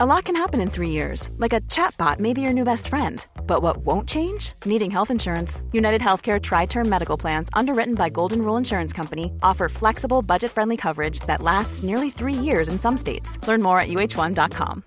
[0.00, 2.86] A lot can happen in three years, like a chatbot may be your new best
[2.86, 3.26] friend.
[3.48, 4.52] But what won't change?
[4.64, 5.60] Needing health insurance.
[5.72, 10.52] United Healthcare Tri Term Medical Plans, underwritten by Golden Rule Insurance Company, offer flexible, budget
[10.52, 13.44] friendly coverage that lasts nearly three years in some states.
[13.48, 14.84] Learn more at uh1.com.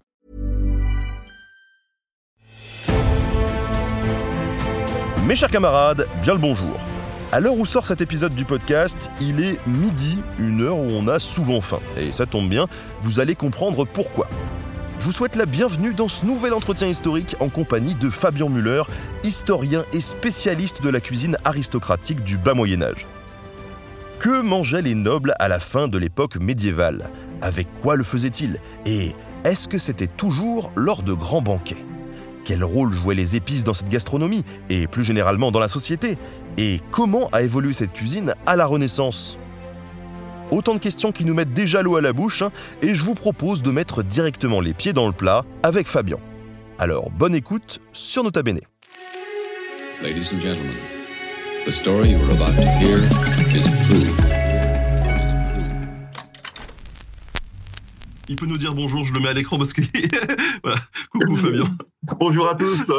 [5.27, 6.79] Mes chers camarades, bien le bonjour.
[7.33, 11.09] À l'heure où sort cet épisode du podcast, il est midi, une heure où on
[11.09, 11.79] a souvent faim.
[11.97, 12.67] Et ça tombe bien,
[13.01, 14.29] vous allez comprendre pourquoi.
[15.01, 18.83] Je vous souhaite la bienvenue dans ce nouvel entretien historique en compagnie de Fabien Muller,
[19.23, 23.07] historien et spécialiste de la cuisine aristocratique du bas Moyen Âge.
[24.19, 27.09] Que mangeaient les nobles à la fin de l'époque médiévale?
[27.41, 28.59] Avec quoi le faisaient-ils?
[28.85, 31.83] Et est-ce que c'était toujours lors de grands banquets?
[32.45, 34.45] Quel rôle jouaient les épices dans cette gastronomie?
[34.69, 36.19] Et plus généralement dans la société?
[36.59, 39.39] Et comment a évolué cette cuisine à la Renaissance?
[40.51, 42.51] Autant de questions qui nous mettent déjà l'eau à la bouche hein,
[42.81, 46.17] et je vous propose de mettre directement les pieds dans le plat avec Fabien.
[46.77, 48.59] Alors bonne écoute sur Nota Bene.
[50.03, 50.75] Ladies and gentlemen,
[51.65, 52.97] the story you are about to hear
[53.55, 54.11] is true.
[58.27, 59.81] Il peut nous dire bonjour, je le mets à l'écran parce que...
[60.63, 60.79] voilà,
[61.11, 61.69] coucou Fabien.
[62.19, 62.91] Bonjour à tous.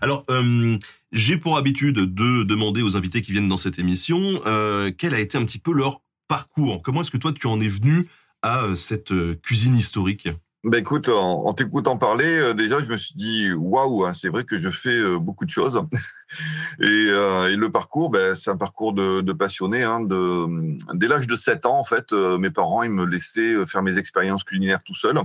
[0.00, 0.78] Alors, euh,
[1.12, 5.20] j'ai pour habitude de demander aux invités qui viennent dans cette émission euh, quel a
[5.20, 6.82] été un petit peu leur parcours.
[6.82, 8.08] Comment est-ce que toi, tu en es venu
[8.42, 10.28] à euh, cette euh, cuisine historique?
[10.64, 14.44] Ben écoute, en, t'écoutant parler, euh, déjà, je me suis dit waouh, hein, c'est vrai
[14.44, 15.80] que je fais beaucoup de choses.
[16.80, 19.82] et, le parcours, ben, c'est un parcours de, passionné.
[19.82, 23.82] Hein, de, dès l'âge de 7 ans, en fait, mes parents ils me laissaient faire
[23.82, 25.20] mes expériences culinaires tout seul.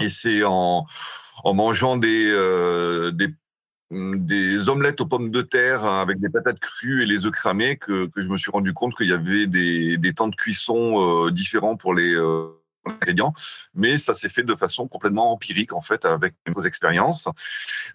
[0.00, 0.86] Et c'est en,
[1.44, 2.32] en mangeant des,
[3.90, 8.06] des omelettes aux pommes de terre avec des patates crues et les œufs cramés que,
[8.06, 11.30] que je me suis rendu compte qu'il y avait des, des, temps de cuisson euh,
[11.30, 12.48] différents pour les euh,
[12.84, 13.32] ingrédients,
[13.74, 17.28] mais ça s'est fait de façon complètement empirique en fait avec mes expériences.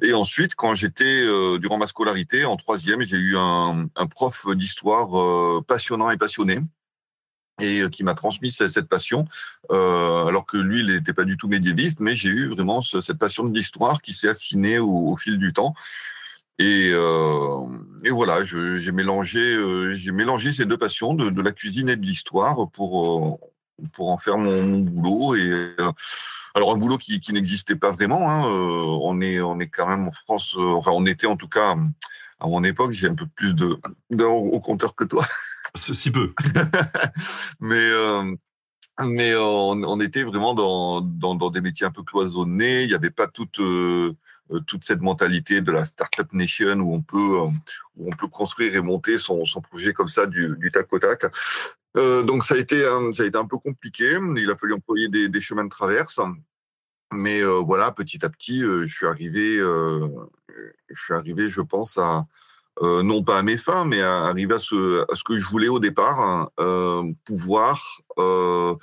[0.01, 4.47] Et ensuite, quand j'étais euh, durant ma scolarité en troisième, j'ai eu un, un prof
[4.55, 6.59] d'histoire passionnant et passionné
[7.61, 9.25] et euh, qui m'a transmis cette passion,
[9.71, 13.17] euh, alors que lui, il n'était pas du tout médiéviste, mais j'ai eu vraiment cette
[13.17, 15.73] passion de l'histoire qui s'est affinée au, fil du temps.
[16.59, 17.65] Et, euh,
[18.03, 22.05] et voilà, j'ai mélangé, euh, mélangé ces deux passions de, de, la cuisine et de
[22.05, 23.49] l'histoire pour euh,
[23.91, 25.35] pour en faire mon, mon boulot.
[25.35, 25.91] Et euh,
[26.53, 28.29] alors un boulot qui, qui n'existait pas vraiment.
[28.29, 31.75] Hein, on est on est quand même en France, enfin on était en tout cas
[32.39, 33.79] à mon époque, j'ai un peu plus de
[34.11, 35.25] d'heures au compteur que toi.
[35.75, 36.33] Si peu.
[37.59, 38.35] mais euh,
[39.01, 42.83] mais on, on, était vraiment dans, dans, des métiers un peu cloisonnés.
[42.83, 44.13] Il n'y avait pas toute euh,
[44.67, 47.47] toute cette mentalité de la startup nation où on peut euh,
[47.95, 51.25] où on peut construire et monter son, son projet comme ça du, tac au tac.
[51.97, 52.81] Euh, donc ça a été
[53.13, 54.17] ça a été un peu compliqué.
[54.37, 56.19] Il a fallu employer des, chemins de traverse.
[57.11, 62.25] Mais euh, voilà, petit à petit, je suis arrivé, je suis arrivé, je pense à
[62.81, 65.45] euh, non pas à mes fins, mais à arriver à ce, à ce que je
[65.47, 68.75] voulais au départ, hein, euh, pouvoir euh,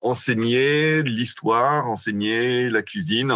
[0.00, 3.32] enseigner l'histoire, enseigner la cuisine,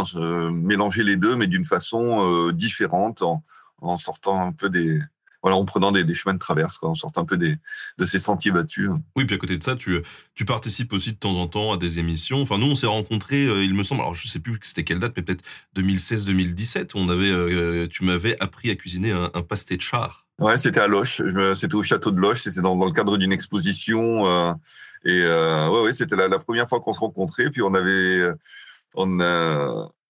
[0.52, 3.42] mélanger les deux, mais d'une façon différente, en,
[3.82, 5.00] en, sortant un peu des,
[5.44, 7.56] voilà, en prenant des, des, chemins de traverse, quoi, en sortant un peu des,
[7.98, 8.88] de ces sentiers battus.
[9.14, 10.00] Oui, puis à côté de ça, tu,
[10.34, 12.40] tu participes aussi de temps en temps à des émissions.
[12.40, 15.00] Enfin, nous, on s'est rencontrés, euh, il me semble, alors je sais plus c'était quelle
[15.00, 15.44] date, mais peut-être
[15.76, 16.92] 2016-2017.
[16.94, 20.24] On avait, euh, tu m'avais appris à cuisiner un, un pasté de char.
[20.38, 21.20] Ouais, c'était à Loche.
[21.54, 22.40] C'était au château de Loche.
[22.44, 24.26] C'était dans, dans, le cadre d'une exposition.
[24.26, 24.54] Euh,
[25.04, 27.50] et euh, ouais, ouais, c'était la, la, première fois qu'on se rencontrait.
[27.50, 28.32] Puis on avait,
[28.94, 29.20] on,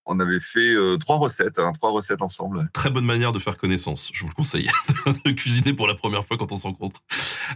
[0.07, 2.69] on avait fait euh, trois recettes, hein, trois recettes ensemble.
[2.73, 4.69] Très bonne manière de faire connaissance, je vous le conseille,
[5.25, 7.01] de cuisiner pour la première fois quand on se rencontre.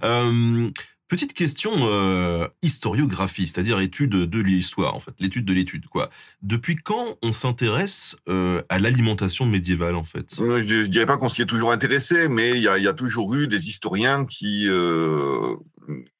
[0.03, 0.71] Euh,
[1.09, 6.11] petite question euh, historiographie, c'est-à-dire étude de l'histoire, en fait, l'étude de l'étude, quoi.
[6.43, 10.37] Depuis quand on s'intéresse à l'alimentation médiévale, en fait?
[10.39, 12.95] Je, je dirais pas qu'on s'y est toujours intéressé, mais il y a, y a,
[12.95, 14.69] toujours eu des historiens qui,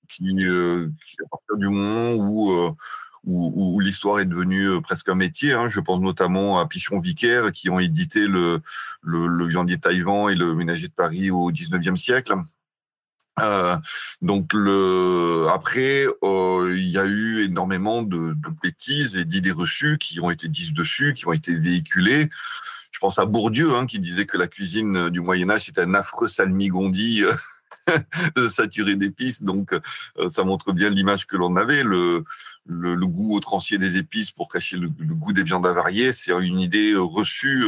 [0.09, 2.75] qui, qui à partir du moment où
[3.25, 5.53] où, l'histoire est devenue euh, presque un métier.
[5.53, 5.69] Hein.
[5.69, 8.61] Je pense notamment à Pichon Vicaire qui ont édité le,
[9.03, 12.35] le, le viandier Taïwan et le ménager de Paris au 19e siècle.
[13.41, 13.77] Euh,
[14.21, 19.97] donc le après euh, il y a eu énormément de, de bêtises et d'idées reçues
[19.99, 22.31] qui ont été dites dessus, qui ont été véhiculées.
[22.91, 25.95] Je pense à Bourdieu hein, qui disait que la cuisine du Moyen Âge c'était un
[25.95, 27.23] affreux salmigondi
[28.51, 29.43] saturé d'épices.
[29.43, 29.75] Donc,
[30.31, 31.83] ça montre bien l'image que l'on avait.
[31.83, 32.25] Le,
[32.67, 36.61] le, le, goût outrancier des épices pour cacher le, goût des viandes avariées, c'est une
[36.61, 37.65] idée reçue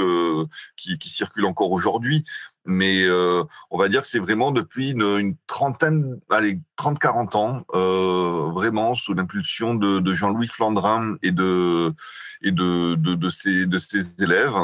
[0.77, 2.25] qui, qui, circule encore aujourd'hui.
[2.67, 7.65] Mais euh, on va dire que c'est vraiment depuis une, une trentaine, allez, 30-40 ans,
[7.75, 11.95] euh, vraiment sous l'impulsion de, de Jean-Louis Flandrin et de
[12.43, 14.55] et de, de, de, ses, de ses élèves.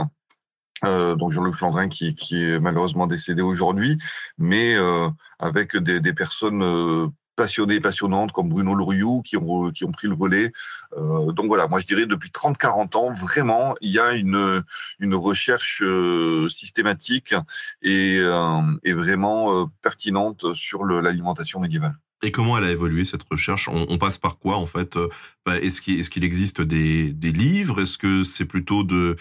[0.84, 3.98] Euh, donc Jean-Luc Flandrin qui, qui, est malheureusement décédé aujourd'hui,
[4.38, 5.08] mais euh,
[5.38, 10.08] avec des, des personnes euh, passionnées, passionnantes comme Bruno Loriou qui ont, qui ont pris
[10.08, 10.50] le relais.
[10.96, 14.62] Euh, donc voilà, moi je dirais depuis 30-40 ans, vraiment, il y a une,
[14.98, 17.34] une recherche euh, systématique
[17.82, 21.96] et, euh, et vraiment euh, pertinente sur l'alimentation médiévale.
[22.22, 23.68] Et comment elle a évolué cette recherche?
[23.68, 24.96] On, passe par quoi en fait?
[24.96, 25.08] Euh,
[25.46, 27.82] bah, Est-ce qu'il existe des, livres?
[27.82, 29.16] Est-ce que c'est plutôt de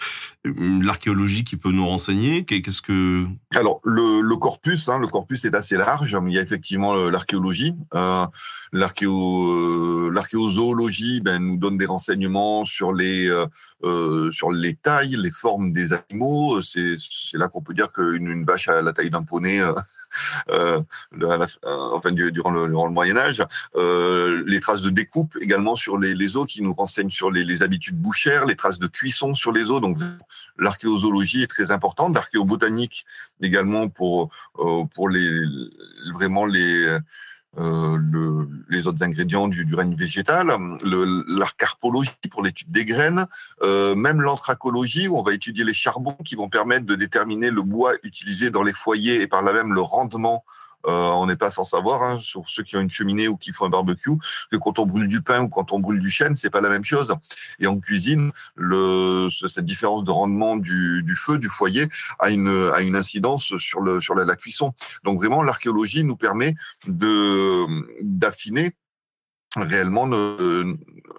[0.46, 2.44] euh, l'archéologie qui peut nous renseigner?
[2.44, 6.18] Qu'est-ce que Alors le, corpus, hein, le corpus est assez large.
[6.26, 7.74] Il y a effectivement euh, l'archéologie.
[7.94, 8.26] Euh,
[8.72, 13.30] L'archéo, l'archéozoologie ben, nous donne des renseignements sur les
[14.32, 16.60] sur les tailles, les formes des animaux.
[16.62, 16.96] C'est
[17.34, 19.60] là qu'on peut dire qu'une une vache a la taille d'un poney.
[21.62, 23.42] enfin, durant le, durant le Moyen Âge,
[23.76, 27.44] euh, les traces de découpe également sur les, les os qui nous renseignent sur les,
[27.44, 29.80] les, habitudes bouchères, les traces de cuisson sur les os.
[29.80, 29.98] Donc
[30.58, 33.06] l'archéozoologie est très importante, l'archéobotanique
[33.40, 35.28] également pour euh, pour les
[36.14, 36.98] vraiment les
[37.58, 40.52] euh, le, les autres ingrédients du, du règne végétal,
[40.82, 43.26] l'arcarpologie pour l'étude des graines,
[43.62, 47.62] euh, même l'anthracologie où on va étudier les charbons qui vont permettre de déterminer le
[47.62, 50.44] bois utilisé dans les foyers et par là même le rendement
[50.86, 53.52] euh, on n'est pas sans savoir, hein, sur ceux qui ont une cheminée ou qui
[53.52, 54.16] font un barbecue,
[54.50, 56.68] que quand on brûle du pain ou quand on brûle du chêne, c'est pas la
[56.68, 57.14] même chose.
[57.58, 61.88] Et en cuisine, le, cette différence de rendement du, du, feu, du foyer,
[62.18, 64.72] a une, a une incidence sur, le, sur la, la cuisson.
[65.04, 66.54] Donc vraiment, l'archéologie nous permet
[66.86, 67.66] de
[68.02, 68.74] d'affiner
[69.54, 70.06] réellement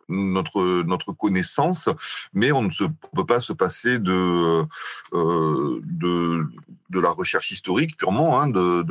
[0.10, 1.90] notre notre connaissance,
[2.34, 4.66] mais on ne peut pas se passer de
[5.14, 6.46] euh, de
[6.90, 8.84] de la recherche historique purement, hein, de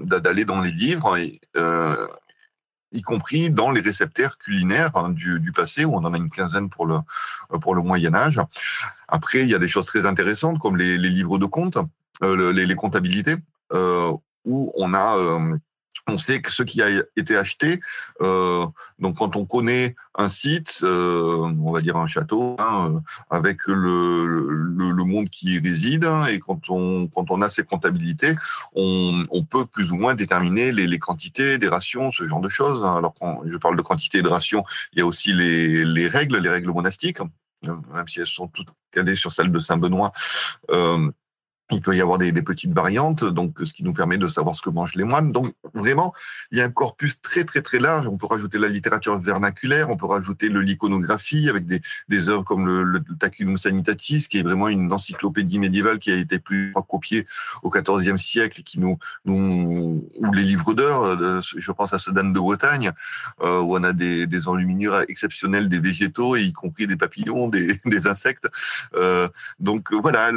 [0.00, 1.18] d'aller dans les livres,
[1.56, 2.08] euh,
[2.92, 6.70] y compris dans les réceptaires culinaires hein, du, passé, où on en a une quinzaine
[6.70, 6.98] pour le
[7.60, 8.40] pour le Moyen Âge.
[9.08, 11.78] Après, il y a des choses très intéressantes comme les, livres de comptes,
[12.22, 13.36] euh, les, comptabilités,
[14.44, 15.16] où on a
[16.08, 17.80] on sait que ce qui a été acheté,
[18.20, 18.66] euh,
[18.98, 23.00] donc quand on connaît un site, euh, on va dire un château, hein, euh,
[23.30, 27.64] avec le, le, monde qui y réside, hein, et quand on, quand on a ces
[27.64, 28.34] comptabilités,
[28.74, 32.84] on, peut plus ou moins déterminer les, quantités, des rations, ce genre de choses.
[32.84, 32.96] Hein.
[32.96, 36.06] Alors quand je parle de quantité et de rations, il y a aussi les, les
[36.06, 37.18] règles, les règles monastiques,
[37.62, 40.12] même si elles sont toutes calées sur celles de Saint-Benoît.
[41.72, 44.62] Il peut y avoir des, petites variantes, donc ce qui nous permet de savoir ce
[44.62, 45.32] que mangent les moines.
[45.32, 46.12] Donc vraiment,
[46.50, 48.06] il y a un corpus très très très large.
[48.06, 52.66] On peut rajouter la littérature vernaculaire, on peut rajouter l'iconographie avec des, des œuvres comme
[52.66, 57.26] le, Taculum Sanitatis, qui est vraiment une encyclopédie médiévale qui a été plus copiée
[57.62, 61.04] au XIVe siècle et qui nous, ou les livres d'heures.
[61.04, 62.92] Euh, je pense à ce Dan de Bretagne,
[63.42, 67.78] euh, où on a des, des enluminures exceptionnelles des végétaux, y compris des papillons, des,
[68.06, 68.48] insectes.
[68.94, 69.28] Euh,
[69.60, 70.30] donc voilà,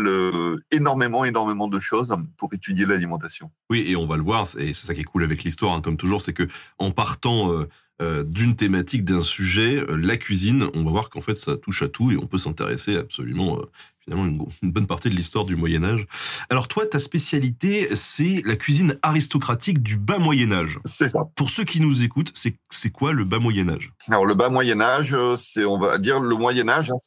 [0.71, 3.51] énormément énormément de choses pour étudier l'alimentation.
[3.69, 5.81] Oui, et on va le voir, et c'est ça qui est cool avec l'histoire, hein,
[5.81, 7.67] comme toujours, c'est que en partant euh,
[8.01, 11.81] euh, d'une thématique, d'un sujet, euh, la cuisine, on va voir qu'en fait ça touche
[11.81, 13.61] à tout et on peut s'intéresser absolument
[14.05, 16.07] finalement une, une, bonne partie de l'histoire du Moyen Âge.
[16.49, 20.79] Alors toi, ta spécialité, c'est la cuisine aristocratique du bas Moyen Âge.
[20.85, 21.23] C'est ça.
[21.35, 23.93] Pour ceux qui nous écoutent, c'est quoi le bas Moyen Âge?
[24.07, 26.97] Alors le bas Moyen Âge, c'est on va dire le Moyen Âge, hein,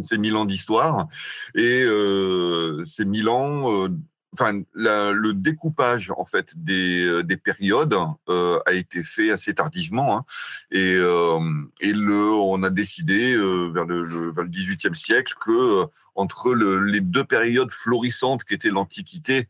[0.00, 1.06] c'est mille ans d'histoire
[1.54, 3.84] et euh, c'est mille ans.
[3.84, 3.88] Euh,
[4.38, 7.96] enfin, la, le découpage en fait des, euh, des périodes
[8.28, 10.24] euh, a été fait assez tardivement hein,
[10.70, 11.40] et, euh,
[11.80, 16.54] et le, on a décidé euh, vers le, le, vers le 18e siècle que entre
[16.54, 19.48] le, les deux périodes florissantes qui étaient l'Antiquité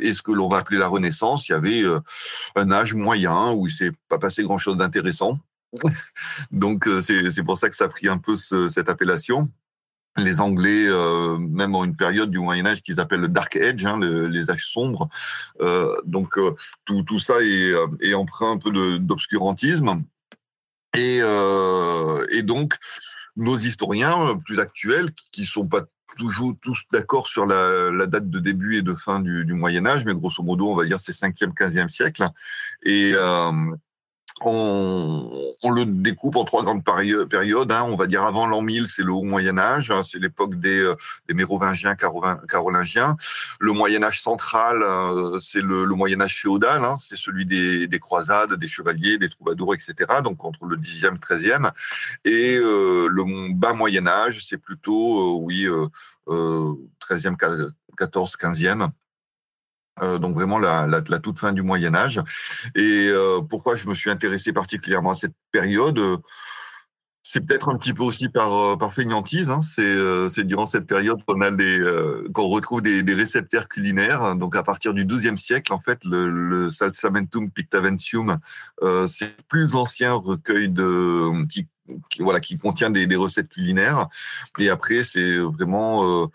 [0.00, 1.82] et ce que l'on va appeler la Renaissance, il y avait
[2.54, 5.38] un âge moyen où il s'est pas passé grand chose d'intéressant.
[6.50, 9.50] Donc c'est pour ça que ça a pris un peu ce, cette appellation
[10.16, 13.84] les Anglais, euh, même en une période du Moyen Âge qu'ils appellent le Dark Age,
[13.84, 15.08] hein, le, les âges sombres.
[15.60, 16.54] Euh, donc euh,
[16.84, 20.02] tout, tout ça est, est empreint un peu d'obscurantisme.
[20.94, 22.74] Et, euh, et donc
[23.36, 25.82] nos historiens plus actuels, qui sont pas
[26.16, 29.84] toujours tous d'accord sur la, la, date de début et de fin du, du, Moyen
[29.84, 32.26] Âge, mais grosso modo, on va dire c'est 5e, 15e siècle.
[32.82, 33.52] Et, euh,
[34.42, 37.72] on, le découpe en trois grandes périodes.
[37.72, 37.84] Hein.
[37.84, 40.02] On va dire avant l'an 1000, c'est le haut Moyen Âge, hein.
[40.02, 40.94] c'est l'époque des, euh,
[41.32, 43.16] Mérovingiens, Carolingiens.
[43.60, 46.96] Le Moyen Âge central, euh, c'est le, Moyen Âge féodal, hein.
[46.98, 49.94] c'est celui des, des, croisades, des chevaliers, des troubadours, etc.
[50.22, 51.70] Donc entre le 10e, 13e.
[52.24, 57.36] Et euh, le bas Moyen Âge, c'est plutôt, oui, euh, 13e,
[57.96, 58.90] 14, 15e.
[60.02, 62.20] Euh, donc vraiment la, toute fin du Moyen Âge.
[62.74, 66.20] Et euh, pourquoi je me suis intéressé particulièrement à cette période
[67.28, 69.50] c'est peut-être un petit peu aussi par, euh, par fainéantise.
[69.50, 69.58] Hein.
[69.60, 71.40] C'est, durant cette période qu'on
[72.32, 74.36] qu'on retrouve des, récepteurs culinaires.
[74.36, 78.38] Donc à partir du XIIe siècle, en fait, le, le Salsamentum Pictaventium,
[78.84, 81.66] euh, c'est le plus ancien recueil de qui,
[82.20, 84.06] voilà qui contient des, recettes culinaires.
[84.60, 86.30] Et après, c'est vraiment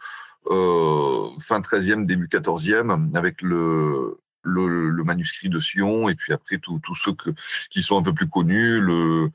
[0.49, 6.57] euh, fin 13e, début 14e, avec le, le, le, manuscrit de Sion, et puis après
[6.57, 7.29] tous ceux que,
[7.69, 9.29] qui sont un peu plus connus, le,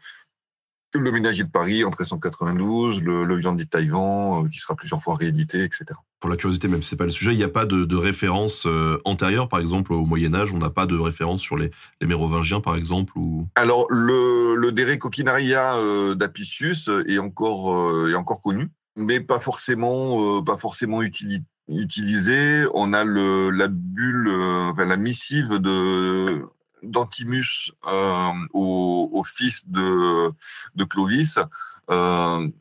[0.94, 5.02] le Ménager de Paris en 1392, le, le Viande de Taïwan, euh, qui sera plusieurs
[5.02, 5.86] fois réédité, etc.
[6.20, 7.96] Pour la curiosité, même si c'est pas le sujet, il n'y a pas de, de
[7.96, 11.70] référence euh, antérieure, par exemple, au Moyen Âge, on n'a pas de référence sur les,
[12.00, 13.46] les Mérovingiens, par exemple ou...
[13.54, 19.38] Alors, le, le Dere Coquinaria euh, d'Apicius est encore, euh, est encore connu mais pas
[19.40, 22.66] forcément, euh, pas forcément utilisé.
[22.74, 26.42] On a le, la bulle, euh, la missive de
[26.82, 30.30] d'Antimus euh, au, fils de,
[30.76, 31.38] de Clovis,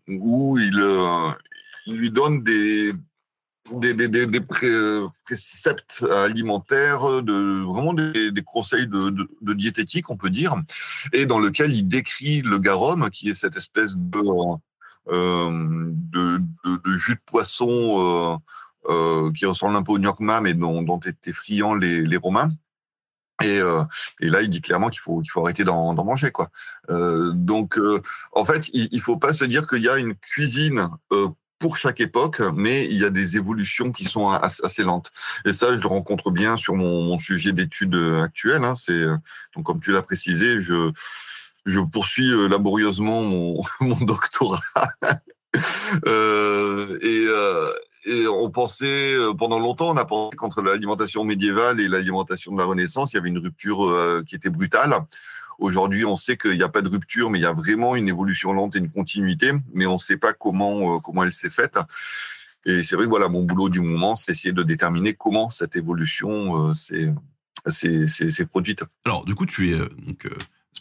[0.08, 2.94] où il, lui donne des,
[3.72, 4.72] des, des, des, des pré,
[5.26, 9.12] préceptes alimentaires, de, vraiment des, conseils de,
[9.42, 10.56] de, diététique, on peut dire,
[11.14, 14.22] et dans lequel il décrit le garum, qui est cette espèce de
[15.08, 18.38] de, de, jus de poisson euh,
[18.90, 22.48] euh, qui ressemble un peu au gnocchma, mais dont, étaient friands les, Romains.
[23.44, 23.84] Et, euh,
[24.20, 26.50] là, il dit clairement qu'il faut qu'il faut arrêter d'en manger, quoi.
[26.90, 30.16] Euh, donc, euh, en fait, il, il faut pas se dire qu'il y a une
[30.16, 30.90] cuisine
[31.60, 35.12] pour chaque époque, mais il y a des évolutions qui sont assez lentes.
[35.46, 38.64] Et ça, je le rencontre bien sur mon, mon sujet d'étude actuel.
[38.64, 38.76] Hein.
[38.76, 39.06] C'est
[39.56, 40.92] donc, comme tu l'as précisé, je
[41.66, 43.64] je poursuis euh, laborieusement mon,
[44.02, 44.62] doctorat.
[46.08, 47.72] euh, et, euh,
[48.06, 52.66] et, on pensait, pendant longtemps, on a pensé qu'entre l'alimentation médiévale et l'alimentation de la
[52.66, 53.92] Renaissance, il y avait une rupture
[54.28, 54.96] qui était brutale.
[55.58, 58.08] Aujourd'hui, on sait qu'il n'y a pas de rupture, mais il y a vraiment une
[58.08, 61.80] évolution lente et une continuité, mais on ne sait pas comment, comment elle s'est faite.
[62.66, 65.76] Et c'est vrai que voilà, mon boulot du moment, c'est essayer de déterminer comment cette
[65.76, 67.16] évolution s'est
[68.48, 68.84] produite.
[69.06, 70.28] Alors, du coup, tu es donc,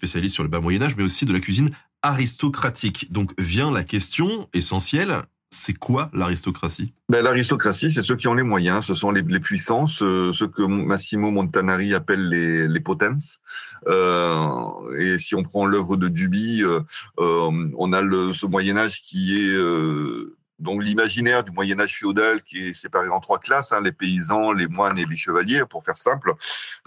[0.05, 1.71] spécialiste sur le bas Moyen Âge, mais aussi de la cuisine
[2.03, 3.11] aristocratique.
[3.11, 6.93] Donc vient la question essentielle, c'est quoi l'aristocratie?
[7.09, 10.63] Ben, L'aristocratie, c'est ceux qui ont les moyens, ce sont les, les puissants, ceux, que
[10.67, 13.39] Massimo Montanari appelle les, les potens.
[13.87, 16.81] Euh, et si on prend l'œuvre de Duby, euh,
[17.19, 18.03] euh, on a
[18.35, 23.09] ce Moyen Âge qui est euh, donc l'imaginaire du Moyen Âge féodal qui est séparé
[23.09, 26.33] en trois classes, hein, les paysans, les moines et les chevaliers, pour faire simple.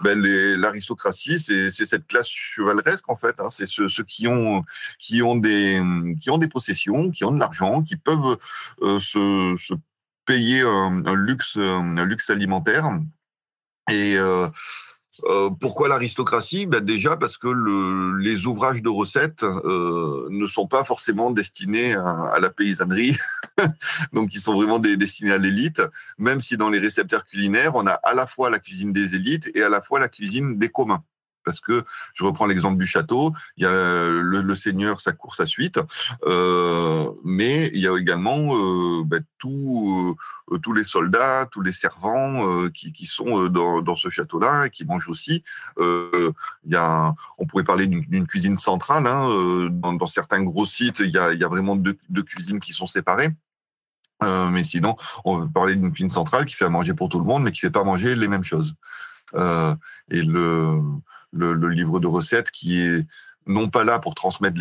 [0.00, 0.18] Ben,
[0.56, 3.38] l'aristocratie, c'est cette classe chevaleresque en fait.
[3.40, 4.64] Hein, c'est ceux, qui ont
[5.36, 8.38] des possessions, qui ont de l'argent, qui peuvent
[8.82, 9.74] euh, se,
[10.24, 12.88] payer un, un, luxe un luxe alimentaire.
[13.90, 14.48] Et euh,
[15.24, 16.66] euh, pourquoi l'aristocratie?
[16.66, 21.94] Ben Déjà parce que le, les ouvrages de recettes euh, ne sont pas forcément destinés
[21.94, 23.16] à, la paysannerie,
[24.12, 25.82] donc ils sont vraiment des, destinés à l'élite,
[26.18, 29.50] même si dans les récepteurs culinaires, on a à la fois la cuisine des élites
[29.54, 31.02] et à la fois la cuisine des communs
[31.48, 35.46] parce que je reprends l'exemple du château, il y a le, seigneur, sa course à
[35.46, 35.80] suite,
[36.26, 40.14] euh, mais il y a également euh, tout,
[40.52, 45.08] euh, tous les soldats, tous les servants qui, sont dans, ce château-là et qui mangent
[45.08, 45.42] aussi.
[45.78, 46.32] Il
[46.66, 49.06] y a, on pourrait parler d'une cuisine centrale.
[49.06, 53.30] Hein, dans, certains gros sites, il y a, vraiment deux, cuisines qui sont séparées.
[54.22, 57.24] Mais sinon, on veut parler d'une cuisine centrale qui fait à manger pour tout le
[57.24, 58.74] monde, mais qui fait pas manger les mêmes choses.
[59.34, 60.80] Et le,
[61.32, 63.06] le, livre de recettes qui est
[63.46, 64.60] non pas là pour transmettre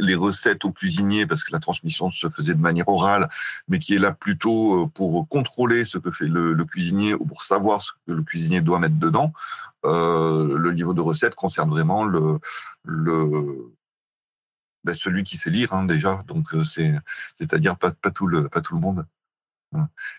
[0.00, 3.28] les, recettes aux cuisiniers parce que la transmission se faisait de manière orale,
[3.66, 7.42] mais qui est là plutôt euh, pour contrôler ce que fait le, cuisinier ou pour
[7.42, 9.32] savoir ce que le cuisinier doit mettre dedans.
[9.84, 12.38] Euh, le livre de recettes concerne vraiment le,
[14.84, 16.94] ben celui qui sait lire hein, déjà, donc euh, c'est
[17.36, 18.48] c'est-à-dire pas tout le
[18.80, 19.06] monde.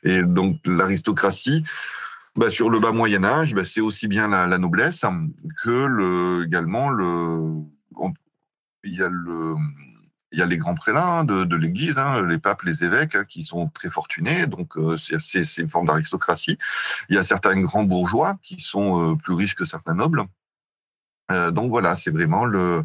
[0.03, 1.63] Et donc l'aristocratie,
[2.39, 5.03] bah, sur le bas Moyen Âge, bah, c'est aussi bien la, la, noblesse
[5.61, 7.51] que le, également le,
[8.85, 9.55] il y a le,
[10.31, 13.25] il y a les grands prélats de, de l'Église, hein, les papes, les évêques, hein,
[13.27, 16.57] qui sont très fortunés, donc euh, c'est une forme d'aristocratie.
[17.09, 20.23] Il y a certains grands bourgeois qui sont euh, plus riches que certains nobles.
[21.51, 22.83] donc voilà, c'est vraiment le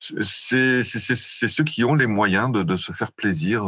[0.00, 3.62] c'est ceux qui ont les moyens de, de se faire plaisir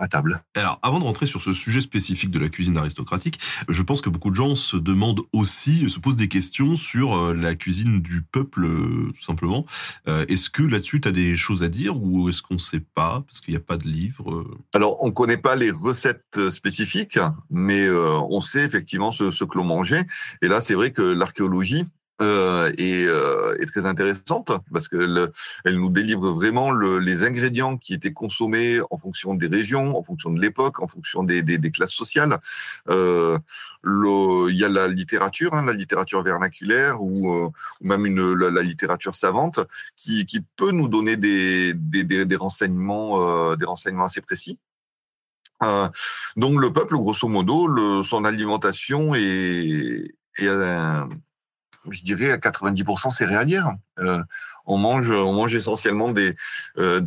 [0.00, 0.42] à table.
[0.56, 3.38] Alors, avant de rentrer sur ce sujet spécifique de la cuisine aristocratique,
[3.68, 7.34] je pense que beaucoup de gens se demandent aussi, se posent des questions sur euh,
[7.34, 9.66] la cuisine du peuple, euh, tout simplement.
[10.08, 12.80] Euh, est-ce que là-dessus, tu as des choses à dire ou est-ce qu'on ne sait
[12.80, 16.50] pas parce qu'il n'y a pas de livre Alors, on ne connaît pas les recettes
[16.50, 17.18] spécifiques,
[17.50, 20.06] mais on sait effectivement ce, ce que l'on mangeait.
[20.42, 21.84] Et là, c'est vrai que l'archéologie
[22.20, 25.30] euh, est, euh, est, très intéressante parce qu'elle
[25.64, 30.02] elle nous délivre vraiment le, les ingrédients qui étaient consommés en fonction des régions, en
[30.02, 32.38] fonction de l'époque, en fonction des, des, des classes sociales.
[32.88, 33.38] Euh,
[33.84, 37.48] il y a la littérature, hein, la littérature vernaculaire ou, euh,
[37.80, 39.60] ou même une, la, littérature savante
[39.96, 44.58] qui, qui, peut nous donner des, des, des renseignements, euh, des renseignements assez précis.
[45.62, 45.88] Euh,
[46.36, 50.48] donc le peuple, grosso modo, le, son alimentation est, est
[51.88, 53.70] je dirais à 90% céréalière.
[53.98, 54.22] Euh,
[54.66, 56.34] on mange, on mange essentiellement des
[56.78, 57.00] euh,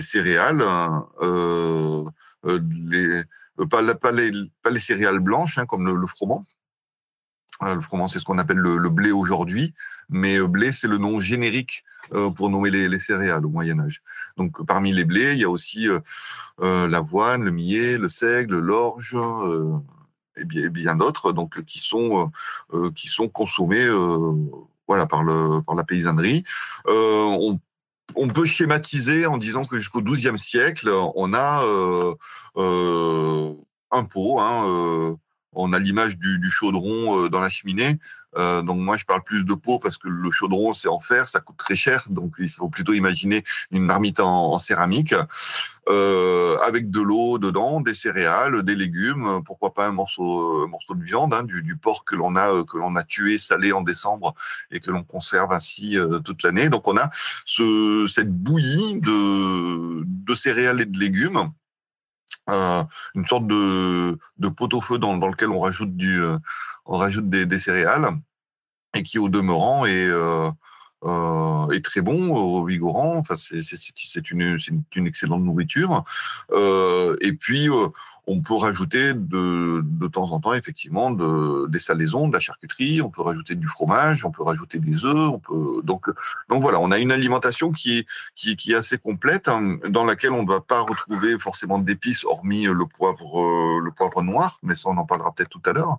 [0.00, 0.62] céréales,
[1.22, 2.04] euh,
[2.46, 2.60] euh
[2.90, 3.24] les,
[3.68, 6.44] pas, les, céréales blanches hein, comme le, le froment.
[7.62, 9.74] Euh, le froment, c'est ce qu'on appelle le, blé aujourd'hui,
[10.08, 11.84] mais blé, c'est le nom générique
[12.36, 14.00] pour nommer les, les, céréales au Moyen Âge.
[14.38, 15.88] Donc parmi les blés, il y a aussi
[16.58, 19.14] l'avoine, le millet, le seigle, l'orge
[20.38, 22.30] et bien, d'autres, donc qui sont
[22.72, 24.34] euh, euh, qui sont consommés euh,
[24.86, 26.44] voilà par le par la paysannerie.
[26.86, 31.62] on peut schématiser en disant que jusqu'au XIIe siècle, on a
[33.90, 35.16] un pot, hein,
[35.52, 37.98] on a l'image du, chaudron dans la cheminée.
[38.34, 41.40] Donc moi, je parle plus de pot parce que le chaudron, c'est en fer, ça
[41.40, 42.06] coûte très cher.
[42.08, 45.14] Donc il faut plutôt imaginer une marmite en céramique
[45.90, 50.94] euh, avec de l'eau dedans, des céréales, des légumes, pourquoi pas un morceau, un morceau
[50.94, 53.80] de viande, hein, du, du, porc que l'on a que l'on a tué, salé en
[53.80, 54.34] décembre
[54.70, 56.68] et que l'on conserve ainsi euh, toute l'année.
[56.68, 57.08] Donc on a
[57.46, 61.52] ce, cette bouillie de, de céréales et de légumes.
[62.50, 66.38] Euh, une sorte de, de pot-au-feu dans, lequel on rajoute du, euh,
[66.86, 68.08] on rajoute des, des, céréales
[68.94, 70.08] et qui au demeurant est,
[71.04, 73.16] euh, euh, est très bon, vigorant.
[73.16, 74.58] Enfin, c'est une,
[74.94, 76.04] une, excellente nourriture.
[76.52, 77.88] Euh, et puis, euh,
[78.26, 83.00] on peut rajouter de, de temps en temps, effectivement, de, des salaisons, de la charcuterie.
[83.00, 85.28] On peut rajouter du fromage, on peut rajouter des œufs.
[85.28, 86.10] On peut donc,
[86.50, 90.04] donc voilà, on a une alimentation qui est, qui, qui est assez complète, hein, dans
[90.04, 94.58] laquelle on ne va pas retrouver forcément d'épices, hormis le poivre, le poivre noir.
[94.62, 95.98] Mais ça, on en parlera peut-être tout à l'heure.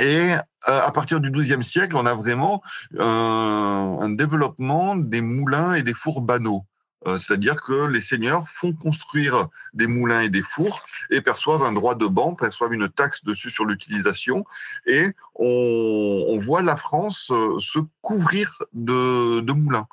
[0.00, 2.62] Et euh, à partir du XIIe siècle, on a vraiment
[2.98, 6.64] euh, un développement des moulins et des fours banaux.
[7.08, 11.72] Euh, c'est-à-dire que les seigneurs font construire des moulins et des fours et perçoivent un
[11.72, 14.44] droit de banc, perçoivent une taxe dessus sur l'utilisation.
[14.86, 19.88] Et on, on, voit la France se couvrir de, de moulins.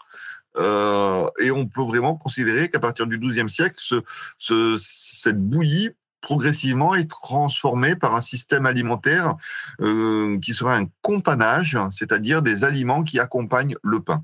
[0.58, 4.02] Euh, et on peut vraiment considérer qu'à partir du XIIe siècle, ce,
[4.38, 9.36] ce, cette bouillie progressivement est transformé par un système alimentaire
[9.82, 14.24] euh, qui sera un companage, c'est-à-dire des aliments qui accompagnent le pain.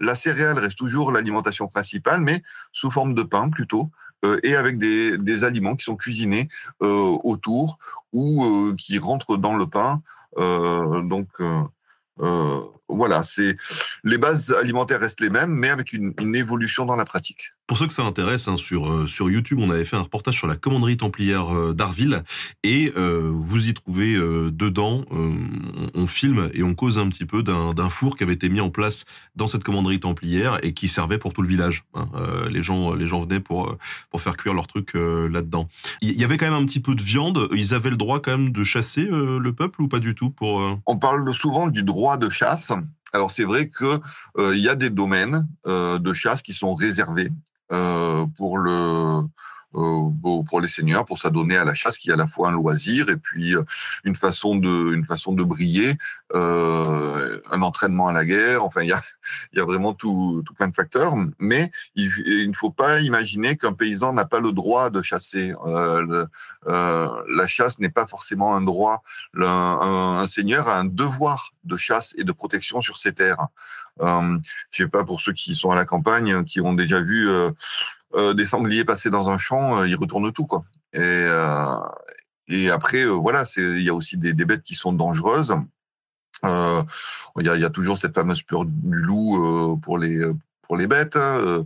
[0.00, 2.42] La céréale reste toujours l'alimentation principale, mais
[2.72, 3.90] sous forme de pain plutôt,
[4.24, 6.48] euh, et avec des, aliments qui sont cuisinés
[6.82, 7.78] euh, autour
[8.12, 10.02] ou euh, qui rentrent dans le pain.
[10.38, 11.28] Euh, donc
[12.90, 13.22] voilà,
[14.02, 17.52] les bases alimentaires restent les mêmes, mais avec une, une évolution dans la pratique.
[17.68, 20.38] Pour ceux que ça intéresse, hein, sur euh, sur YouTube, on avait fait un reportage
[20.38, 22.24] sur la commanderie templière euh, d'Arville
[22.64, 25.36] et euh, vous y trouvez euh, dedans, on,
[25.94, 28.70] on, filme et on cause un petit peu d'un four qui avait été mis en
[28.70, 29.04] place
[29.36, 31.84] dans cette commanderie templière et qui servait pour tout le village.
[31.92, 32.08] Hein.
[32.50, 33.76] les gens les gens venaient pour
[34.08, 35.68] pour faire cuire leurs trucs là-dedans.
[36.00, 37.48] Il y avait quand même un petit peu de viande.
[37.52, 40.80] Ils avaient le droit quand même de chasser le peuple ou pas du tout pour.
[40.86, 42.72] On parle souvent du droit de chasse.
[43.12, 44.00] Alors c'est vrai que
[44.38, 47.47] euh, il y a des domaines euh, de chasse qui sont réservés euh,
[48.36, 49.22] pour le euh,
[49.72, 53.08] pour les seigneurs, pour s'adonner à la chasse, qui est à la fois un loisir
[53.10, 53.62] et puis euh,
[54.04, 55.96] une façon de, une façon de briller,
[56.34, 58.64] euh, un entraînement à la guerre.
[58.64, 59.00] Enfin, il y a,
[59.52, 61.14] y a vraiment tout, tout plein de facteurs.
[61.38, 65.54] Mais il, il ne faut pas imaginer qu'un paysan n'a pas le droit de chasser.
[65.66, 66.26] Euh,
[66.66, 69.02] euh, la chasse n'est pas forcément un droit.
[69.36, 73.48] Un, un, seigneur a un devoir de chasse et de protection sur ses terres.
[74.00, 74.38] Euh,
[74.70, 77.50] je sais pas pour ceux qui sont à la campagne, qui ont déjà vu euh,
[77.50, 77.52] euh,
[78.16, 80.62] des sangliers passer dans un champ, euh, ils retournent tout quoi.
[80.92, 81.76] Et, euh,
[82.48, 85.54] et après, voilà, il y a aussi des, des, bêtes qui sont dangereuses.
[86.44, 86.84] Il
[87.40, 90.22] y, a, y, a, toujours cette fameuse peur du loup pour les
[90.62, 91.16] pour les bêtes.
[91.16, 91.64] Hein,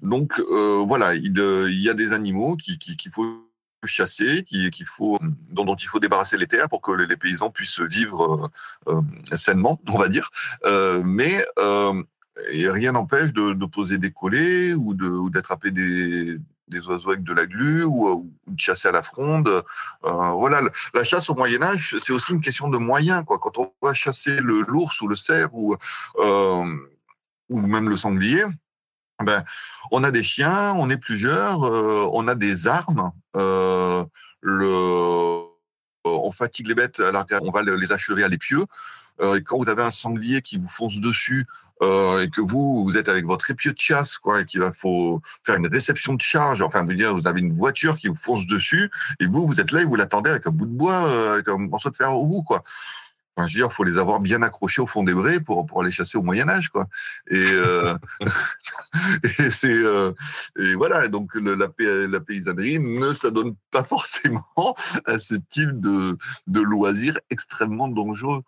[0.00, 3.44] donc voilà, il, il, y a des animaux qu'il qui, qu'il faut
[3.86, 5.18] chasser, qu'il faut,
[5.50, 8.50] dont, il faut débarrasser les terres pour que les, paysans puissent vivre
[8.88, 9.00] euh,
[9.34, 10.30] sainement, on va dire.
[11.04, 11.44] mais
[12.50, 14.94] rien n'empêche de, poser des collets ou
[15.30, 16.38] d'attraper des,
[16.86, 19.64] oiseaux avec de la glu ou, de chasser à la fronde.
[20.02, 20.62] voilà,
[20.94, 23.24] la chasse au Moyen Âge, c'est aussi une question de moyens.
[23.26, 25.76] Quand on va chasser l'ours ou le cerf ou,
[26.18, 28.44] ou même le sanglier,
[29.24, 29.44] ben,
[29.90, 33.10] on a des chiens, on est plusieurs, euh, on a des armes.
[33.36, 34.04] Euh,
[36.08, 38.64] on fatigue les bêtes, à on va les achever à l'épieu.
[39.20, 41.46] Euh, et quand vous avez un sanglier qui vous fonce dessus
[41.80, 45.20] et que vous, vous êtes avec votre épieu de chasse, quoi, et qu'il va faut
[45.44, 48.90] faire une réception de charge, enfin, vous avez une voiture qui vous fonce dessus,
[49.20, 51.58] et vous, vous êtes là et vous l'attendez avec un bout de bois, avec un
[51.58, 52.62] morceau de fer au bout, quoi
[53.46, 55.90] je veux dire, faut les avoir bien accrochés au fond des brais pour pour aller
[55.90, 56.86] chasser au Moyen Âge, quoi.
[57.30, 57.96] Et, euh,
[59.22, 60.12] et c'est euh,
[60.58, 61.08] et voilà.
[61.08, 64.74] Donc la, la paysannerie ne s'adonne pas forcément
[65.04, 68.42] à ce type de de loisirs extrêmement dangereux.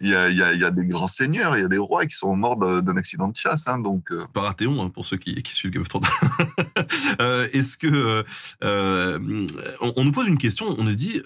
[0.00, 1.68] Il y, a, il, y a, il y, a, des grands seigneurs, il y a
[1.68, 3.68] des rois qui sont morts d'un accident de chasse.
[3.68, 4.26] Hein, donc, euh...
[4.32, 6.02] Parathéon, hein, pour ceux qui, qui suivent Game of Thrones.
[7.20, 7.86] euh, Est-ce que.
[7.86, 8.22] Euh,
[8.64, 9.46] euh,
[9.80, 11.22] on, on, nous pose une question, on nous dit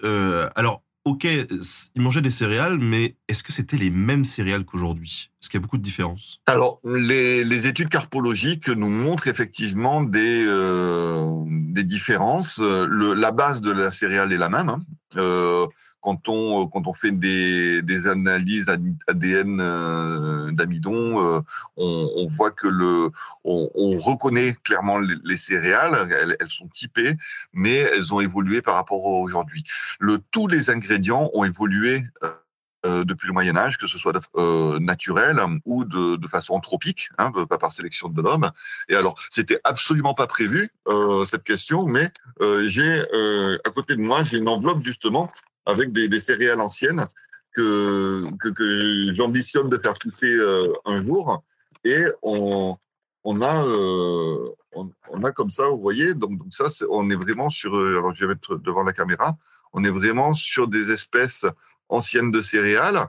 [0.54, 5.30] alors, ok, ils mangeaient des céréales, mais est-ce que c'était les mêmes céréales qu'aujourd'hui?
[5.40, 10.44] Est-ce qu'il y a beaucoup de différences Alors, les, études carpologiques nous montrent effectivement des,
[10.46, 12.58] euh, des différences.
[12.58, 14.68] la base de la céréale est la même.
[14.68, 14.80] Hein.
[15.16, 15.66] Euh,
[16.00, 18.68] quand on quand on fait des, des analyses
[19.06, 21.40] ADN euh, d'amidon, euh,
[21.76, 23.10] on, voit que le
[23.44, 27.16] on, on reconnaît clairement les, céréales, elles, sont typées,
[27.52, 29.64] mais elles ont évolué par rapport à aujourd'hui.
[30.30, 32.04] Tous les ingrédients ont évolué.
[32.88, 37.32] Euh, depuis le Moyen Âge, que ce soit euh, naturel ou de, façon anthropique, hein,
[37.48, 38.50] pas par sélection de l'homme.
[38.88, 42.10] Et alors, c'était absolument pas prévu euh, cette question, mais
[42.62, 43.00] j'ai
[43.64, 45.30] à côté de moi, j'ai une enveloppe justement
[45.66, 47.06] avec des, céréales anciennes
[47.54, 48.26] que,
[49.14, 50.38] j'ambitionne de faire pousser
[50.84, 51.42] un jour.
[51.84, 52.76] Et on,
[53.42, 53.64] a,
[54.72, 58.34] on, a comme ça, vous voyez, donc, ça, on est vraiment sur, alors je vais
[58.34, 59.36] mettre devant la caméra,
[59.72, 61.46] on est vraiment sur des espèces
[61.88, 63.08] anciennes de céréales,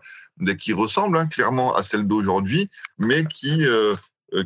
[0.58, 3.66] qui ressemblent hein, clairement à celles d'aujourd'hui, mais qui,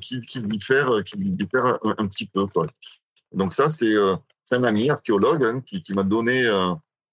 [0.02, 2.46] qui, qui, diffèrent, qui diffèrent un, petit peu.
[3.32, 3.96] Donc ça, c'est
[4.52, 6.50] un ami archéologue hein, qui, qui m'a donné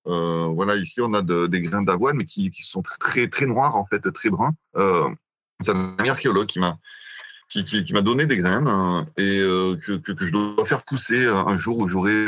[0.06, 3.86] euh, voilà, ici on a des grains d'avoine, mais qui, sont très très noirs en
[3.86, 4.54] fait, très bruns.
[4.76, 5.08] Euh,
[5.60, 6.78] c'est un archéologue qui m'a
[7.50, 11.88] qui, m'a donné des graines euh, et que, je dois faire pousser un jour où
[11.88, 12.26] j'aurai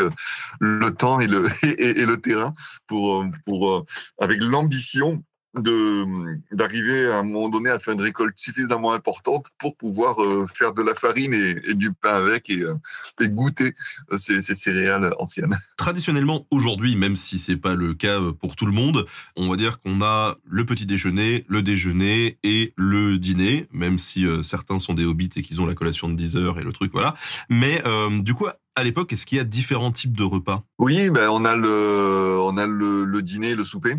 [0.60, 1.46] le temps et le,
[1.78, 2.52] et, le terrain
[2.86, 3.86] pour, pour
[4.20, 5.22] avec l'ambition
[5.54, 10.72] d'arriver à un moment donné à faire une récolte suffisamment importante pour pouvoir euh, faire
[10.72, 12.74] de la farine et, du pain avec et, euh,
[13.20, 13.74] goûter
[14.12, 15.56] euh, ces, ces, céréales anciennes.
[15.76, 19.80] Traditionnellement, aujourd'hui, même si c'est pas le cas pour tout le monde, on va dire
[19.80, 25.04] qu'on a le petit déjeuner, le déjeuner et le dîner, même si certains sont des
[25.04, 27.14] hobbits et qu'ils ont la collation de 10 heures et le truc, voilà.
[27.48, 27.82] Mais
[28.20, 30.64] du coup, à l'époque, est-ce qu'il y a différents types de repas?
[30.78, 33.96] Oui, ben on a le on a le, le dîner, le souper.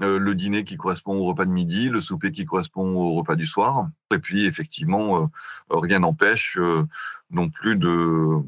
[0.00, 3.34] Euh, le dîner qui correspond au repas de midi, le souper qui correspond au repas
[3.34, 3.88] du soir.
[4.14, 5.26] Et puis, effectivement, euh,
[5.70, 6.84] rien n'empêche euh,
[7.30, 8.38] non plus de,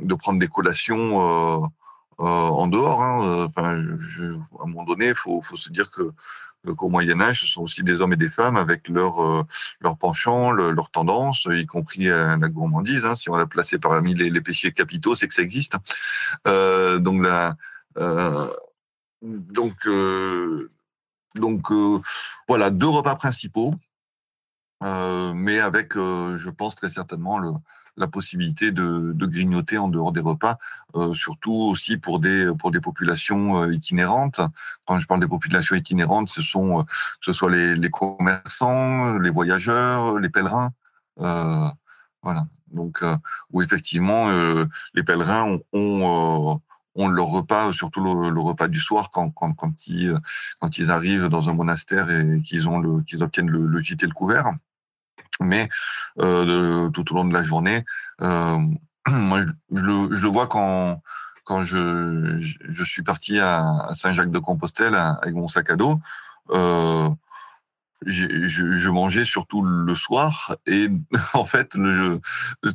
[0.00, 1.70] de prendre des collations
[2.18, 3.02] en dehors.
[3.02, 3.48] Hein.
[3.56, 6.12] À un moment donné, il faut, se dire que
[6.76, 9.44] qu'au Moyen Âge, ce sont aussi des hommes et des femmes avec leur
[9.80, 13.04] leur penchant, leur tendance, y compris la gourmandise.
[13.04, 13.16] Hein.
[13.16, 15.76] Si on l'a placé parmi les, les péchés capitaux, c'est que ça existe.
[16.44, 17.56] donc la
[19.22, 19.86] donc,
[21.34, 22.00] donc euh,
[22.48, 23.74] voilà, deux repas principaux,
[24.82, 27.40] euh, mais avec, je pense très certainement,
[27.96, 30.56] la possibilité de, grignoter en dehors des repas,
[31.14, 34.40] surtout aussi pour des pour des populations itinérantes.
[34.84, 36.90] Quand je parle des populations itinérantes, ce sont que
[37.20, 40.72] ce soit les, commerçants, les voyageurs, les pèlerins,
[41.16, 42.46] voilà.
[42.72, 43.04] Donc
[43.50, 44.28] où effectivement
[44.94, 46.60] les pèlerins ont
[46.94, 50.16] ont leur repas, surtout le, repas du soir, quand, quand, quand, ils,
[50.60, 54.02] quand ils arrivent dans un monastère et qu'ils ont le, qu'ils obtiennent le, le gîte
[54.02, 54.52] et le couvert.
[55.40, 55.68] Mais
[56.20, 57.84] euh, tout au long de la journée,
[58.20, 58.58] euh,
[59.08, 59.48] moi, je,
[60.10, 61.02] je, le vois quand,
[61.44, 65.98] quand je, je suis parti à, Saint-Jacques-de-Compostelle avec mon sac à dos.
[66.50, 67.08] Euh,
[68.06, 70.88] je, mangeais surtout le soir et
[71.34, 71.76] en fait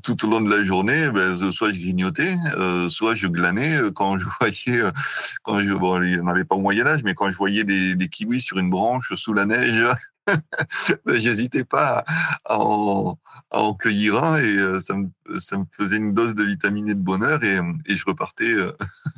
[0.04, 3.92] tout au long de la journée ben, soit je grignotais euh, soit je glanais euh,
[3.92, 4.92] quand je voyais euh,
[5.44, 8.10] quand je bon il n'y avait pas au Moyen Âge mais quand je voyais des,
[8.10, 9.86] kiwis sur une branche sous la neige
[11.08, 12.04] J'hésitais pas
[12.44, 13.18] à en,
[13.80, 15.08] cueillir un et ça me,
[15.72, 18.54] faisait une dose de vitamine et de bonheur et, je repartais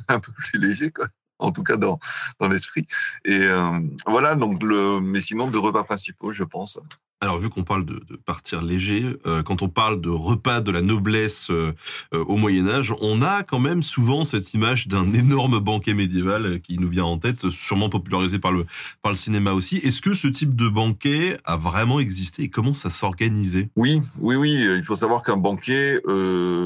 [0.06, 0.92] un peu plus léger.
[1.50, 1.98] En tout cas dans,
[2.38, 2.86] dans l'esprit.
[3.24, 6.78] Et euh, voilà, donc le, mais sinon, de repas principaux, je pense.
[7.22, 10.70] Alors, vu qu'on parle de, de, partir léger, euh, quand on parle de repas de
[10.70, 11.74] la noblesse euh,
[12.14, 16.62] euh, au Moyen Âge, on a quand même souvent cette image d'un énorme banquet médiéval
[16.62, 18.64] qui nous vient en tête, sûrement popularisé par le
[19.02, 19.76] par le cinéma aussi.
[19.78, 23.68] Est-ce que ce type de banquet a vraiment existé et comment ça s'organisait?
[23.76, 24.52] Oui, oui, oui.
[24.52, 26.00] Il faut savoir qu'un banquet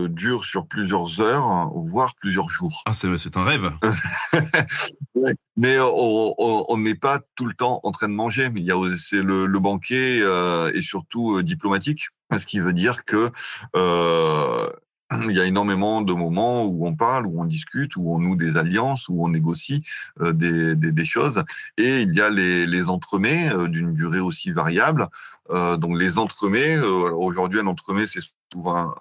[0.09, 2.85] dure sur plusieurs heures, voire plusieurs jours.
[2.87, 3.73] Ah, c'est c'est un rêve.
[5.57, 8.51] Mais on n'est pas tout le temps en train de manger.
[8.55, 10.21] Il y a c'est le, le banquet
[10.75, 13.31] et surtout euh, diplomatique, ce qui veut dire que
[13.77, 14.69] euh,
[15.29, 18.37] il y a énormément de moments où on parle, où on discute, où on noue
[18.37, 19.83] des alliances, où on négocie
[20.21, 21.45] des, choses.
[21.77, 25.09] Et il y a les, les entremets d'une durée aussi variable.
[25.51, 28.21] Euh, donc les entremets, aujourd'hui un entremets c'est
[28.53, 28.95] souvent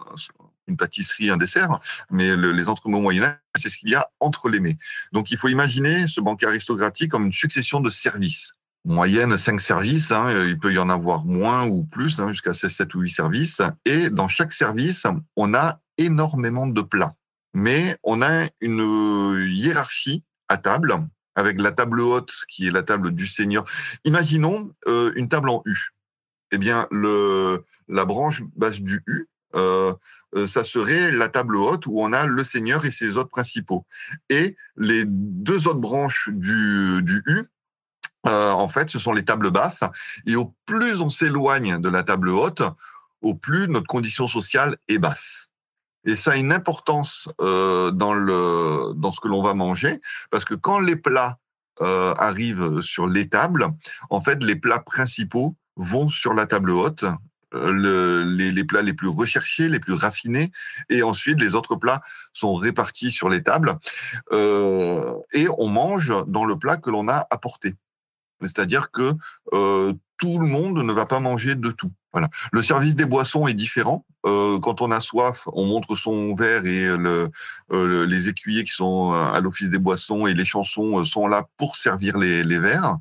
[0.68, 1.80] une pâtisserie, un dessert,
[2.10, 4.78] mais le, les entremets au Moyen Âge, c'est ce qu'il y a entre les mets.
[5.12, 8.54] Donc il faut imaginer ce banquet aristocratique comme une succession de services
[8.86, 12.94] moyenne 5 services, hein, il peut y en avoir moins ou plus, hein, jusqu'à 7
[12.96, 13.62] ou 8 services.
[13.86, 17.16] Et dans chaque service, on a énormément de plats.
[17.54, 23.12] Mais on a une hiérarchie à table, avec la table haute qui est la table
[23.12, 23.66] du seigneur.
[24.06, 25.94] Imaginons euh, une table en U.
[26.52, 29.94] Eh bien, le, la branche basse du U, euh,
[30.36, 33.86] euh, ça serait la table haute où on a le seigneur et ses hôtes principaux.
[34.30, 37.44] Et les deux autres branches du, du U,
[38.28, 39.84] euh, en fait, ce sont les tables basses.
[40.26, 42.62] Et au plus on s'éloigne de la table haute,
[43.22, 45.50] au plus notre condition sociale est basse.
[46.06, 50.44] Et ça a une importance euh, dans le dans ce que l'on va manger, parce
[50.46, 51.38] que quand les plats
[51.82, 53.68] euh, arrivent sur les tables,
[54.10, 57.06] en fait, les plats principaux vont sur la table haute.
[57.56, 60.52] Le, les, les, plats les plus recherchés, les plus raffinés,
[60.90, 62.02] et ensuite les autres plats
[62.34, 63.78] sont répartis sur les tables,
[64.32, 67.76] euh, et on mange dans le plat que l'on a apporté.
[68.42, 69.14] C'est-à-dire que
[69.54, 71.92] euh, tout le monde ne va pas manger de tout.
[72.52, 74.06] Le service des boissons est différent.
[74.26, 77.30] Euh, quand on a soif, on montre son verre et le,
[77.72, 81.76] euh, les écuyers qui sont à l'office des boissons et les chansons sont là pour
[81.78, 82.98] servir les, les verres.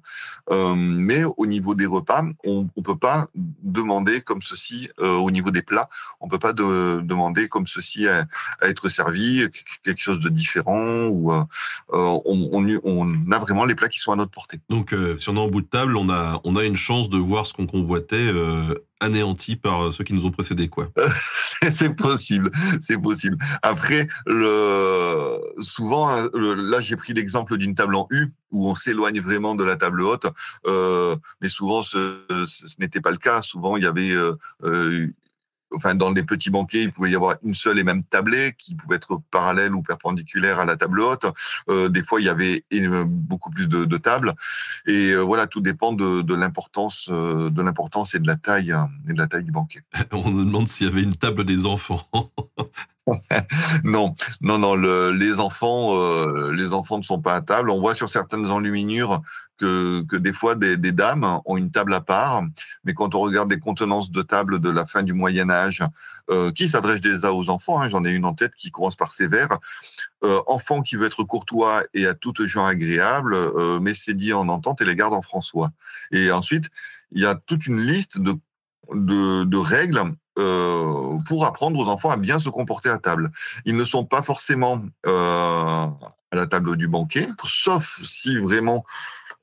[0.50, 3.26] Euh, mais au niveau des repas, on ne peut pas
[3.62, 5.88] demander comme ceci, euh, au niveau des plats,
[6.20, 8.26] on peut pas de, demander comme ceci à,
[8.60, 9.46] à, être servi,
[9.84, 11.44] quelque chose de différent ou euh,
[11.88, 14.60] on, on, on, a vraiment les plats qui sont à notre portée.
[14.68, 17.18] Donc, si on est en bout de table, on a, on a une chance de
[17.18, 18.30] voir ce qu'on convoitait
[19.00, 20.88] anéanti par ceux qui nous ont précédés, quoi.
[21.70, 23.36] c'est possible, c'est possible.
[23.62, 29.20] Après, le, souvent, hein, là, j'ai pris l'exemple d'une table en U où on s'éloigne
[29.20, 30.26] vraiment de la table haute,
[30.66, 32.20] euh, mais souvent ce,
[32.78, 33.42] n'était pas le cas.
[33.42, 35.08] Souvent, il y avait euh, euh
[35.74, 38.74] enfin dans les petits banquets, il pouvait y avoir une seule et même tablée qui
[38.74, 41.26] pouvait être parallèle ou perpendiculaire à la table haute.
[41.68, 42.64] Euh, des fois, il y avait
[43.06, 44.34] beaucoup plus de, de tables.
[44.86, 48.74] Et euh, voilà, tout dépend de, de l'importance, euh, de l'importance et de la taille
[49.08, 49.82] et de la taille du banquet.
[50.12, 52.06] On nous demande s'il y avait une table des enfants.
[53.84, 54.74] non, non, non.
[54.74, 57.70] Le, les enfants, euh, les enfants ne sont pas à table.
[57.70, 59.20] On voit sur certaines enluminures
[59.58, 62.42] que, que des fois des, des, dames ont une table à part,
[62.84, 65.82] mais quand on regarde les contenances de table de la fin du Moyen Âge,
[66.30, 69.12] euh, qui s'adressent déjà aux enfants, hein, j'en ai une en tête qui commence par
[69.12, 69.58] sévère,
[70.24, 74.32] euh, enfant qui veut être courtois et à toutes gens agréable, euh, mais c'est dit
[74.32, 75.70] en entente et les garde en François.
[76.10, 76.66] Et ensuite,
[77.12, 78.34] il y a toute une liste de
[78.92, 80.02] de, de, règles
[80.38, 83.30] euh, pour apprendre aux enfants à bien se comporter à table.
[83.66, 85.86] Ils ne sont pas forcément euh,
[86.30, 88.84] à la table du banquet, sauf si vraiment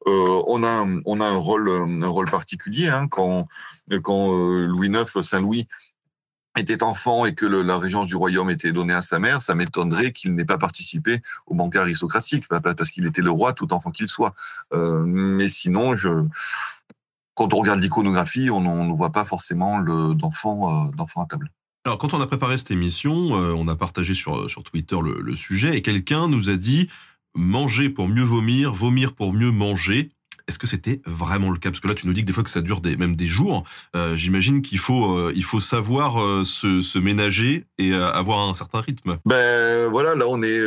[0.08, 3.48] euh, on a un rôle particulier hein, quand
[3.88, 5.68] Louis IX Saint Louis
[6.58, 10.12] était enfant et que la régence du royaume était donnée à sa mère, ça m'étonnerait
[10.12, 14.10] qu'il n'ait pas participé au banquet aristocratique, parce qu'il était le roi tout enfant qu'il
[14.10, 14.34] soit.
[14.74, 16.26] Mais sinon, je
[17.40, 19.80] quand on regarde l'iconographie, on ne voit pas forcément
[20.14, 21.50] d'enfants euh, d'enfants à table.
[21.86, 25.22] Alors, quand on a préparé cette émission, euh, on a partagé sur, sur Twitter le,
[25.22, 26.90] le sujet et quelqu'un nous a dit
[27.36, 30.10] manger pour mieux vomir, vomir pour mieux manger.
[30.50, 31.70] Est-ce que c'était vraiment le cas?
[31.70, 33.28] Parce que là, tu nous dis que des fois que ça dure des, même des
[33.28, 33.64] jours.
[33.96, 38.40] Euh, J'imagine qu'il faut, euh, il faut savoir euh, se, se, ménager et euh, avoir
[38.40, 39.20] un certain rythme.
[39.26, 40.60] Ben voilà, là on est,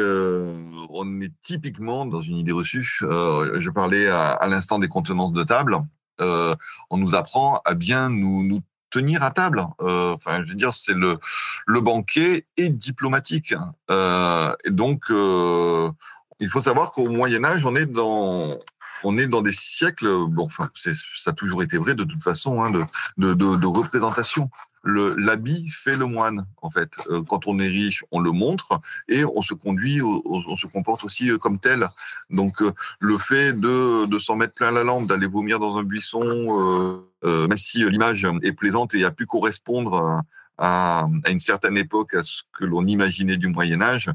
[0.89, 3.01] on est typiquement dans une idée reçue.
[3.03, 5.83] je parlais à, à l'instant des contenances de table
[6.23, 6.55] euh,
[6.91, 9.67] on nous apprend à bien nous, tenir à table.
[9.81, 13.55] Euh, enfin, je veux dire, c'est le banquet est diplomatique.
[13.91, 18.59] Euh, et donc, il faut savoir qu'au Moyen Âge, on est dans
[19.05, 22.63] on est dans des siècles, bon, enfin, ça a toujours été vrai de toute façon,
[22.63, 22.71] hein,
[23.17, 24.49] de représentation
[24.85, 26.92] l'habit fait le moine en fait.
[27.11, 31.05] Euh, quand on est riche, on le montre et on se conduit, on se comporte
[31.05, 31.88] aussi euh, comme tel.
[32.31, 35.85] Donc euh, le fait de, de s'en mettre plein la lampe, d'aller vomir dans un
[35.85, 40.23] buisson, même si l'image est plaisante et a pu correspondre
[40.59, 44.11] à, à, une certaine époque à ce que l'on imaginait du Moyen Âge,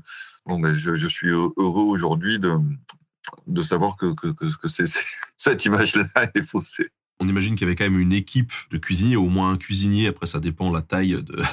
[0.46, 2.58] bon, ben, je, je suis heureux aujourd'hui de,
[3.48, 4.68] de savoir que, que, que, que
[5.38, 9.16] cette image-là est faussée on imagine qu'il y avait quand même une équipe de cuisiniers,
[9.16, 10.08] au moins un cuisinier.
[10.08, 11.44] Après, ça dépend la taille de,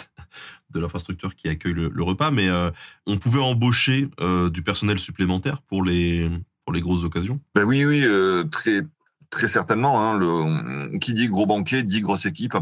[0.78, 2.70] l'infrastructure qui accueille le, repas, mais euh,
[3.06, 6.30] on pouvait embaucher euh, du personnel supplémentaire pour les
[6.64, 7.40] pour les grosses occasions.
[7.54, 8.82] Ben oui, oui, euh, très
[9.30, 10.00] très certainement.
[10.00, 12.56] Hein, qui dit gros banquet dit grosse équipe.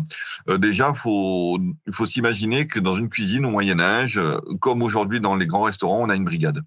[0.58, 4.20] déjà, faut il faut s'imaginer que dans une cuisine au Moyen Âge,
[4.60, 6.62] comme aujourd'hui dans les grands restaurants, on a une brigade.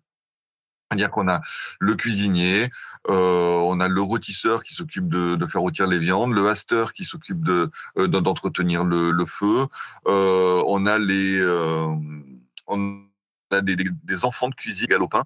[0.91, 1.41] C'est-à-dire qu'on a
[1.79, 2.69] le cuisinier,
[3.09, 7.05] euh, on a le rôtisseur qui s'occupe de, faire rôtir les viandes, le hasteur qui
[7.05, 9.65] s'occupe euh, d'entretenir le, feu,
[10.07, 10.99] euh, on a
[13.61, 15.23] des, enfants de cuisine galopins,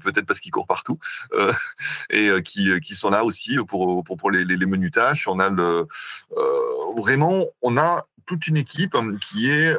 [0.00, 0.98] peut-être parce qu'ils courent partout,
[2.10, 5.26] et qui, sont là aussi pour, les, les, menus tâches.
[5.26, 5.48] On a
[6.98, 9.74] vraiment, on a toute une équipe qui est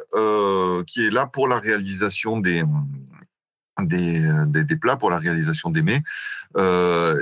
[0.87, 2.63] qui est là pour la réalisation des
[3.81, 6.03] euh, des, plats pour la réalisation des mets.
[6.57, 7.21] Euh,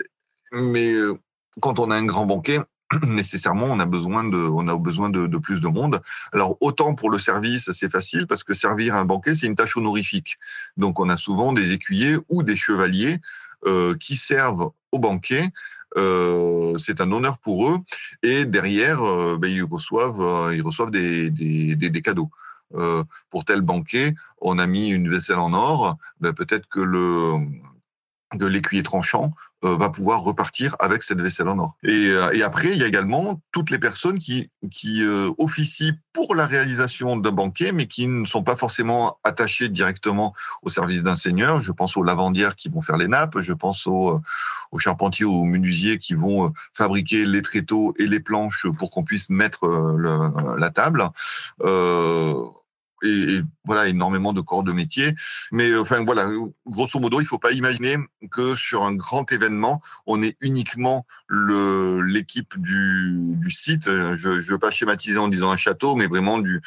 [0.51, 1.13] mais euh,
[1.61, 2.59] quand on a un grand banquet,
[3.03, 6.01] nécessairement on a besoin de on a besoin de, plus de monde.
[6.31, 9.75] Alors autant pour le service c'est facile parce que servir un banquet c'est une tâche
[9.75, 10.37] honorifique.
[10.77, 13.19] Donc on a souvent des écuyers ou des chevaliers
[13.99, 15.49] qui servent au banquet.
[15.97, 17.79] C'est un honneur pour eux
[18.23, 19.01] et derrière
[19.37, 22.29] ben, ils reçoivent ils reçoivent des, des, des cadeaux.
[22.75, 27.37] Euh, pour tel banquet, on a mis une vaisselle en or, ben peut-être que le
[28.33, 29.31] de l'écuyer tranchant
[29.63, 31.77] euh, va pouvoir repartir avec cette vaisselle en or.
[31.83, 35.03] Et, euh, et, après, il y a également toutes les personnes qui, qui
[35.37, 40.69] officient pour la réalisation d'un banquet, mais qui ne sont pas forcément attachées directement au
[40.69, 41.61] service d'un seigneur.
[41.61, 44.19] Je pense aux lavandières qui vont faire les nappes, je pense aux,
[44.71, 49.29] aux charpentiers, aux menuisiers qui vont fabriquer les tréteaux et les planches pour qu'on puisse
[49.29, 51.09] mettre le, la table.
[53.03, 55.13] Et, voilà énormément de corps de métier.
[55.51, 56.29] Mais euh, enfin voilà,
[56.65, 57.97] grosso modo, il faut pas imaginer
[58.31, 63.85] que sur un grand événement, on est uniquement le l'équipe du, du site.
[63.85, 66.61] Je ne veux pas schématiser en disant un château, mais vraiment du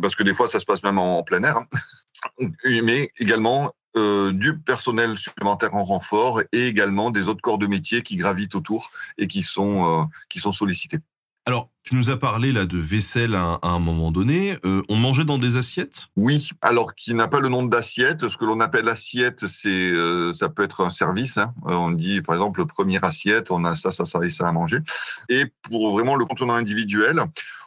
[0.00, 1.56] parce que des fois ça se passe même en, plein air.
[1.58, 1.66] Hein.
[2.64, 8.02] Mais également euh, du personnel supplémentaire en renfort et également des autres corps de métier
[8.02, 10.98] qui gravitent autour et qui sont euh, qui sont sollicités.
[11.46, 14.58] Alors, tu nous as parlé là de vaisselle à, un moment donné.
[14.64, 16.08] Euh, on mangeait dans des assiettes?
[16.16, 18.28] Oui, alors qui n'a pas le nom d'assiette.
[18.28, 21.38] Ce que l'on appelle assiette, c'est euh, ça peut être un service.
[21.38, 21.54] Hein.
[21.66, 24.52] Euh, on dit par exemple première assiette, on a ça, ça, ça et ça à
[24.52, 24.78] manger.
[25.28, 27.24] Et pour vraiment le contenant individuel,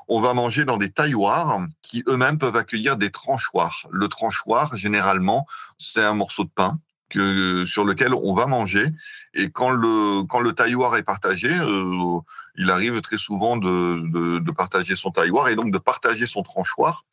[0.07, 3.87] on va manger dans des tailloirs qui eux-mêmes peuvent accueillir des tranchoirs.
[3.91, 6.79] Le tranchoir, généralement, c'est un morceau de pain
[7.13, 8.87] sur lequel on va manger.
[9.33, 12.19] Et quand le quand le tailloir est partagé, euh,
[12.55, 17.03] il arrive très souvent de, de, partager son tailloir et donc de partager son tranchoir.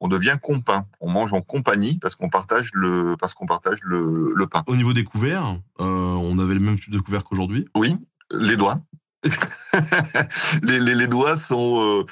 [0.00, 0.84] On devient compagnon.
[1.00, 4.62] On mange en compagnie parce qu'on partage le parce qu'on partage le, le, pain.
[4.66, 7.66] Au niveau des couverts, euh, on avait le même type de couvert qu'aujourd'hui?
[7.74, 7.96] Oui,
[8.30, 8.80] les doigts.
[10.62, 12.04] les, les, les, doigts sont euh,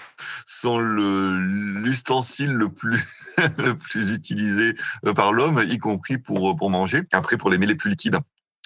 [0.47, 3.07] sont l'ustensile le plus
[3.59, 4.75] le plus utilisé
[5.07, 7.03] euh, par l'homme, y compris pour, euh, pour manger.
[7.13, 8.19] Après, pour les mets les plus liquides,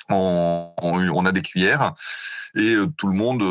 [0.08, 1.94] on, on, a des cuillères
[2.54, 3.42] et euh, tout le monde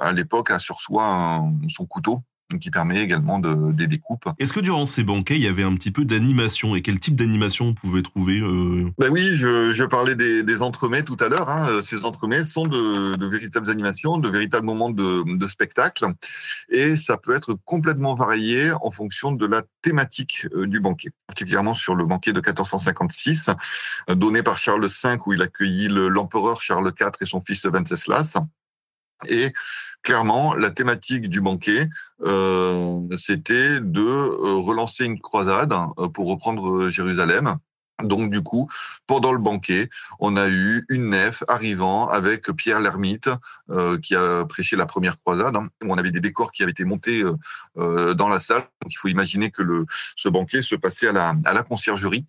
[0.00, 2.22] à l'époque a sur soi son couteau
[2.60, 4.28] qui permet également de, des découpes.
[4.38, 6.76] Est-ce que durant ces banquets, il y avait un petit peu d'animation?
[6.76, 8.88] Et quel type d'animation on pouvait trouver euh...
[8.98, 11.50] ben Oui, je, je parlais des, des entremets tout à l'heure.
[11.50, 11.80] Hein.
[11.82, 16.06] Ces entremets sont de, de, véritables animations, de véritables moments de, de, spectacle
[16.68, 21.10] et ça peut être complètement varié en fonction de la thématique euh, du banquet.
[21.26, 23.50] Particulièrement sur le banquet de 1456,
[24.10, 28.38] euh, donné par Charles V où il accueillit l'empereur Charles IV et son fils Venceslas.
[29.28, 29.52] Et
[30.02, 31.88] clairement, la thématique du banquet,
[32.22, 37.56] euh, c'était de euh, relancer une croisade euh, pour reprendre Jérusalem.
[38.02, 38.70] Donc du coup,
[39.06, 39.88] pendant le banquet,
[40.20, 43.30] on a eu une nef arrivant avec Pierre l'ermite
[44.02, 45.56] qui a prêché la première croisade.
[45.82, 47.22] On avait des décors qui avaient été montés
[47.74, 48.68] dans la salle.
[48.82, 52.26] Donc il faut imaginer que le, ce banquet se passait à la, à la conciergerie.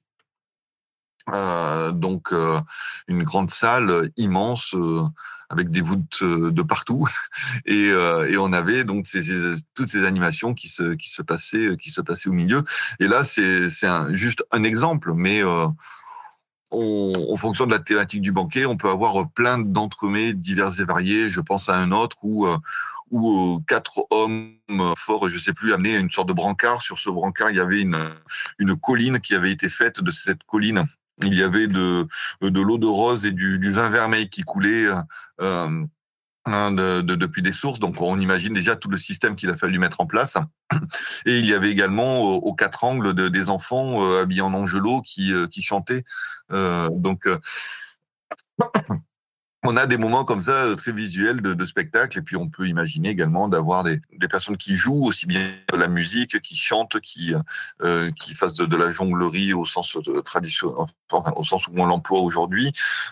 [1.34, 2.62] Euh, donc euh,
[3.10, 5.04] une grande salle immense euh,
[5.50, 7.06] avec des voûtes de partout
[7.66, 9.24] et, et on avait donc ces,
[9.74, 12.64] toutes ces animations qui se qui se passaient qui se passaient au milieu
[13.00, 15.42] et là c'est c'est juste un exemple mais
[16.72, 21.30] en fonction de la thématique du banquet, on peut avoir plein d'entremets divers et variés.
[21.30, 22.58] Je pense à un autre où, euh,
[23.12, 24.54] où quatre hommes
[24.98, 26.82] forts, je sais plus, amenaient une sorte de brancard.
[26.82, 27.98] Sur ce brancard, il y avait une,
[28.60, 30.02] une colline qui avait été faite.
[30.02, 30.86] De cette colline,
[31.24, 32.08] il y avait de,
[32.42, 34.88] de l'eau de rose et du, du vin vermeil qui coulait.
[35.42, 35.86] Euh,
[36.50, 37.78] Hein, de, depuis des sources.
[37.78, 40.38] Donc, on imagine déjà tout le système qu'il a fallu mettre en place.
[41.26, 45.02] Et il y avait également aux, quatre angles de, des enfants euh, habillés en angelo
[45.02, 46.06] qui, euh, qui chantaient.
[46.54, 47.28] Euh, donc,
[49.68, 52.68] on a des moments comme ça très visuels de, de, spectacle et puis on peut
[52.68, 57.00] imaginer également d'avoir des, des, personnes qui jouent aussi bien de la musique, qui chantent,
[57.02, 57.34] qui
[57.84, 60.74] euh, qui fassent de, de, la jonglerie au sens de tradition,
[61.36, 62.72] au sens où on l'emploie aujourd'hui,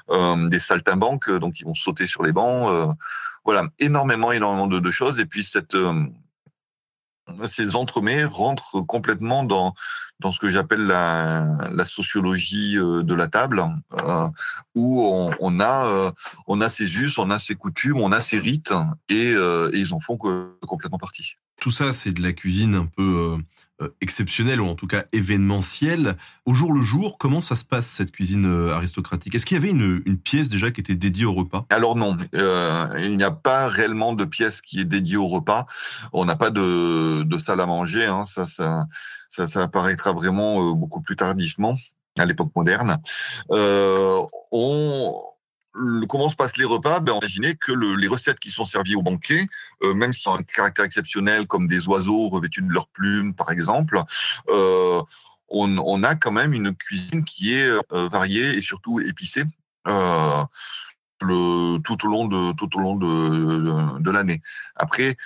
[0.09, 2.91] euh, des saltimbanques donc ils vont sauter sur les bancs, euh,
[3.43, 6.05] voilà énormément énormément de, de, choses et puis cette euh,
[7.47, 9.73] ces entremets rentrent complètement dans
[10.19, 13.63] dans ce que j'appelle la, sociologie euh, de la table,
[14.01, 14.28] euh,
[14.73, 16.11] où on, a euh,
[16.47, 18.73] on a ses us, on a ses coutumes, on a ses rites,
[19.09, 19.36] et,
[19.73, 21.36] ils en font complètement partie.
[21.59, 23.38] Tout ça, c'est de la cuisine un peu
[23.82, 26.15] euh, exceptionnel ou en tout cas événementiel.
[26.45, 29.36] Au jour le jour, comment ça se passe cette cuisine euh, aristocratique?
[29.36, 31.65] Est-ce qu'il y avait une, pièce déjà qui était dédiée au repas?
[31.69, 35.65] Alors non, euh, il n'y a pas réellement de pièce qui est dédiée au repas.
[36.13, 38.05] On n'a pas de, salle à manger.
[38.05, 38.23] Hein.
[38.23, 38.86] Ça, ça,
[39.30, 41.76] ça, apparaîtra vraiment beaucoup plus tardivement
[42.17, 43.01] à l'époque moderne.
[43.49, 45.21] On
[46.07, 49.01] comment se passent les repas ben, Imaginez que le, les recettes qui sont servies au
[49.01, 49.47] banquet,
[49.83, 53.51] euh, même si ont un caractère exceptionnel, comme des oiseaux revêtus de leurs plumes, par
[53.51, 54.01] exemple,
[54.49, 55.01] euh,
[55.49, 59.43] on, a quand même une cuisine qui est euh, variée et surtout épicée.
[59.85, 59.91] Tout
[61.21, 64.41] au long de l'année.
[64.75, 65.17] Après,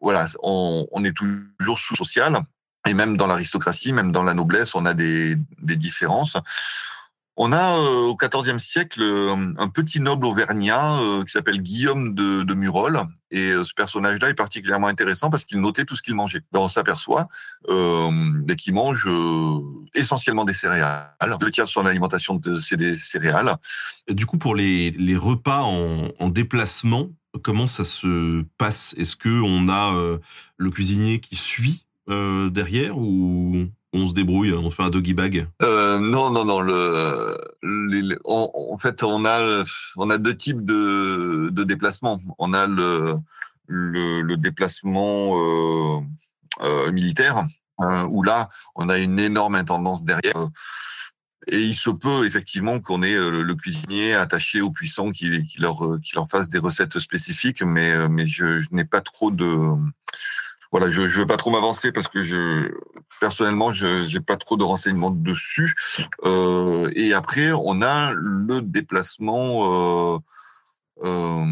[0.00, 2.40] voilà, on, est toujours sous social
[2.86, 6.36] et même dans l'aristocratie, même dans la noblesse, on a des différences.
[7.38, 12.14] On a euh, au XIVe siècle euh, un petit noble auvergnat euh, qui s'appelle Guillaume
[12.14, 13.02] de, Murol.
[13.30, 16.40] Et ce personnage-là est particulièrement intéressant parce qu'il notait tout ce qu'il mangeait.
[16.52, 17.28] Ben, on s'aperçoit
[18.56, 19.08] qu'il mange
[19.94, 21.10] essentiellement des céréales.
[21.40, 23.56] Deux tiers de son alimentation, c'est des céréales.
[24.08, 27.10] Du coup, pour les, repas en, en, déplacement,
[27.42, 28.94] comment ça se passe?
[28.96, 29.92] Est-ce que on a
[30.56, 35.98] le cuisinier qui suit derrière ou on se débrouille, on fait un doggy bag euh,
[35.98, 36.60] Non, non, non.
[38.24, 39.64] En fait, on a,
[39.96, 42.20] on a deux types de, de déplacements.
[42.38, 43.16] On a le,
[43.66, 46.00] le, déplacement euh,
[46.62, 47.46] euh, militaire,
[47.78, 50.48] hein, où là, on a une énorme intendance derrière.
[51.48, 56.14] Et il se peut effectivement qu'on ait le cuisinier attaché aux puissants qui, leur, qui
[56.16, 59.76] leur fasse des recettes spécifiques, mais, mais je n'ai pas trop de
[60.78, 62.70] voilà, je ne veux pas trop m'avancer parce que je
[63.18, 65.74] personnellement, je n'ai pas trop de renseignements dessus.
[66.24, 70.18] Euh, et après, on a le déplacement euh,
[71.02, 71.46] euh,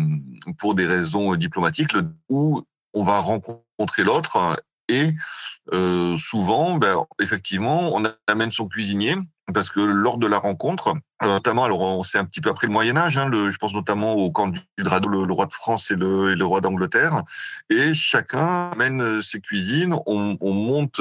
[0.58, 1.92] pour des raisons diplomatiques
[2.28, 2.60] où
[2.92, 5.14] on va rencontrer l'autre et
[5.72, 9.16] euh, souvent, ben, effectivement, on amène son cuisinier
[9.52, 12.72] parce que lors de la rencontre, euh, notamment, alors c'est un petit peu après le
[12.72, 15.52] Moyen Âge, hein, le, je pense notamment au camp du Drado, le, le roi de
[15.52, 17.22] France et le, et le roi d'Angleterre,
[17.68, 21.00] et chacun amène ses cuisines, on, on monte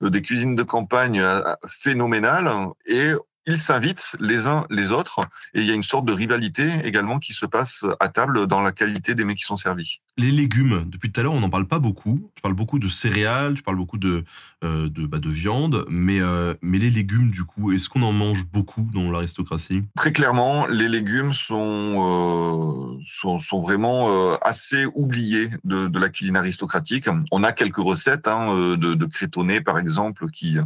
[0.00, 2.50] des cuisines de campagne euh, phénoménales
[2.86, 3.12] et
[3.46, 7.18] ils s'invitent les uns les autres et il y a une sorte de rivalité également
[7.18, 10.00] qui se passe à table dans la qualité des mets qui sont servis.
[10.18, 12.30] Les légumes, depuis tout à l'heure, on n'en parle pas beaucoup.
[12.34, 14.24] Tu parles beaucoup de céréales, tu parles beaucoup de
[14.64, 18.12] euh, de, bah, de viande, mais euh, mais les légumes, du coup, est-ce qu'on en
[18.12, 19.82] mange beaucoup dans l'aristocratie?
[19.94, 26.36] Très clairement, les légumes sont euh, sont, sont, vraiment assez oubliés de, de, la cuisine
[26.36, 27.08] aristocratique.
[27.30, 30.56] On a quelques recettes hein, de, de crétonné, par exemple, qui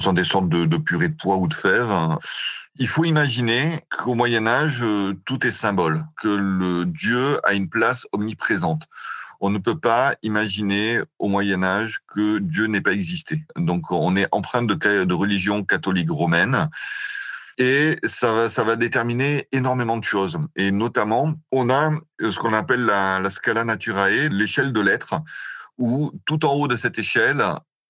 [0.00, 1.91] sont des sortes de, de purée de pois ou de fèves.
[2.76, 7.68] Il faut imaginer qu'au Moyen Âge, euh, tout est symbole, que le Dieu a une
[7.68, 8.88] place omniprésente.
[9.40, 13.44] On ne peut pas imaginer au Moyen Âge que Dieu n'ait pas existé.
[13.56, 14.74] Donc on est empreint de,
[15.04, 16.68] de religion catholique romaine.
[17.58, 20.38] Et ça va, déterminer énormément de choses.
[20.56, 21.90] Et notamment, on a
[22.20, 25.20] ce qu'on appelle la, la scala naturae, l'échelle de l'être,
[25.76, 27.44] où tout en haut de cette échelle,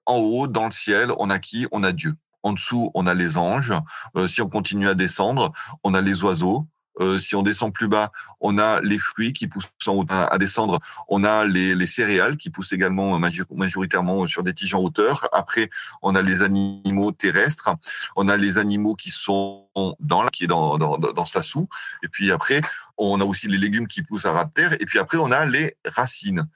[0.07, 1.69] en haut, dans le ciel, on a qui?
[1.71, 2.15] On a Dieu.
[2.43, 3.73] En dessous, on a les anges.
[4.17, 5.53] Euh, si on continue à descendre,
[5.85, 6.67] on a les oiseaux.
[7.01, 10.07] Euh, si on descend plus bas, on a les fruits qui poussent en haut.
[10.11, 10.79] À descendre,
[11.09, 15.29] on a les, les céréales qui poussent également majoritairement sur des tiges en hauteur.
[15.33, 15.71] Après,
[16.03, 17.71] on a les animaux terrestres.
[18.17, 21.69] On a les animaux qui sont dans qui est dans, dans, dans sa soue.
[22.03, 22.61] Et puis après,
[22.99, 24.75] on a aussi les légumes qui poussent à ras de terre.
[24.75, 26.47] Et puis après, on a les racines.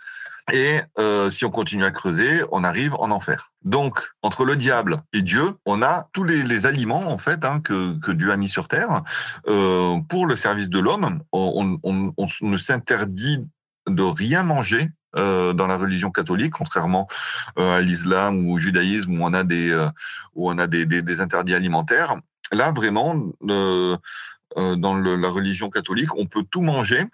[0.52, 3.52] Et euh, si on continue à creuser, on arrive en enfer.
[3.64, 7.60] Donc, entre le diable et Dieu, on a tous les, les aliments en fait hein,
[7.60, 9.02] que, que, Dieu a mis sur terre
[9.48, 11.20] euh, pour le service de l'homme.
[11.32, 13.44] On, on, ne s'interdit
[13.88, 17.08] de rien manger euh, dans la religion catholique, contrairement
[17.56, 19.74] à l'islam ou au judaïsme où on a des
[20.34, 22.16] où on a des, des, interdits alimentaires.
[22.52, 23.16] Là, vraiment,
[23.48, 23.96] euh,
[24.56, 27.04] dans le, la religion catholique, on peut tout manger,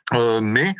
[0.40, 0.74] mais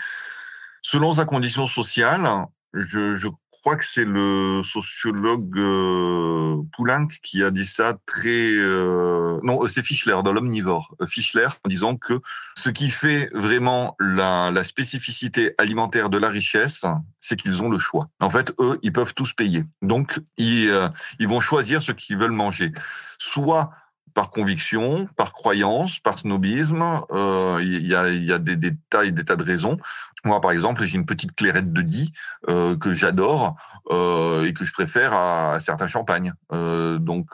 [0.83, 2.29] Selon sa condition sociale,
[2.75, 8.51] je, je crois que c'est le sociologue euh, Poulenc qui a dit ça très...
[8.51, 10.97] Euh, non, c'est Fischler, dans l'omnivore.
[11.01, 12.21] Euh, Fischler, en disant que
[12.57, 16.85] ce qui fait vraiment la, la spécificité alimentaire de la richesse,
[17.21, 18.09] c'est qu'ils ont le choix.
[18.19, 19.65] En fait, eux, ils peuvent tous payer.
[19.83, 20.89] Donc, ils, euh,
[21.21, 22.73] ils vont choisir ce qu'ils veulent manger.
[23.19, 23.71] Soit
[24.15, 26.83] par conviction, par croyance, par snobisme.
[27.11, 29.79] Euh, il y, a, des, des, tas et des tas de raisons.
[30.25, 32.13] Moi, par exemple, j'ai une petite clairette de Die
[32.49, 33.57] euh, que j'adore
[33.91, 36.33] euh, et que je préfère à, certains champagnes.
[36.53, 37.31] Euh, donc,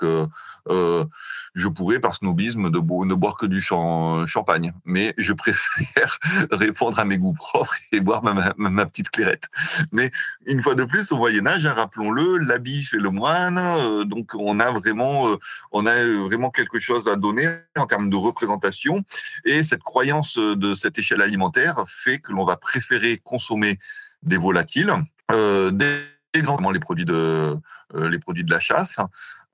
[1.55, 4.73] je pourrais, par snobisme, ne boire que du champagne.
[4.87, 6.19] Mais je préfère
[6.51, 9.49] répondre à mes goûts propres et boire ma, petite clairette.
[9.93, 10.11] Mais
[10.47, 14.05] une fois de plus, au Moyen Âge, hein, rappelons-le, l'habit fait le moine.
[14.05, 15.27] Donc, on a vraiment,
[15.73, 19.03] on a vraiment quelque chose à donner en termes de représentation.
[19.45, 23.79] Et cette croyance de cette échelle alimentaire fait que l'on va préférer préférer consommer
[24.23, 24.93] des volatiles,
[25.33, 27.57] euh, des grands, les produits de
[27.95, 28.99] euh, les produits de la chasse,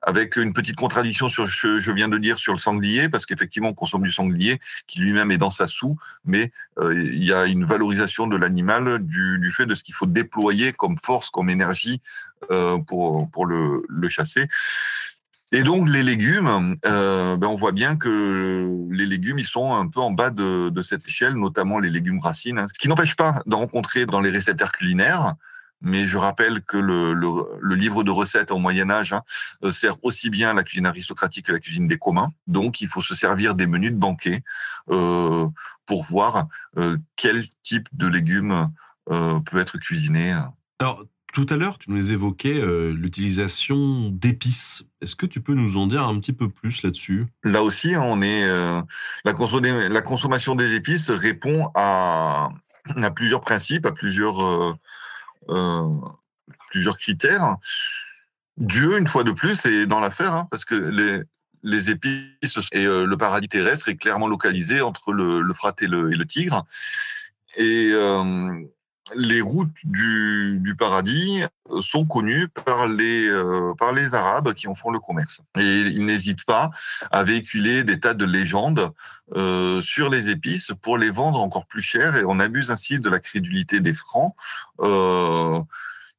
[0.03, 3.71] avec une petite contradiction sur ce je viens de dire sur le sanglier, parce qu'effectivement
[3.71, 5.97] on consomme du sanglier qui lui-même est dans sa soue,
[6.27, 10.07] mais euh, il y a une valorisation de l'animal du, fait de ce qu'il faut
[10.07, 12.03] déployer comme force, comme énergie
[12.87, 14.49] pour pour le chasser.
[15.55, 19.87] Et donc les légumes, euh, ben on voit bien que les légumes, ils sont un
[19.87, 23.41] peu en bas de, cette échelle, notamment les légumes racines, hein, ce qui n'empêche pas
[23.47, 25.35] d'en rencontrer dans les récepteurs culinaires.
[25.81, 29.23] Mais je rappelle que le, livre de recettes au Moyen Âge hein,
[29.63, 32.31] euh, sert aussi bien à la cuisine aristocratique que la cuisine des communs.
[32.49, 34.43] Donc il faut se servir des menus de banquet
[34.91, 35.47] euh,
[35.87, 36.49] pour voir
[37.15, 38.73] quel type de légumes
[39.07, 40.35] peut être cuisiné.
[41.35, 44.85] Tout à l'heure, tu nous évoquais euh, l'utilisation d'épices.
[45.03, 47.27] Est-ce que tu peux nous en dire un petit peu plus là-dessus?
[47.43, 48.81] Là aussi, on est euh,
[49.25, 49.33] la,
[50.03, 52.51] consommation, des épices répond à,
[53.17, 54.77] plusieurs principes, à plusieurs
[55.49, 56.01] euh,
[56.71, 57.57] plusieurs critères.
[58.57, 60.77] Dieu, une fois de plus, est dans l'affaire, hein, parce que
[61.65, 66.13] les, épices et le paradis terrestre est clairement localisé entre le, le Frat et le,
[66.13, 66.65] et le Tigre.
[67.57, 67.93] Et
[69.15, 71.43] les routes du, du, paradis
[71.81, 75.43] sont connues par les, euh, par les Arabes qui en font le commerce.
[75.59, 76.71] Et ils n'hésitent pas
[77.11, 78.93] à véhiculer des tas de légendes
[79.37, 83.11] euh, sur les épices pour les vendre encore plus cher et on abuse ainsi de
[83.11, 84.35] la crédulité des Francs.
[84.81, 85.61] Euh,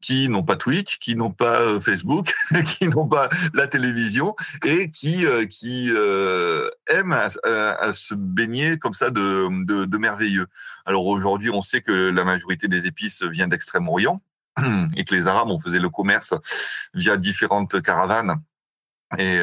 [0.02, 2.34] qui n'ont pas Twitch, qui n'ont pas euh, Facebook,
[2.78, 8.94] qui n'ont pas la télévision et qui euh, qui euh, aiment à, se baigner comme
[8.94, 10.48] ça de, de, de merveilleux.
[10.86, 14.22] Alors aujourd'hui, on sait que la majorité des épices vient d'Extrême-Orient
[14.96, 16.34] et que les Arabes on faisait le commerce
[16.94, 18.42] via différentes caravanes.
[19.18, 19.40] Et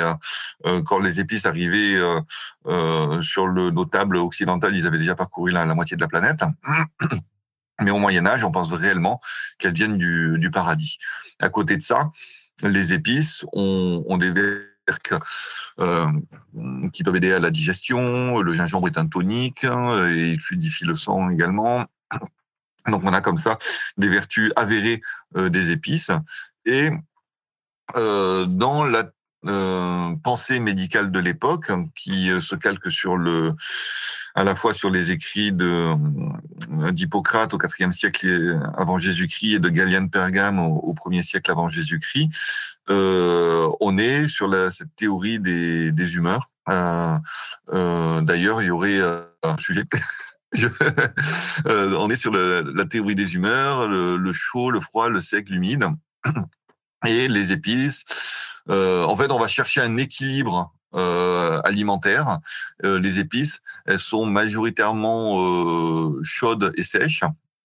[0.66, 2.20] euh, quand les épices arrivaient euh,
[2.66, 6.44] euh, sur le notable occidental, ils avaient déjà parcouru la moitié de la planète.
[7.82, 9.20] Mais au Moyen Âge, on pense réellement
[9.58, 10.98] qu'elles viennent du, paradis.
[11.40, 12.10] À côté de ça,
[12.62, 15.14] les épices ont, ont des verques
[15.80, 16.06] euh,
[16.92, 18.40] qui peuvent aider à la digestion.
[18.40, 21.86] Le gingembre est un tonique hein, et il fluidifie le sang également.
[22.88, 23.58] Donc on a comme ça
[23.96, 25.02] des vertus avérées
[25.36, 26.10] euh, des épices.
[26.64, 26.90] Et
[27.96, 29.10] euh, dans la
[29.44, 33.54] euh, pensée médicale de l'époque qui euh, se calque sur le
[34.34, 35.96] à la fois sur les écrits euh,
[36.90, 41.68] d'Hippocrate au IVe siècle avant Jésus-Christ et de Galien de Pergame au, 1er siècle avant
[41.68, 42.30] Jésus-Christ.
[42.90, 46.50] Euh, on est sur la, cette théorie des, des humeurs.
[46.68, 49.84] Euh, D'ailleurs, il y aurait un sujet.
[51.76, 55.48] on est sur le, la théorie des humeurs, le, le chaud, le froid, le sec,
[55.48, 55.86] l'humide
[57.06, 58.04] et les épices.
[58.70, 62.38] Euh, en fait, on va chercher un équilibre euh, alimentaire.
[62.84, 67.24] Euh, les épices, elles sont majoritairement euh, chaudes et sèches,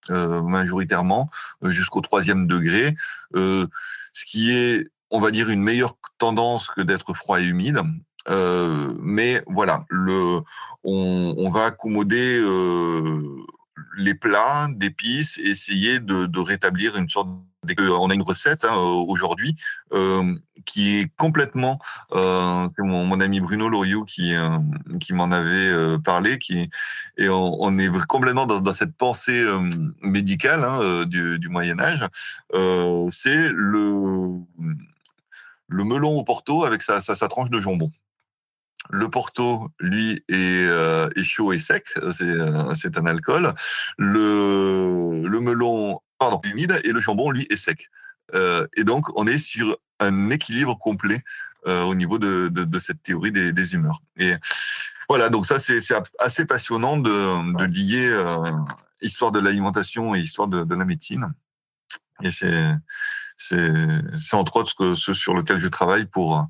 [0.10, 1.30] euh, majoritairement
[1.64, 2.96] jusqu'au troisième degré,
[3.34, 7.82] ce qui est, on va dire, une meilleure tendance que d'être froid et humide.
[8.28, 10.42] mais voilà, le,
[10.84, 12.42] on, on va accommoder
[13.98, 17.30] les plats d'épices et essayer de, de rétablir une sorte
[17.80, 19.56] on a une recette hein, aujourd'hui
[19.94, 20.34] euh,
[20.66, 21.80] qui est complètement,
[22.12, 24.60] euh, c'est mon, ami Bruno Loriot qui euh,
[25.00, 26.70] qui m'en avait euh, parlé, qui
[27.18, 29.44] et on, est complètement dans, cette pensée
[30.02, 32.08] médicale hein, du, Moyen Âge.
[33.10, 33.50] c'est
[35.68, 37.90] le melon au Porto avec sa, tranche de jambon.
[38.90, 41.86] Le Porto, lui, est, euh, chaud et sec.
[42.14, 43.54] C'est un alcool.
[43.98, 47.90] Le melon, pardon, humide et le jambon, lui, est sec.
[48.34, 51.24] Euh, et donc, on est sur un équilibre complet
[51.68, 54.02] euh, au niveau de, de, de, cette théorie des, des, humeurs.
[54.18, 54.34] Et
[55.10, 55.80] voilà, donc ça, c'est
[56.20, 58.52] assez passionnant de, de lier euh,
[59.02, 61.34] histoire de l'alimentation et histoire de, de, la médecine.
[62.22, 62.74] Et c'est
[64.34, 66.48] entre autres ce, ce, sur lequel je travaille pour,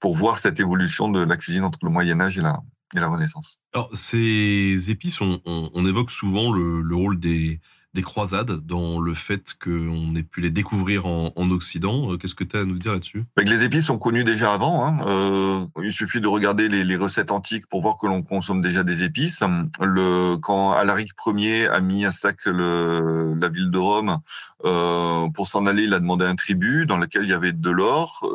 [0.00, 2.60] pour voir cette évolution de la cuisine entre le Moyen Âge et la,
[2.96, 3.60] et la Renaissance.
[3.72, 7.60] Alors, ces épices, on, on, on évoque souvent le, le rôle des,
[7.94, 12.12] des croisades dans le fait qu'on ait pu les découvrir en, en Occident.
[12.12, 13.24] Euh, qu'est-ce que tu as à nous dire là-dessus?
[13.36, 14.86] Les épices sont connues déjà avant.
[14.86, 14.98] Hein.
[15.06, 19.02] Euh, il suffit de regarder les, recettes antiques pour voir que l'on consomme déjà des
[19.02, 19.42] épices.
[19.80, 24.18] Le, quand Alaric Ier a mis à sac la ville de Rome,
[24.64, 27.70] euh, pour s'en aller, il a demandé un tribut dans lequel il y avait de
[27.70, 28.26] l'or,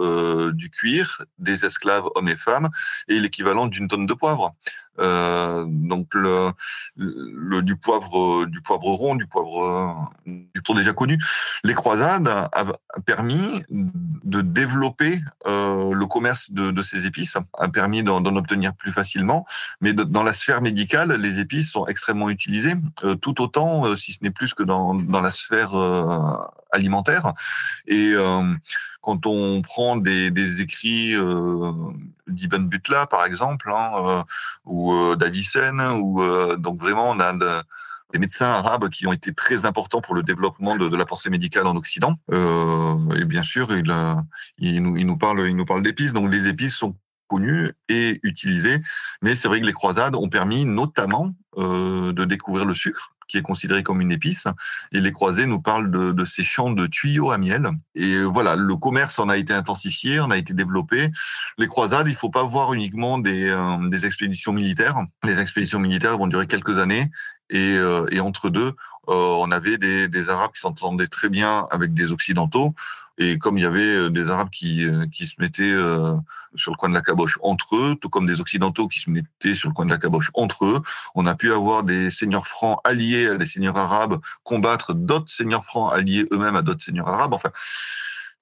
[0.53, 2.69] du cuir, des esclaves hommes et femmes,
[3.07, 4.53] et l'équivalent d'une tonne de poivre.
[4.99, 6.51] Euh, donc le,
[6.95, 11.17] le, du poivre du poivre rond, du poivre du poivre déjà connu.
[11.63, 12.49] Les croisades a,
[13.05, 18.91] permis de développer euh, le commerce de, de, ces épices, a permis d'en obtenir plus
[18.91, 19.45] facilement.
[19.81, 24.13] Mais dans la sphère médicale, les épices sont extrêmement utilisées, euh, tout autant, euh, si
[24.13, 26.35] ce n'est plus que dans, dans la sphère euh,
[26.71, 27.33] alimentaire.
[27.87, 28.53] Et euh,
[29.07, 31.71] quand on prend des, des écrits euh,
[32.27, 34.23] d'Ibn Butla, par exemple, hein, euh,
[34.65, 36.21] ou euh, d'Avicenne, ou
[36.57, 37.63] donc vraiment on a de,
[38.11, 41.29] des médecins arabes qui ont été très importants pour le développement de, de la pensée
[41.29, 42.15] médicale en Occident.
[42.31, 43.93] et bien sûr, il,
[44.57, 46.11] il, nous, il nous parle, il nous parle d'épices.
[46.11, 46.97] Donc les épices sont
[47.29, 48.81] connues et utilisées,
[49.21, 53.41] mais c'est vrai que les croisades ont permis notamment de découvrir le sucre qui est
[53.41, 54.47] considéré comme une épice.
[54.91, 57.69] Et les croisés nous parlent de, de, ces champs de tuyaux à miel.
[57.95, 61.11] Et voilà, le commerce en a été intensifié, en a été développé.
[61.57, 64.97] Les croisades, il faut pas voir uniquement des, euh, des expéditions militaires.
[65.23, 67.09] Les expéditions militaires vont durer quelques années
[67.49, 68.73] et, euh, et entre deux,
[69.09, 72.73] euh, on avait des, des Arabes qui s'entendaient très bien avec des Occidentaux.
[73.17, 76.15] Et comme il y avait euh, des Arabes qui, euh, qui se mettaient euh,
[76.55, 79.55] sur le coin de la caboche entre eux, tout comme des Occidentaux qui se mettaient
[79.55, 80.81] sur le coin de la caboche entre eux,
[81.15, 85.65] on a pu avoir des seigneurs francs alliés à des seigneurs arabes combattre d'autres seigneurs
[85.65, 87.33] francs alliés eux-mêmes à d'autres seigneurs arabes.
[87.33, 87.49] Enfin,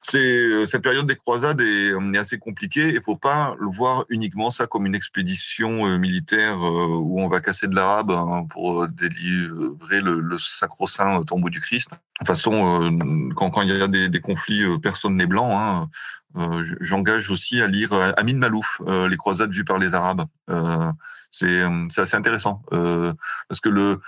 [0.08, 2.94] c'est euh, cette période des croisades est, euh, est assez compliquée.
[2.94, 7.42] Il faut pas le voir uniquement ça comme une expédition euh, militaire où on va
[7.42, 11.90] casser de l'arabe hein, pour délivrer le, le sacro-saint tombeau du Christ.
[11.92, 15.50] De toute façon, quand, quand il y a des, des conflits, personne n'est blanc.
[15.52, 15.90] Hein.
[16.82, 20.26] J'engage aussi à lire Amin Malouf, Les croisades vues par les Arabes.
[21.32, 21.62] C'est
[21.98, 24.00] assez intéressant parce que le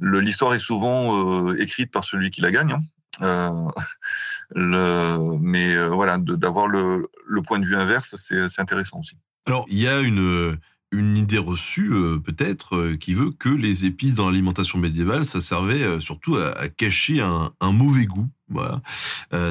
[0.00, 2.72] l'histoire est souvent écrite par celui qui la gagne.
[2.72, 2.80] Hein.
[3.20, 3.50] Euh,
[4.54, 9.16] le, mais euh, voilà, d'avoir le, le, point de vue inverse, c'est intéressant aussi.
[9.46, 10.56] Alors, il y a une,
[10.92, 15.40] une idée reçue, euh, peut-être, euh, qui veut que les épices dans l'alimentation médiévale, ça
[15.40, 18.28] servait euh, surtout à, à, cacher un, un, mauvais goût.
[18.48, 18.82] Voilà.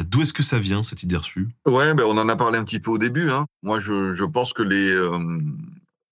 [0.03, 1.49] D'où est-ce que ça vient, cette idée reçue?
[1.65, 3.31] Ouais, ben on en a parlé un petit peu au début.
[3.31, 3.47] Hein.
[3.63, 4.93] Moi, je, je pense que les,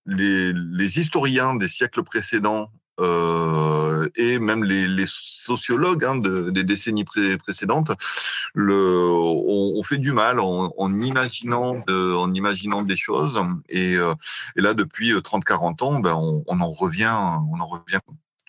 [0.06, 7.04] les, les historiens des siècles précédents euh, et même les, sociologues hein, de, des décennies
[7.04, 7.92] pré précédentes
[8.54, 11.82] le, on, fait du mal en, imaginant
[12.82, 13.42] des choses.
[13.68, 14.14] Et, euh,
[14.56, 17.16] là depuis 30-40 ans ben on, en revient
[17.52, 18.00] on en revient.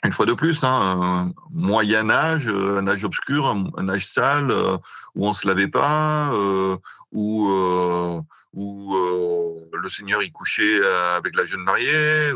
[0.04, 4.78] Une fois de plus, hein, moyen âge, un âge obscur, un, âge sale, euh,
[5.14, 6.76] où on se lavait pas, euh,
[7.12, 8.20] où euh,
[8.54, 10.84] le Seigneur y couchait
[11.16, 12.32] avec la jeune mariée,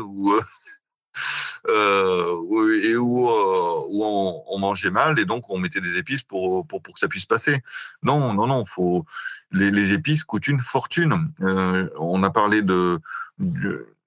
[1.68, 6.82] euh, et où, euh, on, mangeait mal et donc on mettait des épices pour, pour,
[6.82, 7.62] que ça puisse passer.
[8.02, 9.04] Non, non, non, faut
[9.52, 11.30] les, épices coûtent une fortune.
[11.40, 13.00] Euh, on a parlé de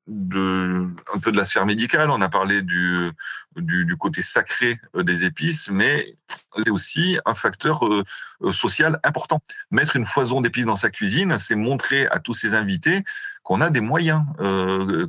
[0.10, 3.12] de un peu de la sphère médicale, on a parlé du,
[3.56, 6.18] du, côté sacré euh, des épices, mais
[6.58, 8.04] c'est aussi un facteur euh,
[8.42, 9.40] euh, social important.
[9.72, 13.04] Mettre une foison d'épices dans sa cuisine, c'est montrer à tous ses invités
[13.44, 14.24] qu'on a des moyens,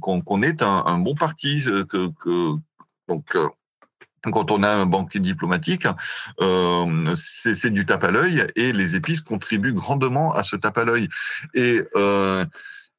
[0.00, 1.62] qu'on qu est un, bon parti,
[3.08, 3.36] donc
[4.22, 5.86] quand on a un banquier diplomatique,
[7.16, 11.08] c'est du tape à l'œil et les épices contribuent grandement à ce tape à l'œil.
[11.52, 11.82] Et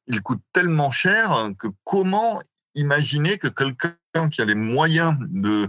[0.06, 2.40] il coûte tellement cher que comment
[2.74, 3.94] imaginer que quelqu'un
[4.30, 5.68] qui a les moyens de,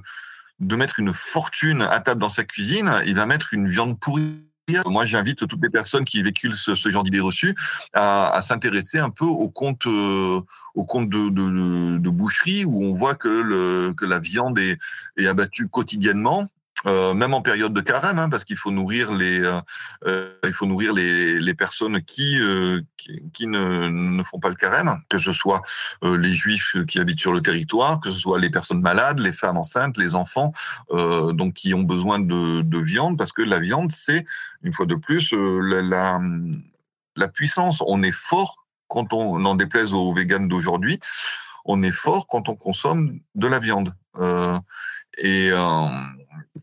[0.59, 4.43] de mettre une fortune à table dans sa cuisine, il va mettre une viande pourrie?
[4.86, 7.53] Moi, j'invite toutes les personnes qui véhiculent ce, genre d'idées reçues
[7.91, 10.39] à, s'intéresser un peu au compte, euh,
[10.73, 14.77] au compte de, de, boucherie où on voit que, le, que la viande est,
[15.17, 16.47] est abattue quotidiennement
[16.86, 19.61] euh, même en période de carême, hein, parce qu'il faut nourrir les, euh,
[20.05, 22.81] euh il faut nourrir les, les personnes qui, euh,
[23.34, 25.61] qui, ne, ne, font pas le carême, que ce soit
[26.03, 29.31] euh, les juifs qui habitent sur le territoire, que ce soit les personnes malades, les
[29.31, 30.53] femmes enceintes, les enfants,
[30.91, 34.25] donc qui ont besoin de, de, viande, parce que la viande, c'est
[34.63, 36.19] une fois de plus la, la,
[37.15, 37.81] la, puissance.
[37.86, 40.99] On est fort quand on, en déplaise aux véganes d'aujourd'hui,
[41.65, 43.93] on est fort quand on consomme de la viande.
[45.17, 45.51] et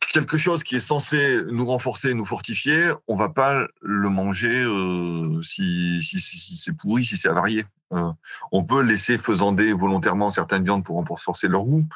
[0.01, 5.43] quelque chose qui est censé nous renforcer, nous fortifier, on va pas le manger euh,
[5.43, 7.65] si, si, si, c'est pourri, si c'est avarié.
[7.93, 8.11] Euh,
[8.53, 11.87] on peut laisser faisander volontairement certaines viandes pour renforcer leur goût.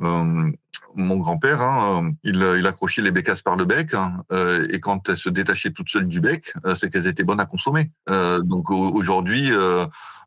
[0.00, 0.50] Euh,
[0.94, 5.08] mon grand-père, hein, il, il, accrochait les bécasses par le bec, hein, euh, et quand
[5.08, 7.90] elles se détachaient toutes seules du bec, euh, c'est qu'elles étaient bonnes à consommer.
[8.08, 9.50] donc aujourd'hui,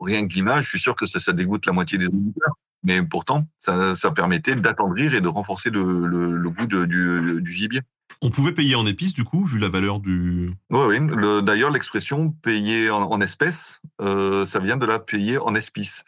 [0.02, 2.56] rien que l'image, je suis sûr que ça, ça dégoûte la moitié des auditeurs
[2.86, 7.42] mais pourtant, ça, ça permettait d'attendrir et de renforcer le, le, le goût de, du,
[7.42, 7.82] du, gibier.
[8.22, 10.54] On pouvait payer en épices, du coup, vu la valeur du...
[10.70, 11.44] Oui, oui.
[11.44, 16.04] D'ailleurs, l'expression payer en, en espèces, euh, ça vient de la payer en espices.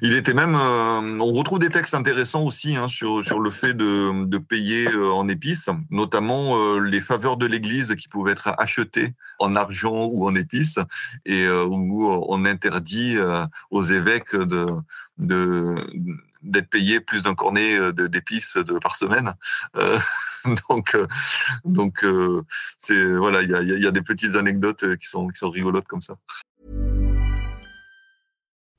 [0.00, 0.54] Il était même...
[0.54, 4.88] Euh, on retrouve des textes intéressants aussi hein, sur, sur le fait de, de payer
[4.88, 10.06] euh, en épices, notamment euh, les faveurs de l'Église qui pouvaient être achetées en argent
[10.06, 10.78] ou en épices,
[11.26, 13.16] et où on interdit
[13.70, 14.66] aux évêques de...
[15.18, 15.74] de
[16.42, 19.34] d'être payé plus d'un cornet euh, d'épices par semaine.
[19.76, 19.98] Euh,
[20.68, 21.06] donc, euh,
[21.64, 22.42] donc euh,
[22.78, 25.86] c'est voilà, il y a, y a, des petites anecdotes qui sont qui sont rigolotes
[25.86, 26.14] comme ça.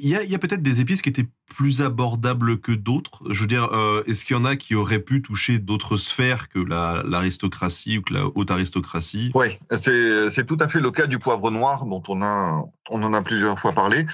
[0.00, 3.22] Il y a, peut-être des épices qui étaient plus abordables que d'autres.
[3.28, 6.48] Je veux dire, euh, est-ce qu'il y en a qui auraient pu toucher d'autres sphères
[6.48, 9.30] que l'aristocratie ou que la haute aristocratie?
[9.34, 13.12] Oui, c'est tout à fait le cas du poivre noir dont on a on en
[13.12, 14.06] a plusieurs fois parlé.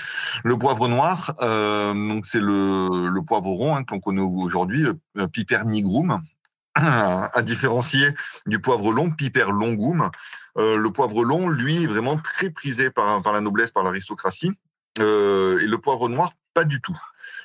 [0.45, 6.21] Le poivre noir, euh, c'est le, poivre rond hein, qu'on connaît aujourd'hui, euh, Piper nigrum,
[6.75, 8.11] à différencier
[8.47, 10.11] du poivre long, Piper longum.
[10.57, 14.53] Le poivre long, lui, est vraiment très prisé par la noblesse, par l'aristocratie.
[14.99, 16.99] Euh, et le poivre noir, pas du tout.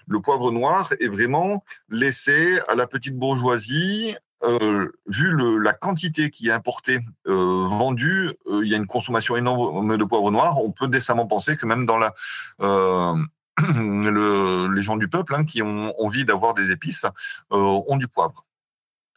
[0.08, 4.16] Le poivre noir est vraiment laissé à la petite bourgeoisie.
[4.44, 9.98] Euh, vu la quantité qui est importée, euh, vendue, il y a une consommation énorme
[9.98, 10.62] de poivre noir.
[10.62, 11.98] On peut décemment penser que même dans
[14.68, 17.06] les gens du peuple hein, qui ont envie d'avoir des épices
[17.52, 18.46] ont du poivre.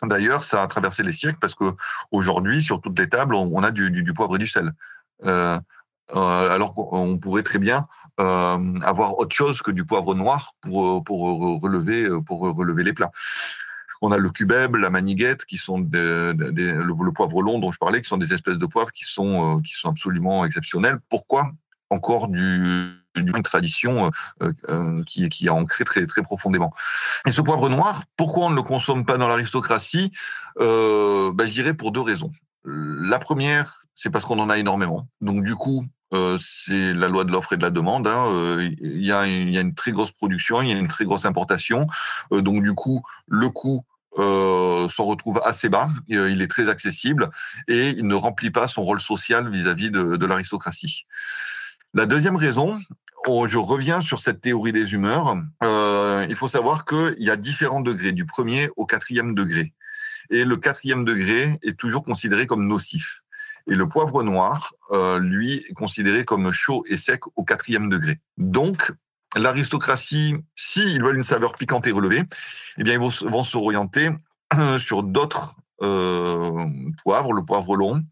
[0.03, 1.74] D'ailleurs, ça a traversé les siècles parce que
[2.12, 4.74] aujourd'hui, sur toutes les tables, on, a du, poivre et du sel.
[6.13, 7.87] Alors qu'on pourrait très bien
[8.21, 13.11] euh, avoir autre chose que du poivre noir pour, pour, relever, pour relever les plats.
[14.03, 18.09] On a le cubeb, la maniguette, qui sont le, poivre long dont je parlais, qui
[18.09, 20.99] sont des espèces de poivres qui sont, euh, qui sont absolument exceptionnelles.
[21.09, 21.51] Pourquoi
[21.89, 24.11] encore du, une tradition
[24.43, 26.73] euh, euh, qui, qui est ancrée très, très profondément?
[27.27, 30.13] Et ce poivre noir, pourquoi on ne le consomme pas dans l'aristocratie?
[30.61, 32.33] Euh, ben, Je dirais pour deux raisons.
[32.65, 35.09] La première, c'est parce qu'on en a énormément.
[35.21, 38.07] Donc du coup, euh, c'est la loi de l'offre et de la demande.
[38.07, 38.25] Hein.
[38.27, 40.89] Euh, il, y a il, y a une, très grosse production, il y a une
[40.89, 41.87] très grosse importation.
[42.33, 43.85] Euh, donc du coup, le coût
[44.19, 47.29] euh, s'en retrouve assez bas, il est très accessible
[47.69, 51.07] et il ne remplit pas son rôle social vis-à-vis de, de l'aristocratie.
[51.93, 52.79] La deuxième raison,
[53.47, 55.37] je reviens sur cette théorie des humeurs.
[55.65, 59.73] Euh, il faut savoir qu'il y a différents degrés, du premier au quatrième degré.
[60.31, 63.23] Et le quatrième degré est toujours considéré comme nocif.
[63.69, 68.21] Et le poivre noir, euh, lui, est considéré comme chaud et sec au quatrième degré.
[68.39, 68.93] Donc,
[69.35, 72.23] l'aristocratie, s'ils veulent une saveur piquante et relevée,
[72.79, 74.11] eh bien, ils vont, s'orienter
[74.79, 76.67] sur d'autres euh,
[77.03, 78.03] poivres, le poivre long,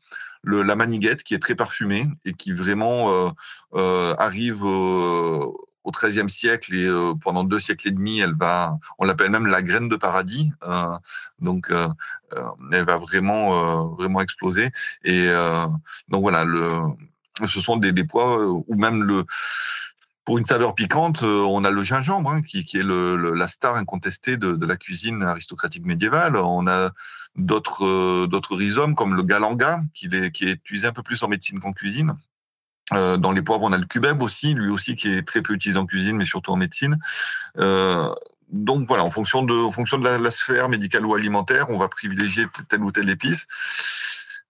[0.43, 3.31] le, la maniguette qui est très parfumée et qui vraiment euh,
[3.75, 5.47] euh arrive euh,
[5.85, 9.47] au XIIIe siècle et euh, pendant deux siècles et demi, elle va, on l'appelle même
[9.47, 10.51] la graine de paradis.
[10.67, 10.97] Euh,
[11.39, 11.89] donc, euh,
[12.33, 14.71] euh elle va vraiment, euh, vraiment exploser.
[15.05, 15.29] Et
[16.09, 16.71] donc voilà, le,
[17.45, 19.25] ce sont des, des poids ou même le
[20.25, 23.77] Pour une saveur piquante, on a le gingembre, hein, qui, qui, est le, la star
[23.77, 26.37] incontestée de, de, la cuisine aristocratique médiévale.
[26.37, 26.93] On a
[27.37, 31.29] d'autres d'autres rhizomes comme le galanga, qui est, qui est utilisé un peu plus en
[31.29, 32.17] médecine qu'en cuisine.
[32.93, 35.55] Euh, dans les poivres, on a le cubeb aussi, lui aussi qui est très peu
[35.55, 36.99] utilisé en cuisine, mais surtout en médecine.
[37.59, 38.13] Euh,
[38.51, 41.89] donc voilà, en fonction de, en fonction de la, sphère médicale ou alimentaire, on va
[41.89, 43.47] privilégier telle ou telle épice.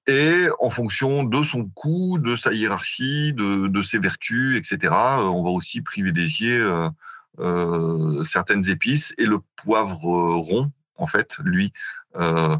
[0.06, 5.22] Et en fonction de son coût, de sa hiérarchie, de, de ses vertus, etc., euh,
[5.22, 6.90] on va aussi privilégier euh,
[7.38, 9.14] euh, certaines épices.
[9.16, 11.72] Et le poivre rond, en fait, lui,
[12.16, 12.56] euh,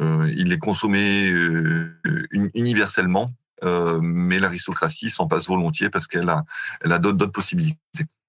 [0.00, 1.32] il est consommé
[2.32, 3.30] universellement,
[3.62, 6.44] mais l'aristocratie s'en passe volontiers parce qu'elle a,
[6.80, 7.78] elle a d'autres possibilités,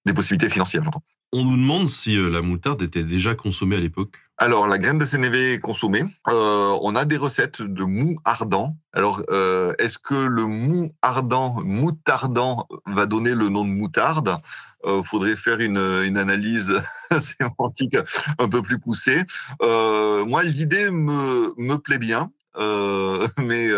[0.05, 1.03] des possibilités financières, j'entends.
[1.32, 4.15] On nous demande si euh, la moutarde était déjà consommée à l'époque.
[4.39, 6.03] Alors, la graine de sénévé est consommée.
[6.27, 8.75] Euh, on a des recettes de mou ardent.
[8.93, 14.38] Alors, euh, est-ce que le mou ardent, moutardant, va donner le nom de moutarde?
[14.86, 16.73] Euh, Faudrait faire une, une analyse
[17.19, 17.97] sémantique
[18.39, 19.21] un peu plus poussée.
[19.61, 22.32] Euh, moi, l'idée me, me plaît bien.
[22.57, 23.69] Euh, mais,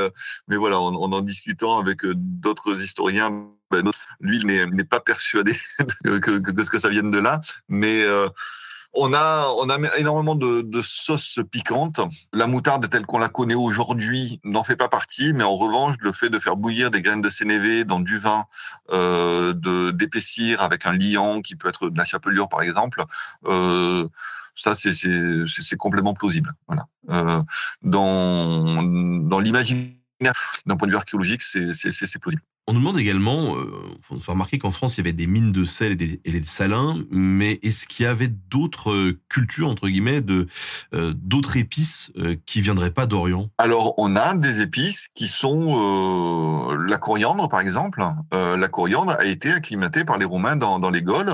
[0.47, 5.55] mais voilà, en, en discutant avec d'autres historiens, ben, lui, n'est pas persuadé
[6.03, 7.41] que, que, ce que ça vienne de là.
[7.69, 8.27] Mais euh,
[8.93, 12.01] on a, on a énormément de, de sauces piquantes.
[12.33, 16.11] La moutarde telle qu'on la connaît aujourd'hui n'en fait pas partie, mais en revanche, le
[16.11, 18.45] fait de faire bouillir des graines de sénévé dans du vin,
[18.91, 19.53] euh,
[19.93, 23.03] d'épaissir avec un liant qui peut être de la chapelure par exemple,
[23.45, 24.07] euh,
[24.55, 26.53] ça c'est complètement plausible.
[26.67, 26.85] Voilà.
[27.09, 27.41] Euh,
[27.81, 30.33] dans dans l'imaginaire,
[30.65, 32.43] d'un point de vue archéologique, c'est plausible.
[32.71, 33.69] On nous demande également, euh,
[34.01, 37.03] faut faire remarquer qu'en France, il y avait des mines de sel et des, salins,
[37.11, 40.23] mais est-ce qu'il y avait d'autres euh, cultures, entre guillemets,
[40.93, 43.49] euh, d'autres épices euh, qui viendraient pas d'Orient?
[43.57, 48.01] Alors, on a des épices qui sont la coriandre, par exemple.
[48.31, 51.33] la coriandre a été acclimatée par les Romains dans, les Gaules,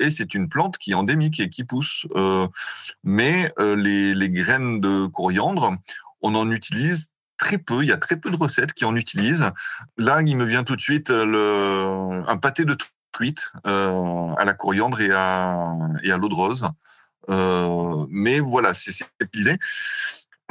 [0.00, 2.06] et c'est une plante qui est endémique et qui pousse.
[3.04, 5.76] mais les graines de coriandre,
[6.22, 9.50] on en utilise très peu, il y a très peu de recettes qui en utilisent.
[9.96, 12.76] Là, il me vient tout de suite euh, le, un pâté de
[13.12, 15.64] truite euh, à la coriandre et à,
[16.02, 16.68] et à l'eau de rose.
[17.30, 19.58] Euh, mais voilà, c'est utilisé.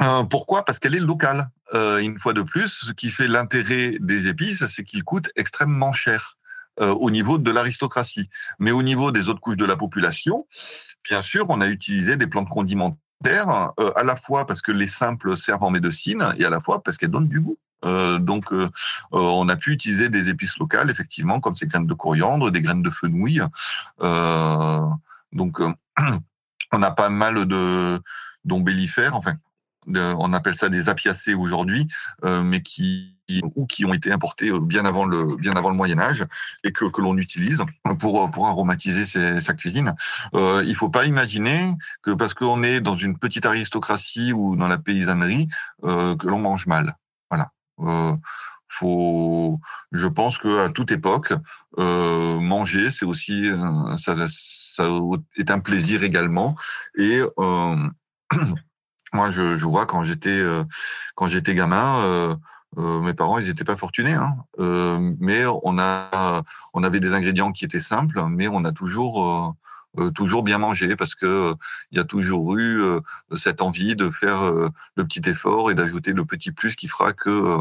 [0.02, 0.64] Euh, pourquoi?
[0.64, 1.48] Parce qu'elle est locale.
[1.74, 5.92] Euh, une fois de plus, ce qui fait l'intérêt des épices, c'est qu'ils coûtent extrêmement
[5.92, 6.36] cher
[6.80, 8.28] euh, au niveau de l'aristocratie.
[8.58, 10.46] Mais au niveau des autres couches de la population,
[11.02, 12.48] bien sûr, on a utilisé des plantes
[13.22, 16.60] condimentaires euh, à la fois parce que les simples servent en médecine et à la
[16.60, 17.58] fois parce qu'elles donnent du goût.
[17.84, 18.68] Euh, donc, euh,
[19.12, 22.82] on a pu utiliser des épices locales, effectivement, comme ces graines de coriandre, des graines
[22.82, 23.40] de fenouil.
[25.32, 25.60] donc,
[26.72, 28.00] on a pas mal de
[28.44, 29.34] d'ombellifères, enfin,
[29.94, 31.86] on appelle ça des apiacées aujourd'hui,
[32.22, 33.16] mais qui
[33.54, 36.24] ou qui ont été importés euh, bien avant le bien avant le Moyen Âge
[36.64, 37.62] et que, que l'on utilise
[37.98, 39.94] pour pour aromatiser sa cuisine.
[40.34, 41.72] Euh, il faut pas imaginer
[42.02, 45.48] que parce qu'on est dans une petite aristocratie ou dans la paysannerie
[45.84, 46.96] euh, que l'on mange mal.
[47.30, 47.50] Voilà.
[47.80, 48.16] Euh,
[48.68, 49.58] faut,
[49.92, 51.32] je pense que à toute époque,
[51.78, 53.48] euh, manger, c'est aussi
[53.96, 54.88] ça, ça
[55.36, 56.56] est un plaisir également
[56.98, 57.22] et
[59.16, 60.40] moi je, je vois quand j'étais
[61.16, 62.36] quand j'étais gamin
[62.78, 64.36] euh, mes parents, ils n'étaient pas fortunés, hein.
[64.58, 66.42] euh, mais on a,
[66.74, 69.56] on avait des ingrédients qui étaient simples, mais on a toujours,
[69.98, 71.54] euh, euh toujours bien mangé parce que
[71.90, 72.82] il y a toujours eu
[73.36, 77.58] cette envie de faire le petit effort et d'ajouter le petit plus qui fera que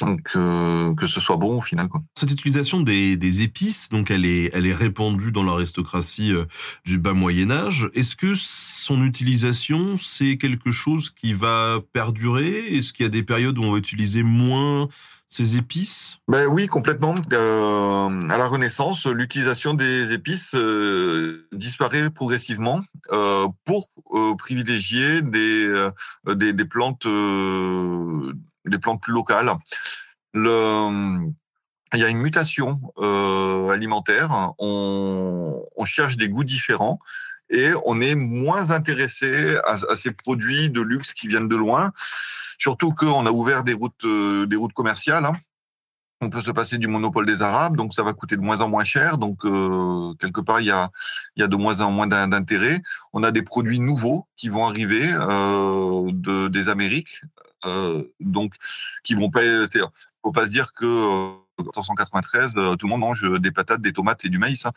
[0.00, 1.88] donc euh, que ce soit bon au final.
[1.88, 2.02] Quoi.
[2.14, 6.44] Cette utilisation des, des, épices, donc elle est, elle est répandue dans l'aristocratie euh,
[6.84, 7.88] du bas Moyen Âge.
[7.94, 12.76] Est-ce que son utilisation, c'est quelque chose qui va perdurer?
[12.76, 14.88] Est-ce qu'il y a des périodes où on va utiliser moins
[15.28, 16.18] ces épices?
[16.28, 17.14] Ben oui, complètement.
[17.32, 22.80] Euh, à la Renaissance, l'utilisation des épices euh, disparaît progressivement
[23.12, 25.88] euh, pour euh, privilégier des,
[26.26, 27.06] des, des plantes
[28.70, 29.52] des plantes plus locales.
[30.32, 31.30] Le,
[31.94, 34.52] il y a une mutation euh, alimentaire.
[34.58, 36.98] On, cherche des goûts différents
[37.48, 41.92] et on est moins intéressé à, ces produits de luxe qui viennent de loin.
[42.58, 45.24] Surtout qu'on a ouvert des routes, euh, des routes commerciales.
[45.24, 45.34] Hein.
[46.20, 48.68] On peut se passer du monopole des Arabes, donc ça va coûter de moins en
[48.68, 49.16] moins cher.
[49.16, 50.90] Donc euh, quelque part, il y a,
[51.36, 52.82] de moins en moins d'intérêt.
[53.12, 57.20] On a des produits nouveaux qui vont arriver de, des Amériques,
[58.20, 58.54] donc
[59.04, 59.42] qui vont pas.
[60.22, 63.80] Faut pas se dire que euh, en 1993, euh, tout le monde mange des patates,
[63.80, 64.72] des tomates et du maïs hein,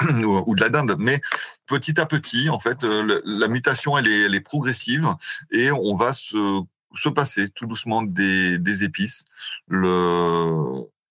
[0.46, 0.96] ou de la dinde.
[0.98, 1.20] Mais
[1.66, 5.08] petit à petit, en fait, la mutation elle est, progressive
[5.50, 6.60] et on va se,
[6.94, 9.24] se passer tout doucement des, épices.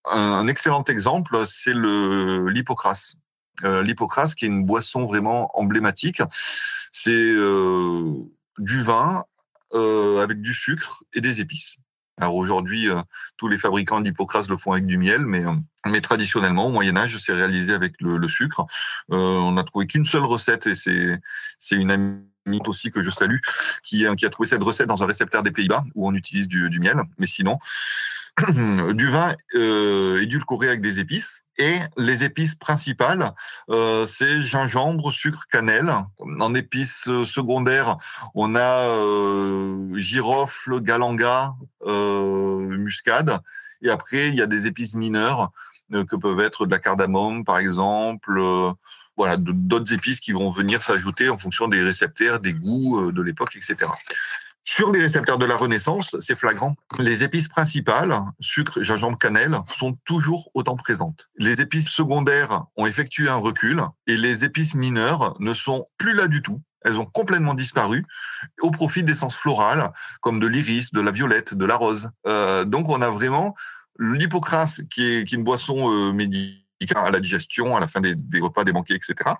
[0.08, 3.18] Un excellent exemple, c'est le l'hypocrase.
[3.64, 3.84] Euh,
[4.36, 6.22] qui est une boisson vraiment emblématique,
[6.92, 8.14] c'est euh,
[8.58, 9.24] du vin
[9.76, 11.78] euh, avec du sucre et des épices.
[12.18, 13.02] Alors aujourd'hui, euh,
[13.38, 15.52] tous les fabricants d'hypocrase le font avec du miel, mais, euh,
[15.86, 18.66] mais traditionnellement, au Moyen Âge, c'est réalisé avec le, le sucre.
[19.12, 22.24] Euh, on n'a trouvé qu'une seule recette, et c'est une amie
[22.68, 23.38] aussi que je salue,
[23.84, 26.70] qui, qui a trouvé cette recette dans un réceptaire des Pays-Bas, où on utilise du,
[26.70, 27.02] du miel.
[27.18, 27.60] Mais sinon,
[28.94, 31.44] du vin euh, édulcoré avec des épices.
[31.58, 33.32] Et les épices principales,
[33.70, 35.94] euh, c'est gingembre, sucre, cannelle.
[36.20, 37.96] En épices euh, secondaires,
[38.34, 41.54] on a euh, girofle, galanga,
[41.86, 43.40] euh, muscade.
[43.82, 45.52] Et après, il y a des épices mineures
[45.94, 48.38] euh, que peuvent être de la cardamome, par exemple.
[49.18, 53.22] Voilà, d'autres épices qui vont venir s'ajouter en fonction des récepteurs, des goûts euh, de
[53.22, 53.90] l'époque, etc.
[54.68, 56.74] Sur les récepteurs de la Renaissance, c'est flagrant.
[56.98, 61.30] Les épices principales, sucre, gingembre, cannelle, sont toujours autant présentes.
[61.38, 66.28] Les épices secondaires ont effectué un recul et les épices mineures ne sont plus là
[66.28, 66.62] du tout.
[66.84, 68.06] Elles ont complètement disparu
[68.62, 72.10] au profit d'essences florales comme de l'iris, de la violette, de la rose.
[72.28, 73.56] Euh, donc on a vraiment
[74.00, 76.12] l'hypocrase qui est, qui est une boisson euh,
[76.96, 79.32] à la digestion, à la fin des, repas, des banquets, etc.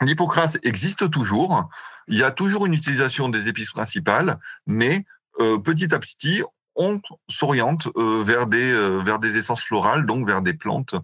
[0.00, 1.68] L'hypocrase existe toujours.
[2.06, 5.04] Il y a toujours une utilisation des épices principales, mais
[5.40, 6.42] euh, petit à petit,
[6.76, 10.94] on s'oriente euh, vers des euh, vers des essences florales, donc vers des plantes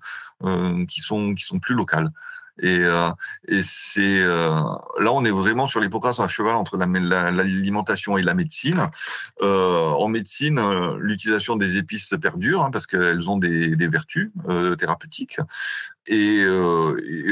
[0.88, 2.10] qui sont plus locales.
[2.62, 3.10] Et, euh,
[3.48, 4.60] et c'est euh,
[5.00, 8.88] là on est vraiment sur l'hypocrase à cheval entre la- la- l'alimentation et la médecine.
[9.42, 10.60] Euh, en médecine,
[10.98, 14.30] l'utilisation des épices perdure hein, parce qu'elles ont des, vertus
[14.78, 15.38] thérapeutiques.
[16.06, 16.44] Et,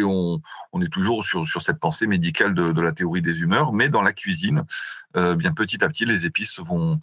[0.04, 0.40] on,
[0.80, 4.64] est toujours sur, cette pensée médicale de, la théorie des humeurs, mais dans la cuisine,
[5.14, 6.98] bien petit à petit, les épices vont,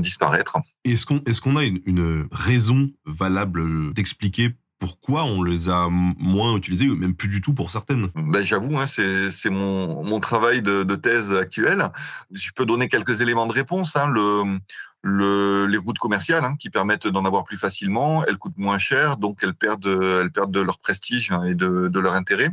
[0.00, 0.58] disparaître.
[0.84, 7.28] Est-ce qu'on a une raison valable d'expliquer pourquoi on les a moins utilisées, même plus
[7.28, 11.90] du tout pour certaines Ben, J'avoue, hein, c'est mon, mon travail de, de thèse actuel.
[12.30, 13.96] Je peux donner quelques éléments de réponse.
[13.96, 14.08] Hein.
[14.08, 14.58] Le,
[15.02, 19.16] le, les routes commerciales hein, qui permettent d'en avoir plus facilement, elles coûtent moins cher,
[19.16, 22.50] donc elles perdent, elles perdent de leur prestige hein, et de, de leur intérêt.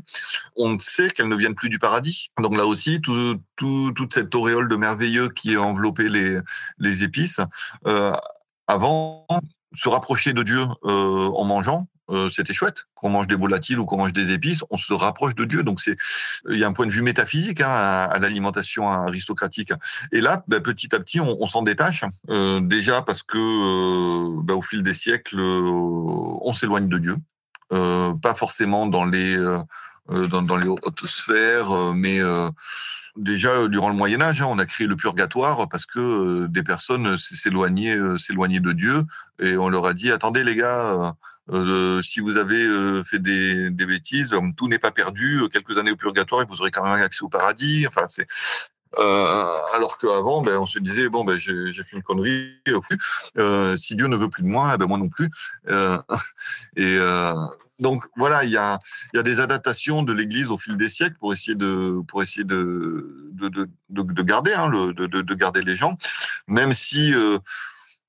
[0.56, 2.32] On sait qu'elles ne viennent plus du paradis.
[2.42, 6.40] Donc là aussi, tout, tout, toute cette auréole de merveilleux qui a enveloppé les,
[6.78, 7.40] les épices,
[7.88, 8.14] euh,
[8.68, 9.28] avant,
[9.76, 12.86] se rapprocher de Dieu euh, en mangeant, euh, c'était chouette.
[12.94, 15.64] Qu'on mange des volatiles ou qu'on mange des épices, on se rapproche de Dieu.
[15.64, 15.98] Donc c'est,
[16.50, 19.74] il y a un point de vue métaphysique hein, à, l'alimentation aristocratique.
[20.12, 22.04] Et là, ben, petit à petit, on, s'en détache.
[22.30, 27.18] Euh, déjà parce que, ben, au fil des siècles, euh, on s'éloigne de Dieu.
[27.74, 29.36] Euh, pas forcément dans les
[30.08, 32.20] dans, les hautes sphères, mais
[33.18, 36.64] déjà durant le Moyen Âge, hein, on a créé le purgatoire parce que euh, des
[36.64, 39.04] personnes s'éloignaient euh, s'éloignaient de Dieu
[39.40, 41.16] et on leur a dit attendez les gars,
[41.52, 42.68] euh, euh, si vous avez
[43.04, 45.42] fait des, des bêtises, tout n'est pas perdu.
[45.52, 47.86] Quelques années au purgatoire et vous aurez quand même accès au paradis.
[47.88, 48.28] Enfin c'est
[48.98, 52.56] euh, alors qu'avant, ben, on se disait bon, ben, j'ai j'ai fait une connerie.
[53.38, 55.30] Euh, si Dieu ne veut plus de moi, eh ben, moi non plus.
[55.70, 55.98] Euh,
[56.78, 56.98] et
[57.80, 58.80] donc voilà, il y a,
[59.14, 62.02] des adaptations de l'Église au fil des siècles pour essayer de,
[64.24, 65.98] garder, le, de, de, de garder les gens,
[66.48, 67.14] même si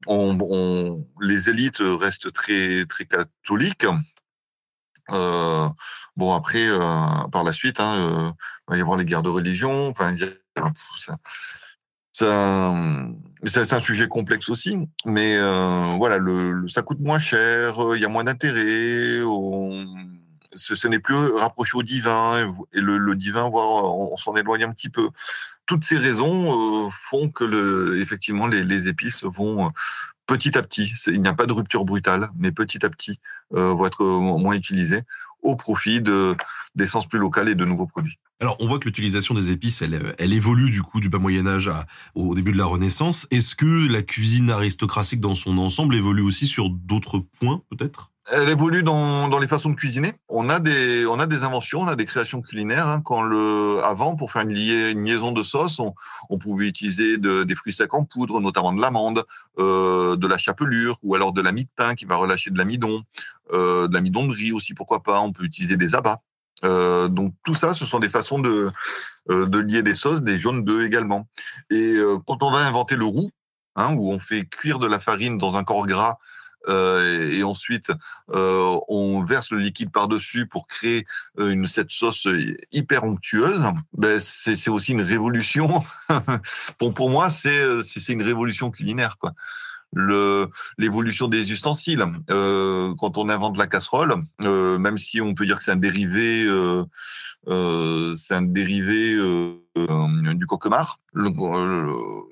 [0.08, 3.86] euh, les élites restent très, catholiques.
[5.10, 5.68] Euh,
[6.16, 8.34] bon après, euh, par la suite, hein,
[8.68, 9.92] il va y avoir les guerres de religion.
[12.18, 16.18] C'est un sujet complexe aussi, mais euh, voilà,
[16.68, 19.20] ça coûte moins cher, il y a moins d'intérêt,
[20.54, 24.88] ce, n'est plus rapproché au divin, et, le, divin, voire, on, s'en éloigne un petit
[24.88, 25.10] peu.
[25.66, 29.70] Toutes ces raisons euh, font que, effectivement, les, épices vont
[30.26, 33.20] petit à petit, il n'y a pas de rupture brutale, mais petit à petit,
[33.54, 35.02] euh, vont être moins utilisées
[35.46, 36.36] au profit de-
[36.74, 38.18] d'essences plus locales et de nouveaux produits.
[38.40, 41.46] Alors, on voit que l'utilisation des épices, elle, elle évolue du coup du bas Moyen
[41.46, 41.70] Âge
[42.14, 43.26] au début de la Renaissance.
[43.30, 48.12] Est-ce que la cuisine aristocratique dans son ensemble évolue aussi sur d'autres points, peut-être?
[48.32, 50.12] Elle évolue dans, dans les façons de cuisiner.
[50.28, 52.88] On a des, on a des inventions, on a des créations culinaires.
[52.88, 53.00] hein.
[53.00, 55.94] Quand le, avant, pour faire une, une liaison de sauce, on,
[56.28, 59.24] on pouvait utiliser de- des fruits secs en poudre, notamment de l'amande,
[59.60, 62.58] euh, de la chapelure, ou alors de la mie de pain qui va relâcher de
[62.58, 63.02] l'amidon,
[63.52, 65.20] euh, de l'amidon de riz aussi, pourquoi pas.
[65.20, 66.20] On peut utiliser des abats.
[66.64, 68.70] Euh, donc tout ça, ce sont des façons de,
[69.30, 71.28] euh, de lier des sauces, des jaunes d'œufs également.
[71.70, 73.30] Et euh, quand on va inventer le roux,
[73.76, 76.16] hein, où on fait cuire de la farine dans un corps gras
[76.68, 77.92] euh, et, ensuite
[78.34, 81.04] euh, on verse le liquide par-dessus pour créer
[81.38, 82.26] euh, une cette sauce
[82.72, 83.62] hyper onctueuse,
[83.92, 85.82] ben c'est aussi une révolution.
[86.78, 89.32] pour pour moi, c'est c'est c'est une révolution culinaire quoi.
[89.92, 90.48] le
[90.78, 92.04] l'évolution des ustensiles.
[92.30, 95.76] Euh, quand on invente la casserole, euh, même si on peut dire que c'est un
[95.76, 96.84] dérivé, euh
[98.16, 99.16] c'est un dérivé
[99.76, 101.28] euh, du coquemar, le,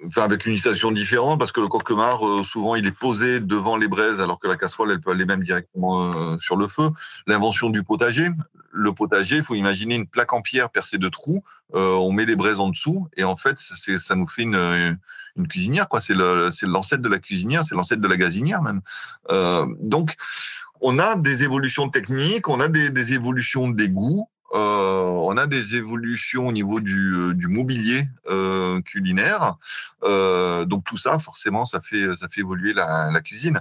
[0.06, 3.88] enfin avec une utilisation différente parce que le coquemar souvent il est posé devant les
[3.88, 6.90] braises alors que la casserole elle peut aller même directement sur le feu.
[7.26, 8.28] L'invention du potager,
[8.74, 11.42] le potager, il faut imaginer une plaque en pierre percée de trous.
[11.74, 14.98] Euh, on met les braises en dessous et en fait, ça nous fait une,
[15.36, 15.88] une cuisinière.
[15.88, 16.00] quoi.
[16.00, 18.80] C'est, l'ancêtre de la cuisinière, c'est l'ancêtre de la gazinière même.
[19.30, 20.14] Euh, donc,
[20.80, 24.28] on a des évolutions techniques, on a des, des évolutions des goûts.
[24.54, 29.56] Euh, on a des évolutions au niveau du, euh, du mobilier euh, culinaire.
[30.04, 33.60] Euh, donc tout ça, forcément, ça fait ça fait évoluer la, la, cuisine.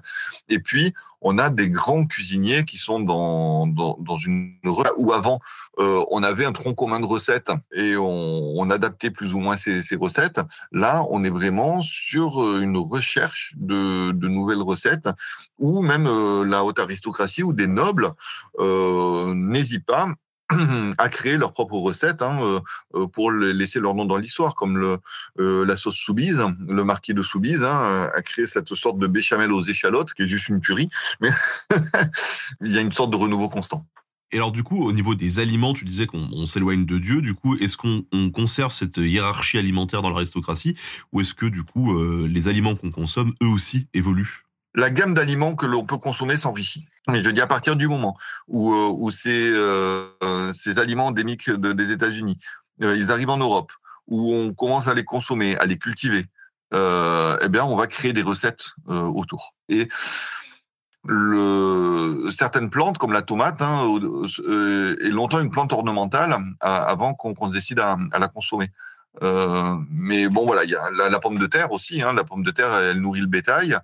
[0.49, 4.57] Et puis on a des grands cuisiniers qui sont dans dans, dans une
[4.97, 5.39] où avant
[5.79, 9.57] euh, on avait un tronc commun de recettes et on, on adaptait plus ou moins
[9.57, 10.41] ces, ces, recettes.
[10.71, 15.09] Là, on est vraiment sur une recherche de, de nouvelles recettes
[15.57, 16.05] où même
[16.43, 18.11] la haute aristocratie ou des nobles
[18.59, 20.07] n'hésitent pas
[20.97, 22.59] à créer leurs propres recettes hein, euh,
[22.95, 24.97] euh, pour laisser leur nom dans l'histoire, comme le,
[25.39, 29.51] euh, la sauce Soubise, le marquis de Soubise hein, a créé cette sorte de béchamel
[29.51, 30.89] aux échalotes, qui est juste une tuerie,
[31.21, 31.29] mais
[32.61, 33.85] il y a une sorte de renouveau constant.
[34.31, 37.21] Et alors du coup, au niveau des aliments, tu disais qu'on s'éloigne de Dieu.
[37.21, 40.75] Du coup, est-ce qu'on conserve cette hiérarchie alimentaire dans l'aristocratie,
[41.11, 41.95] ou est-ce que du coup,
[42.25, 44.45] les aliments qu'on consomme, eux aussi, évoluent?
[44.73, 46.87] La gamme d'aliments que l'on peut consommer s'enrichit.
[47.09, 51.49] Mais je dis à partir du moment où, euh, où ces, euh, ces aliments endémiques
[51.49, 52.39] de, des États-Unis,
[52.81, 53.71] euh, ils arrivent en Europe,
[54.07, 56.25] où on commence à les consommer, à les cultiver,
[56.73, 59.55] euh, eh bien, on va créer des recettes euh, autour.
[59.69, 59.87] Et
[62.31, 63.99] certaines plantes, comme la tomate, hein,
[65.03, 68.71] est longtemps une plante ornementale avant qu'on qu décide à, la consommer.
[69.21, 72.01] Euh, mais bon, voilà, il y a la, pomme de terre aussi.
[72.01, 73.77] Hein, la pomme de terre, elle nourrit le bétail.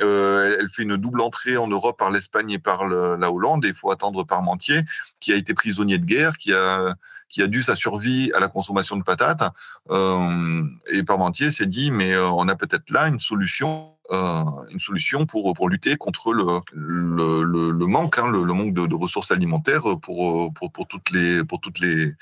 [0.00, 3.64] Euh, elle, fait une double entrée en Europe par l'Espagne et par la Hollande.
[3.64, 4.82] Il faut attendre Parmentier,
[5.20, 6.94] qui a été prisonnier de guerre, qui a
[7.28, 9.42] qui a dû sa survie à la consommation de patates.
[9.90, 15.54] Euh, et Parmentier s'est dit, mais on a peut-être là une solution une solution pour
[15.54, 20.70] pour lutter contre le le, le, le manque hein, manque de, ressources alimentaires pour pour
[20.70, 22.14] pour toutes les pour toutes les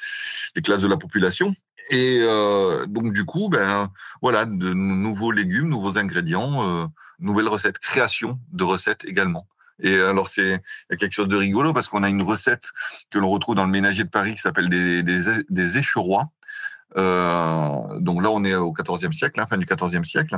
[0.63, 1.53] classes de la population
[1.91, 3.91] et euh, donc du coup, ben
[4.23, 6.87] voilà, de nouveaux légumes, nouveaux ingrédients, euh,
[7.19, 9.49] nouvelles recettes, création de recettes également.
[9.83, 12.71] Et alors c'est quelque chose de rigolo parce qu'on a une recette
[13.11, 16.31] que l'on retrouve dans le ménager de Paris qui s'appelle des, des, des écherois.
[16.97, 20.37] Euh, donc là, on est au XIVe siècle, hein, fin du XIVe siècle.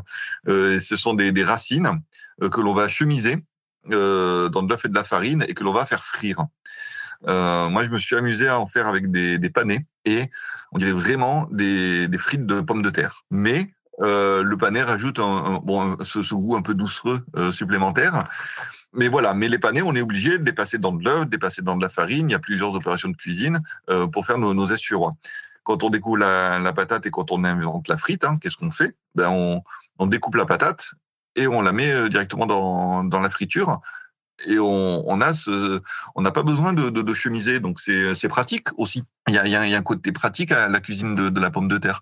[0.49, 2.01] Euh, ce sont des, des racines
[2.43, 3.38] euh, que l'on va chemiser
[3.90, 6.47] euh, dans de l'œuf et de la farine et que l'on va faire frire.
[7.28, 10.30] Euh, moi, je me suis amusé à en faire avec des, des panais et
[10.72, 13.24] on dirait vraiment des, des frites de pommes de terre.
[13.30, 18.26] Mais euh, le panais rajoute un, bon, ce, ce, goût un peu doucereux euh, supplémentaire.
[18.94, 21.32] Mais voilà, mais les panais, on est obligé de les passer dans de l'œuf, de
[21.32, 22.28] les passer dans de la farine.
[22.28, 24.66] Il y a plusieurs opérations de cuisine euh, pour faire nos, nos.
[25.62, 28.70] Quand on découpe la, la, patate et quand on invente la frite, hein, qu'est-ce qu'on
[28.70, 28.96] fait?
[29.14, 29.62] Ben on,
[29.98, 30.94] on découpe la patate
[31.36, 33.80] et on la met euh, directement dans, dans la friture
[34.47, 35.80] et on, on a ce,
[36.14, 39.03] on n'a pas besoin de, de, de chemiser, donc c'est, c'est pratique aussi.
[39.28, 41.51] Il y a, il y a, un côté pratique à la cuisine de, de la
[41.51, 42.01] pomme de terre.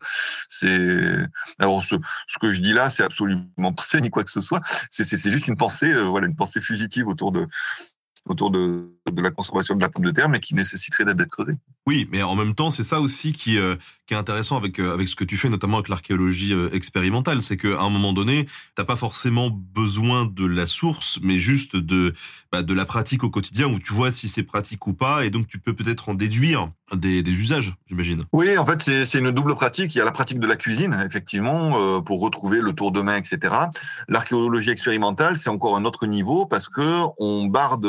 [0.49, 1.17] C'est
[1.59, 4.61] alors ce, ce, que je dis là, c'est absolument pas ni quoi que ce soit.
[4.91, 7.47] C'est, c'est, c'est juste une pensée, euh, voilà, une pensée fugitive autour de
[8.27, 11.55] autour de, de, la consommation de la pomme de terre, mais qui nécessiterait d'être creusée.
[11.87, 13.77] Oui, mais en même temps, c'est ça aussi qui, euh,
[14.07, 17.41] qui est intéressant avec, euh, avec ce que tu fais, notamment avec l'archéologie euh, expérimentale.
[17.43, 22.13] C'est qu'à un moment donné, t'as pas forcément besoin de la source, mais juste de,
[22.53, 25.31] bah, de la pratique au quotidien où tu vois si c'est pratique ou pas, et
[25.31, 28.25] donc tu peux peut-être en déduire des, des usages, j'imagine.
[28.33, 29.95] Oui, en fait, c'est une double pratique.
[29.95, 33.17] Il y a la pratique de la cuisine, effectivement, pour retrouver le tour de main,
[33.17, 33.55] etc.
[34.09, 37.87] L'archéologie expérimentale, c'est encore un autre niveau parce que on barde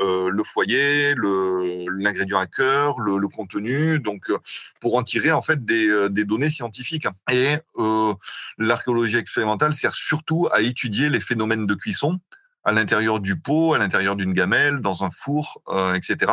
[0.00, 4.38] euh, le foyer, l'ingrédient à cœur, le, le, contenu, donc euh,
[4.80, 7.06] pour en tirer en fait des, euh, des données scientifiques.
[7.30, 8.14] Et euh,
[8.58, 12.20] l'archéologie expérimentale sert surtout à étudier les phénomènes de cuisson
[12.64, 16.32] à l'intérieur du pot, à l'intérieur d'une gamelle, dans un four, euh, etc.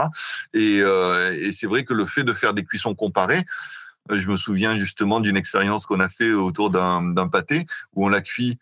[0.53, 3.45] Et, et c'est vrai que le fait de faire des cuissons comparées,
[4.09, 8.21] je me souviens justement d'une expérience qu'on a fait autour d'un pâté où on l'a
[8.21, 8.57] cuit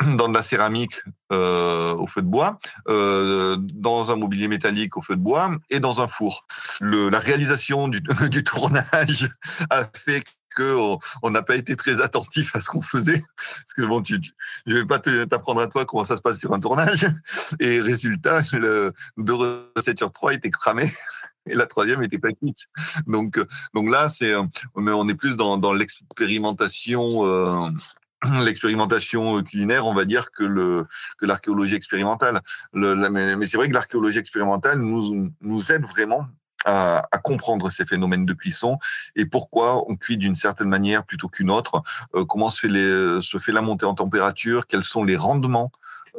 [0.16, 5.02] dans de la céramique euh, au feu de bois, euh, dans un mobilier métallique au
[5.02, 6.46] feu de bois et dans un four.
[6.80, 9.28] Le, la réalisation du, du tournage
[9.70, 10.22] a fait
[11.22, 13.22] on n'a pas été très attentif à ce qu'on faisait.
[13.36, 14.32] Parce que bon, tu, tu
[14.66, 17.06] je vais pas t'apprendre à toi comment ça se passe sur un tournage.
[17.60, 19.32] Et résultat, le 2
[19.76, 20.90] recettes sur 3 était cramé.
[21.46, 22.66] Et la troisième était pas quitte.
[23.06, 23.40] Donc,
[23.72, 24.34] donc là, c'est,
[24.74, 27.70] on est plus dans, dans l'expérimentation euh,
[28.44, 30.86] l'expérimentation culinaire, on va dire, que le
[31.18, 32.40] que l'archéologie expérimentale.
[32.72, 36.26] Le, mais, c'est vrai que l'archéologie expérimentale nous nous aide vraiment
[36.64, 38.78] à, à, comprendre ces phénomènes de cuisson
[39.14, 41.82] et pourquoi on cuit d'une certaine manière plutôt qu'une autre,
[42.16, 45.70] euh, comment se fait, les, se fait la montée en température, quels sont les rendements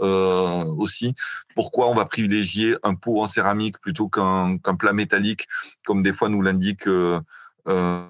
[0.02, 1.14] euh, aussi.
[1.56, 5.48] Pourquoi on va privilégier un pot en céramique plutôt qu'un qu'un plat métallique,
[5.86, 7.20] comme des fois nous l'indique euh,
[7.70, 8.02] euh,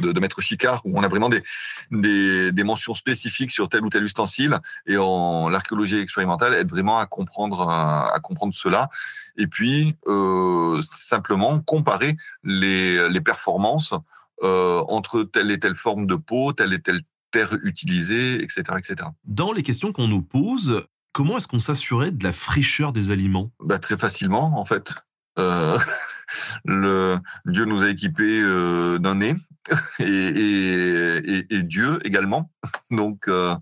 [0.00, 1.42] de, de, Maître Chicard, où on a vraiment des,
[1.90, 4.58] des, des, mentions spécifiques sur tel ou tel ustensile.
[4.86, 8.88] Et en l'archéologie expérimentale aide vraiment à comprendre, à, à comprendre cela.
[9.36, 13.94] Et puis, euh, simplement comparer les, les performances
[14.42, 18.62] euh, entre telle et telle forme de peau, telle et telle terre utilisée, etc.
[18.78, 19.08] etc.
[19.24, 23.50] Dans les questions qu'on nous pose, comment est-ce qu'on s'assurait de la fraîcheur des aliments?
[23.60, 24.94] Bah, Très facilement, en fait.
[26.68, 29.34] Euh, le Dieu nous a équipés euh, d'un nez
[29.98, 32.50] et, et, et, Dieu également.
[32.90, 33.54] Donc euh,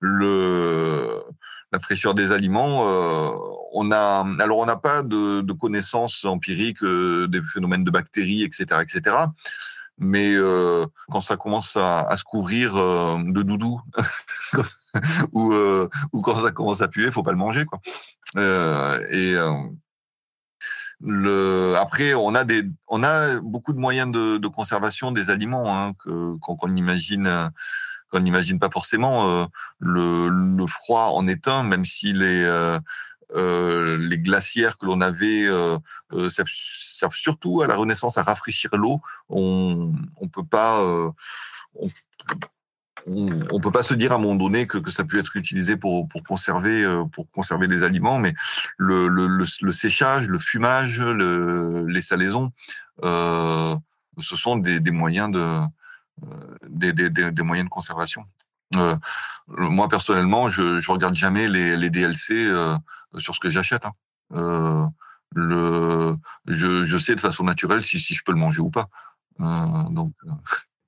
[0.00, 1.22] le
[1.72, 3.30] la fraîcheur des aliments, euh,
[3.72, 8.42] on a alors on n'a pas de, de, connaissances empiriques euh, des phénomènes de bactéries,
[8.42, 9.16] etc., etc.
[9.98, 13.80] Mais euh, quand ça commence à, à se couvrir de doudou
[15.32, 15.52] ou,
[16.12, 17.80] ou quand ça commence à puer, faut pas le manger, quoi.
[19.10, 19.34] et
[21.00, 25.76] le, après, on a des, on a beaucoup de moyens de, de conservation des aliments
[25.76, 25.92] hein,
[26.40, 27.50] qu'on imagine,
[28.10, 29.28] qu'on n'imagine pas forcément.
[29.28, 29.44] Euh,
[29.78, 32.78] le, le, froid en est un, même si les euh,
[33.34, 35.78] euh, les glacières que l'on avait euh,
[36.12, 39.00] euh, servent, servent, surtout à la Renaissance à rafraîchir l'eau.
[39.28, 40.82] On on peut pas
[41.74, 41.90] on,
[43.08, 45.76] on, peut pas se dire à un moment donné que, que ça peut être utilisé
[45.76, 48.34] pour, pour conserver euh, pour conserver les aliments, mais
[48.76, 52.52] le, le, le, séchage, le fumage, le, les salaisons,
[53.04, 53.74] euh,
[54.18, 55.60] ce sont des, des moyens de
[56.24, 58.24] euh, des, des, des, moyens de conservation.
[58.76, 58.96] Euh,
[59.46, 62.76] moi personnellement, je, je regarde jamais les, les DLC euh,
[63.18, 63.86] sur ce que j'achète.
[63.86, 63.92] Hein.
[64.34, 64.86] Euh,
[65.34, 66.16] le,
[66.46, 68.88] je, je sais de façon naturelle si, si je peux le manger ou pas.
[69.38, 70.12] donc.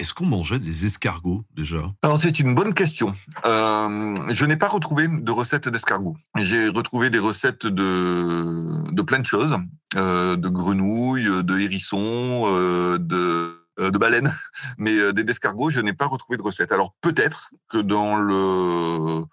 [0.00, 1.92] Est-ce qu'on mangeait des escargots déjà?
[2.02, 3.12] Alors c'est une bonne question.
[3.44, 6.16] Euh, je n'ai pas retrouvé de recettes d'escargots.
[6.38, 9.58] J'ai retrouvé des recettes de, de plein de choses,
[9.96, 14.32] euh, de grenouilles, de hérissons, euh, de, de baleines,
[14.78, 16.72] mais des escargots, je n'ai pas retrouvé de recettes.
[16.72, 19.24] Alors peut-être que dans le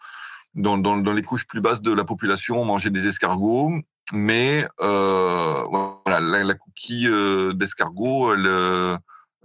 [0.56, 3.72] dans, dans, les couches plus basses de la population, on mangeait des escargots,
[4.12, 7.10] mais voilà, la, la coquille
[7.54, 9.00] d'escargot, elle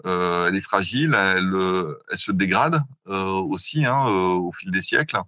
[0.06, 4.70] euh, elle est fragile, elle, euh, elle se dégrade euh, aussi hein, euh, au fil
[4.70, 5.20] des siècles.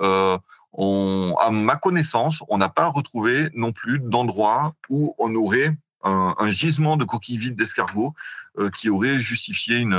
[0.00, 0.38] Euh,
[0.72, 6.50] on, à ma connaissance, on n'a pas retrouvé non plus d'endroit où on aurait un,
[6.50, 8.14] gisement de coquilles vides d'escargots
[8.58, 9.94] euh, qui aurait justifié une,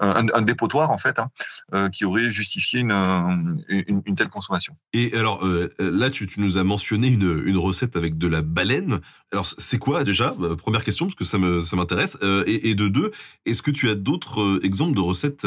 [0.00, 1.30] un, un, dépotoir en fait, hein,
[1.74, 4.74] euh, qui aurait justifié une, une, telle consommation.
[4.92, 9.00] Et alors euh, là, tu, nous as mentionné une, une, recette avec de la baleine.
[9.32, 10.34] Alors c'est quoi déjà?
[10.40, 12.18] Euh, Première question parce que ça ça m'intéresse.
[12.22, 13.10] Euh, et, et, de deux,
[13.46, 15.46] est-ce que tu as d'autres exemples de recettes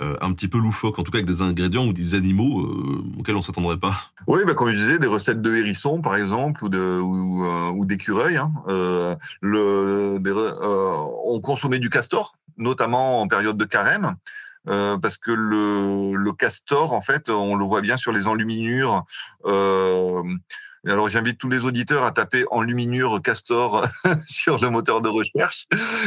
[0.00, 2.66] un petit peu loufoques, en tout cas avec des ingrédients ou des animaux
[3.18, 3.94] auxquels on s'attendrait pas
[4.26, 8.36] Oui, bah, comme je disais, des recettes de hérisson par exemple ou de d'écureuil.
[8.36, 8.52] Hein.
[9.42, 14.16] on consommait du castor, notamment en période de carême.
[14.68, 19.04] Euh, parce que le, castor, en fait, on le voit bien sur les enluminures.
[19.46, 20.22] Euh,
[20.86, 23.86] alors, j'invite tous les auditeurs à taper enluminure castor
[24.26, 25.66] sur le moteur de recherche,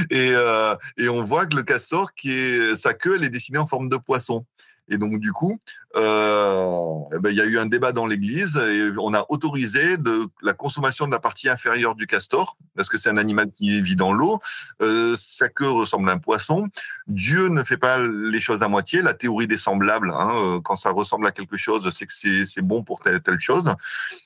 [0.10, 3.60] et, euh, et on voit que le castor, qui est sa queue, elle est dessinée
[3.60, 4.46] en forme de poisson.
[4.90, 5.60] Et donc, du coup,
[5.96, 9.98] euh, eh ben, il y a eu un débat dans l'Église et on a autorisé
[9.98, 13.82] de, la consommation de la partie inférieure du castor, parce que c'est un animal qui
[13.82, 14.42] vit dans l'eau.
[14.82, 16.68] Euh, sa queue ressemble à un poisson.
[17.08, 19.02] Dieu ne fait pas les choses à moitié.
[19.02, 22.62] La théorie des semblables, hein, euh, quand ça ressemble à quelque chose, c'est que c'est
[22.62, 23.74] bon pour telle chose.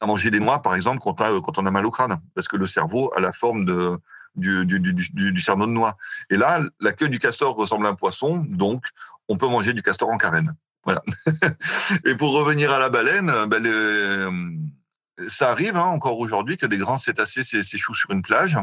[0.02, 2.58] À manger des noix, par exemple, a, quand on a mal au crâne, parce que
[2.58, 3.98] le cerveau a la forme de
[4.38, 5.98] du, du, du, du, cerveau de noix.
[6.30, 8.86] Et là, la queue du castor ressemble à un poisson, donc
[9.28, 10.56] on peut manger du castor en carène.
[10.86, 11.04] Voilà.
[12.06, 14.30] et pour revenir à la baleine, ben le,
[15.28, 18.58] ça arrive hein, encore aujourd'hui que des grands cétacés s'échouent sur une plage.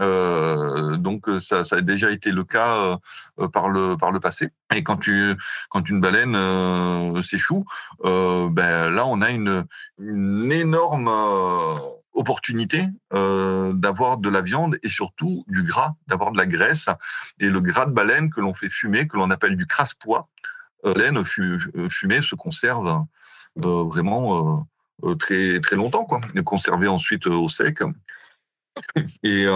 [0.00, 2.98] Euh, donc ça, ça, a déjà été le cas
[3.40, 4.50] euh, par le par le passé.
[4.74, 5.34] Et quand tu
[5.68, 7.64] quand une baleine euh, s'échoue,
[8.04, 9.64] euh, ben là on a une,
[9.98, 11.10] une énorme
[12.12, 16.88] opportunité euh, d'avoir de la viande et surtout du gras, d'avoir de la graisse.
[17.38, 20.28] Et le gras de baleine que l'on fait fumer, que l'on appelle du crasse-pois,
[20.86, 23.04] euh, la laine fumée se conserve
[23.64, 24.66] euh, vraiment
[25.04, 26.20] euh, très très longtemps, quoi.
[26.44, 27.80] Conservé ensuite au sec.
[29.22, 29.46] Et,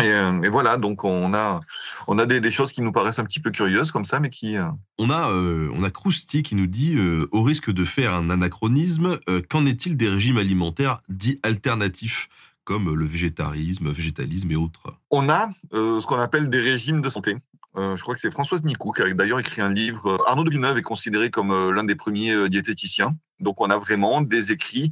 [0.00, 0.08] et,
[0.44, 1.60] et, voilà, donc on a
[2.06, 4.30] on a des, des, choses qui nous paraissent un petit peu curieuses comme ça, mais
[4.30, 4.56] qui.
[4.56, 4.64] Euh,
[4.98, 8.30] on a, euh, on a Krusty qui nous dit, euh, au risque de faire un
[8.30, 9.18] anachronisme,
[9.48, 12.28] qu'en est-il des régimes alimentaires dits alternatifs
[12.64, 14.94] comme le végétarisme, végétalisme et autres?
[15.10, 17.36] On a ce qu'on appelle des régimes de santé.
[17.76, 20.18] je crois que c'est Françoise Nicou qui a d'ailleurs écrit un livre.
[20.26, 23.16] Arnaud de Villeneuve est considéré comme l'un des premiers diététiciens.
[23.40, 24.90] Donc on a vraiment des écrits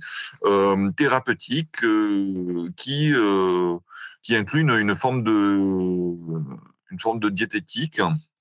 [0.97, 1.83] thérapeutiques
[2.77, 3.12] qui
[4.27, 5.32] qui inclut une, forme de
[6.90, 8.01] une forme de diététique.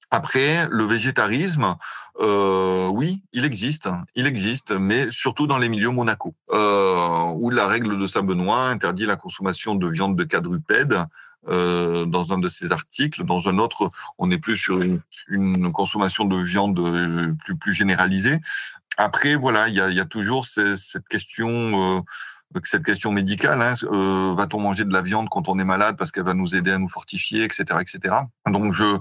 [0.09, 1.75] Après, le végétarisme,
[2.21, 7.67] euh, oui, il existe, il existe, mais surtout dans les milieux monaco, euh, où la
[7.67, 11.05] règle de Saint-Benoît interdit la consommation de viande de quadrupède.
[11.47, 14.81] Euh, dans un de ses articles, dans un autre, on est plus sur
[15.27, 18.39] une, consommation de viande plus plus généralisée.
[18.97, 22.03] Après, voilà, il y a, toujours cette question
[22.63, 26.11] cette question médicale, hein, euh, va-t-on manger de la viande quand on est malade parce
[26.11, 28.15] qu'elle va nous aider à nous fortifier, etc., etc.
[28.47, 28.97] Donc je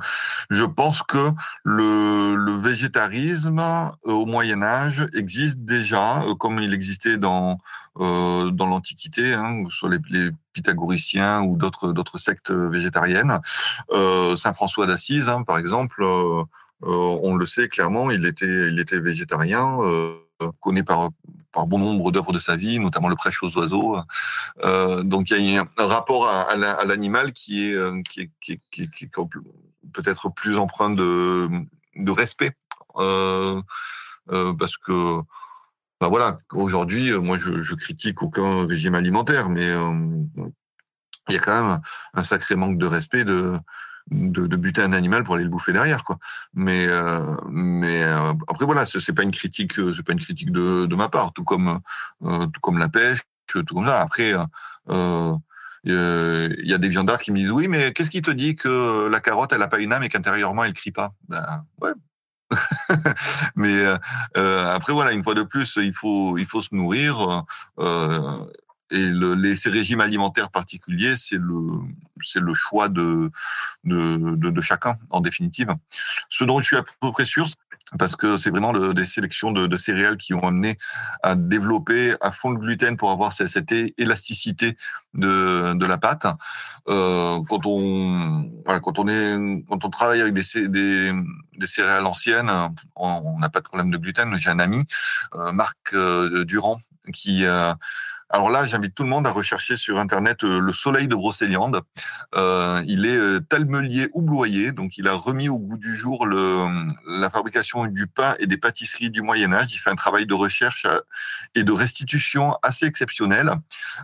[0.51, 1.31] je pense que
[1.63, 7.59] le, le végétarisme euh, au Moyen Âge existe déjà, euh, comme il existait dans
[8.01, 13.41] euh, dans l'Antiquité, hein, sur les, les, pythagoriciens ou d'autres d'autres sectes végétariennes.
[14.37, 16.05] Saint François d'Assise, hein, par exemple,
[16.83, 19.79] on le sait clairement, il était il était végétarien,
[20.61, 21.11] connaît par
[21.55, 23.97] par bon nombre d'œuvres de sa vie, notamment le prêche aux oiseaux.
[24.65, 28.61] Euh, donc il y a un rapport à, l'animal qui est, euh, qui est, qui
[28.71, 29.07] qui qui
[29.93, 31.49] peut-être plus empreint de,
[32.09, 32.53] respect.
[32.97, 33.63] Euh,
[34.31, 35.21] euh, parce que
[36.01, 40.25] ben voilà, aujourd'hui, moi je, je, critique aucun régime alimentaire, mais euh,
[41.29, 41.81] il y a quand même
[42.15, 43.53] un sacré manque de respect de,
[44.11, 46.19] de, de, buter un animal pour aller le bouffer derrière quoi.
[46.53, 50.53] Mais euh, mais euh, après voilà c'est pas une critique euh, c'est pas une critique
[50.53, 51.81] de, de ma part tout comme
[52.25, 54.01] euh, tout comme la pêche tout comme ça.
[54.01, 54.35] Après
[54.91, 55.37] euh,
[55.85, 59.09] il y a des viandards qui me disent oui mais qu'est-ce qui te dit que
[59.09, 61.13] la carotte elle a pas une âme et qu'intérieurement elle crie pas?
[61.29, 61.93] Ben ouais.
[63.57, 63.85] Mais
[64.37, 67.45] après voilà une fois de plus il faut il faut se nourrir
[68.95, 71.81] et le, les, ces régimes alimentaires particuliers, c'est le,
[72.23, 73.31] c'est le choix de,
[73.85, 75.69] de, de, chacun, en définitive.
[76.29, 77.49] Ce dont je suis à peu près sûr,
[77.99, 80.79] parce que c'est vraiment le, des sélections de, de, céréales qui ont amené
[81.23, 84.77] à développer à fond le gluten pour avoir cette, cette élasticité
[85.13, 86.27] de, de la pâte.
[86.89, 91.13] Euh, quand on voilà, quand on est quand on travaille avec des, des,
[91.59, 92.51] des céréales anciennes,
[92.97, 94.39] on n'a pas de problème de gluten.
[94.39, 94.85] J'ai un ami,
[95.35, 96.79] euh, Marc euh, Durand,
[97.13, 97.75] qui euh,
[98.35, 101.83] alors là, j'invite tout le monde à rechercher sur Internet euh, le soleil de Brocéliande.
[102.35, 106.67] Euh, il est euh, talmelier bloyer, donc il a remis au goût du jour le,
[107.07, 109.73] la fabrication du pain et des pâtisseries du Moyen Âge.
[109.73, 110.85] Il fait un travail de recherche
[111.55, 113.53] et de restitution assez exceptionnel.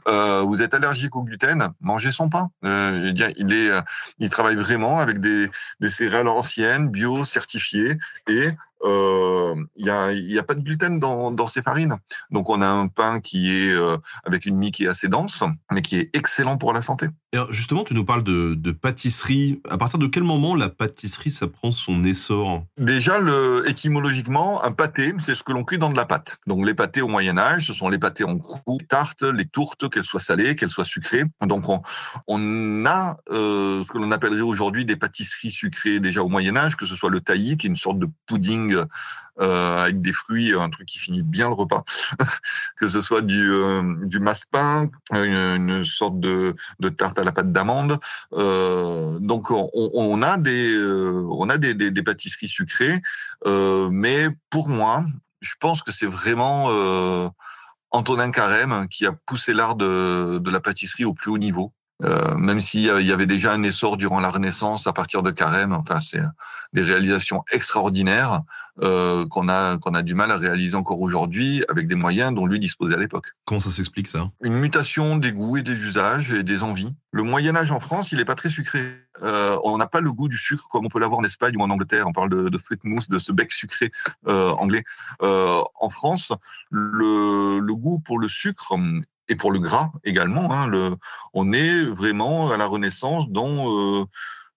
[0.07, 2.51] Vous êtes allergique au gluten, mangez son pain.
[2.63, 3.71] Il est,
[4.19, 5.49] il travaille vraiment avec des,
[5.81, 7.97] des céréales anciennes, bio, certifiées
[8.29, 8.51] et
[8.83, 11.97] euh, il n'y a, y a pas de gluten dans, dans ces farines.
[12.31, 15.45] Donc on a un pain qui est euh, avec une mie qui est assez dense,
[15.71, 17.09] mais qui est excellent pour la santé.
[17.33, 19.61] Et justement, tu nous parles de, de, pâtisserie.
[19.69, 22.65] À partir de quel moment la pâtisserie, ça prend son essor?
[22.77, 26.39] Déjà, le, étymologiquement, un pâté, c'est ce que l'on cuit dans de la pâte.
[26.49, 29.89] Donc les pâtés au Moyen Âge, ce sont les pâtés en croûte, tartes, les tourtes,
[29.91, 31.25] qu'elles soient salées, qu'elles soient sucrées.
[31.47, 31.83] Donc on,
[32.27, 36.77] on a euh, ce que l'on appellerait aujourd'hui des pâtisseries sucrées déjà au Moyen Âge,
[36.77, 38.70] que ce soit le taillis, qui est une sorte de pudding
[39.41, 41.85] euh, avec des fruits, un truc qui finit bien le repas,
[42.77, 43.83] que ce soit du, euh,
[44.21, 46.55] massepain, une, sorte de,
[46.97, 47.99] tarte à la pâte d'amande.
[48.35, 53.01] Euh, donc on, a des, euh, on a des, pâtisseries sucrées,
[53.47, 55.05] mais pour moi,
[55.41, 56.69] je pense que c'est vraiment
[57.91, 61.73] Antonin Carême qui a poussé l'art de la pâtisserie au plus haut niveau.
[62.03, 65.73] Euh, même s'il y avait déjà un essor durant la Renaissance à partir de Carême,
[65.73, 66.23] enfin c'est
[66.73, 68.43] des réalisations extraordinaires
[68.83, 72.47] euh, qu'on a qu'on a du mal à réaliser encore aujourd'hui avec des moyens dont
[72.47, 73.27] lui disposait à l'époque.
[73.45, 74.31] Comment ça s'explique ça?
[74.43, 76.95] Une mutation des goûts et des usages et des envies.
[77.13, 78.81] Le Moyen Âge en France, il n'est pas très sucré.
[79.23, 81.63] Euh, on n'a pas le goût du sucre comme on peut l'avoir en Espagne ou
[81.63, 82.07] en Angleterre.
[82.07, 83.93] On parle de, de street mousse, de ce bec sucré
[84.29, 84.85] euh, anglais.
[85.23, 86.33] Euh, en France,
[86.71, 88.77] le, le goût pour le sucre
[89.31, 90.53] et pour le gras également.
[90.53, 90.97] Hein, le,
[91.33, 94.05] on est vraiment à la Renaissance dans, euh,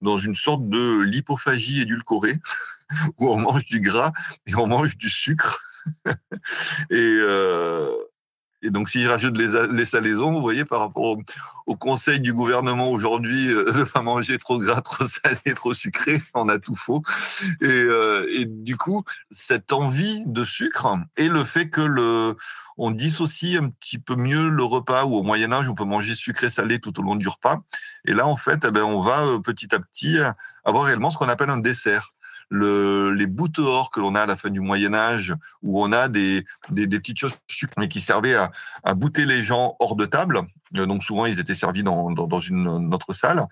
[0.02, 2.40] dans une sorte de lipophagie édulcorée,
[3.20, 4.12] où on mange du gras
[4.46, 5.64] et on mange du sucre.
[6.90, 7.94] et, euh,
[8.64, 11.22] Et donc, si je rajoute les, les salaisons, vous voyez, par rapport au,
[11.66, 16.22] au conseil du gouvernement aujourd'hui euh, de pas manger trop gras, trop salé, trop sucré,
[16.34, 17.04] on a tout faux.
[17.62, 22.36] Et, euh, et du coup, cette envie de sucre et le fait que le
[22.76, 26.16] on dissocie un petit peu mieux le repas ou au Moyen Âge on peut manger
[26.16, 27.62] sucré salé tout au long du repas.
[28.06, 30.18] Et là en fait, eh ben, on va euh, petit à petit
[30.64, 32.14] avoir réellement ce qu'on appelle un dessert
[32.50, 35.92] le, les bouts or que l'on a à la fin du Moyen Âge, où on
[35.92, 37.34] a des, des, des petites choses
[37.78, 38.52] mais qui servaient à,
[38.84, 40.42] à bouter les gens hors de table.
[40.76, 43.46] Euh, donc souvent ils étaient servis dans, dans, dans une autre salle.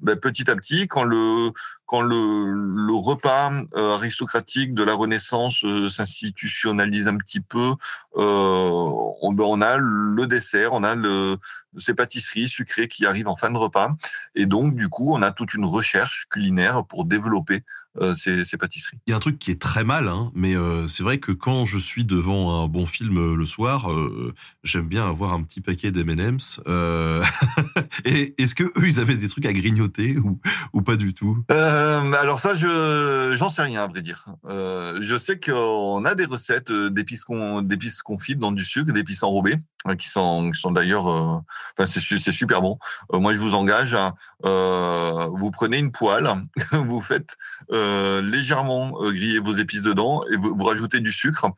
[0.00, 1.52] Ben, petit à petit, quand le
[1.84, 7.74] quand le, le repas euh, aristocratique de la Renaissance euh, s'institutionnalise un petit peu,
[8.14, 11.36] on, ben, on a le dessert, on a le,
[11.78, 13.90] ces pâtisseries sucrées qui arrivent en fin de repas,
[14.34, 17.60] et donc du coup on a toute une recherche culinaire pour développer euh,
[18.14, 18.98] ces, ces, pâtisseries.
[19.06, 21.32] Il y a un truc qui est très mal, hein, mais euh, c'est vrai que
[21.32, 25.42] quand je suis devant un bon film euh, le soir, euh, j'aime bien avoir un
[25.42, 26.60] petit paquet d'M&M's.
[28.04, 30.16] et est-ce que eux, ils avaient des trucs à grignoter
[30.72, 31.44] ou, pas du tout?
[31.48, 34.26] Alors ça, je j'en sais rien à vrai dire.
[34.48, 37.24] je sais qu'on a des recettes d'épices
[37.62, 39.56] d'épices confites dans du sucre, d'épices enrobées
[39.98, 41.38] qui sont, qui sont d'ailleurs, euh,
[41.76, 42.78] enfin c'est super bon.
[43.12, 43.96] Euh, moi, je vous engage.
[44.44, 46.28] Euh, vous prenez une poêle,
[46.72, 47.36] vous faites
[47.70, 51.48] légèrement griller vos épices dedans et vous, vous rajoutez du sucre.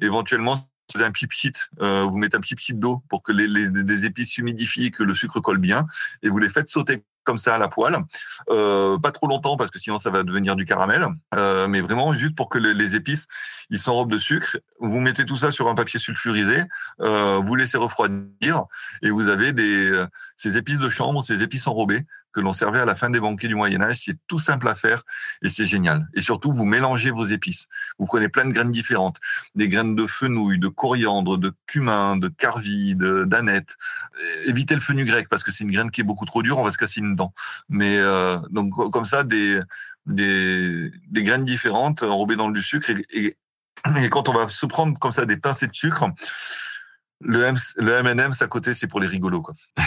[0.00, 4.30] éventuellement, un pipit, euh, vous mettez un pipit d'eau pour que les, les, les épices
[4.30, 5.86] s'humidifient, que le sucre colle bien,
[6.22, 7.96] et vous les faites sauter comme ça à la poêle,
[8.50, 12.14] euh, pas trop longtemps parce que sinon ça va devenir du caramel, euh, mais vraiment
[12.14, 13.26] juste pour que les, les épices
[13.70, 14.58] ils s'enrobent de sucre.
[14.80, 16.64] Vous mettez tout ça sur un papier sulfurisé,
[17.00, 18.64] euh, vous laissez refroidir
[19.02, 20.06] et vous avez des euh,
[20.36, 23.48] ces épices de chambre, ces épices enrobées que l'on servait à la fin des banquets
[23.48, 24.02] du Moyen Âge.
[24.04, 25.04] C'est tout simple à faire
[25.42, 26.08] et c'est génial.
[26.14, 27.68] Et surtout, vous mélangez vos épices.
[27.98, 29.18] Vous prenez plein de graines différentes,
[29.54, 33.76] des graines de fenouil, de coriandre, de cumin, de carvi, d'aneth.
[34.44, 36.70] Évitez le fenugrec parce que c'est une graine qui est beaucoup trop dure, on va
[36.70, 37.34] se casser une dent.
[37.68, 39.60] Mais euh, donc comme ça, des,
[40.06, 43.36] des, des graines différentes enrobées dans du sucre et, et,
[43.96, 46.06] et quand on va se prendre comme ça des pincées de sucre,
[47.24, 49.54] le, M, le M&M's à côté, c'est pour les rigolos, quoi.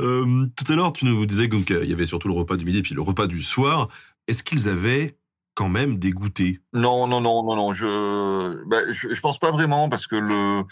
[0.00, 2.82] euh, tout à l'heure, tu nous disais qu'il y avait surtout le repas du midi
[2.82, 3.88] puis le repas du soir.
[4.28, 5.16] Est-ce qu'ils avaient
[5.54, 6.58] quand même des goûters?
[6.72, 7.74] Non, non, non, non, non.
[7.74, 10.62] Je, bah, je, je pense pas vraiment parce que le.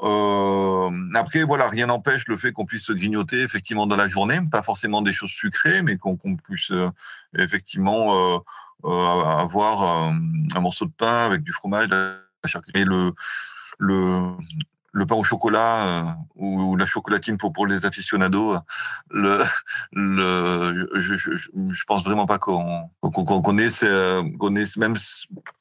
[0.00, 4.38] Euh, après, voilà, rien n'empêche le fait qu'on puisse se grignoter effectivement dans la journée,
[4.50, 6.88] pas forcément des choses sucrées, mais qu'on qu puisse euh,
[7.36, 8.44] effectivement
[8.84, 10.12] avoir
[10.54, 12.82] un morceau de pain avec du fromage, de la charcuterie.
[12.82, 13.12] Et le,
[13.78, 14.32] le,
[14.92, 16.02] le pain au chocolat euh,
[16.36, 18.56] ou, la chocolatine pour, pour les aficionados,
[19.10, 19.42] le,
[19.92, 21.30] le, je, je,
[21.70, 23.84] je pense vraiment pas qu'on qu'on connaisse,
[24.38, 24.96] connaisse même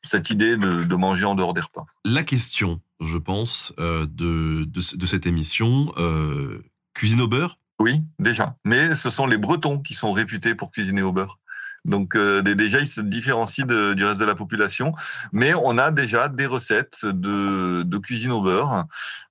[0.04, 1.86] cette idée de, de, manger en dehors des repas.
[2.04, 6.64] La question, je pense, euh, de, de, de, cette émission, euh,
[6.94, 7.60] cuisine au beurre?
[7.80, 8.56] Oui, déjà.
[8.66, 11.40] Mais ce sont les Bretons qui sont réputés pour cuisiner au beurre.
[11.88, 14.92] Donc euh, déjà, ils se différencient de, du reste de la population,
[15.32, 18.86] mais on a déjà des recettes de, cuisine au beurre.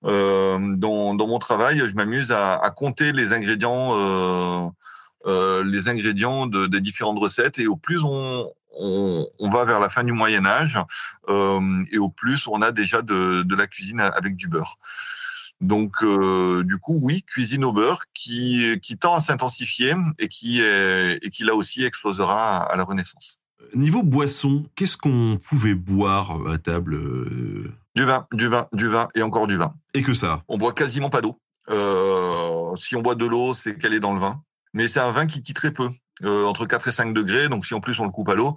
[0.05, 4.69] Euh, dans, mon travail, je m'amuse à, compter les ingrédients, euh,
[5.27, 9.79] euh les ingrédients de, des différentes recettes, et au plus on, on, on, va vers
[9.79, 10.79] la fin du Moyen Âge,
[11.29, 14.79] euh, et au plus on a déjà de, de la cuisine avec du beurre.
[15.61, 20.61] Donc, euh, du coup, oui, cuisine au beurre qui, qui tend à s'intensifier et qui,
[20.61, 23.41] est, et qui là aussi explosera à la Renaissance.
[23.75, 26.99] Niveau boisson, qu'est-ce qu'on pouvait boire à table
[27.95, 29.75] Du vin, du vin, du vin et encore du vin.
[29.95, 30.43] Et que ça?
[30.49, 31.41] On boit quasiment pas d'eau.
[31.71, 34.43] Euh, si on boit de l'eau, c'est qu'elle est dans le vin.
[34.73, 35.89] Mais c'est un vin qui quitte très peu.
[36.25, 38.57] Euh, entre 4 et 5 degrés, donc si en plus on le coupe à l'eau,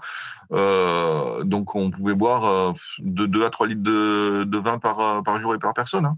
[0.54, 5.22] euh, donc on pouvait boire euh, de 2 à 3 litres de, de vin par,
[5.24, 6.06] par jour et par personne.
[6.06, 6.18] Hein.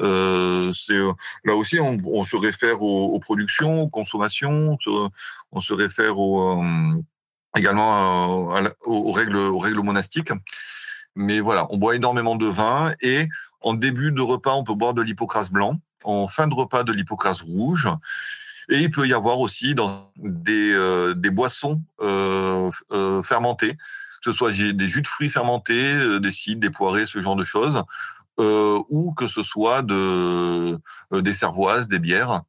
[0.00, 0.98] Euh, c'est
[1.44, 4.76] là aussi on, se réfère aux, productions, aux consommations,
[5.52, 7.02] on se, réfère euh,
[7.56, 10.32] également euh, aux, règles, monastiques.
[11.16, 13.26] Mais voilà, on boit énormément de vin et
[13.60, 16.92] en début de repas, on peut boire de l'hypocrase blanc, en fin de repas de
[16.92, 17.88] l'hypocrase rouge.
[18.68, 24.32] Et il peut y avoir aussi dans des, euh, boissons euh, euh, fermentées, que ce
[24.32, 27.82] soit des jus de fruits fermentés, des cidres, des poirées, ce genre de choses, euh,
[28.88, 30.78] ou que ce soit de,
[31.12, 32.42] euh, des cervoises, des bières.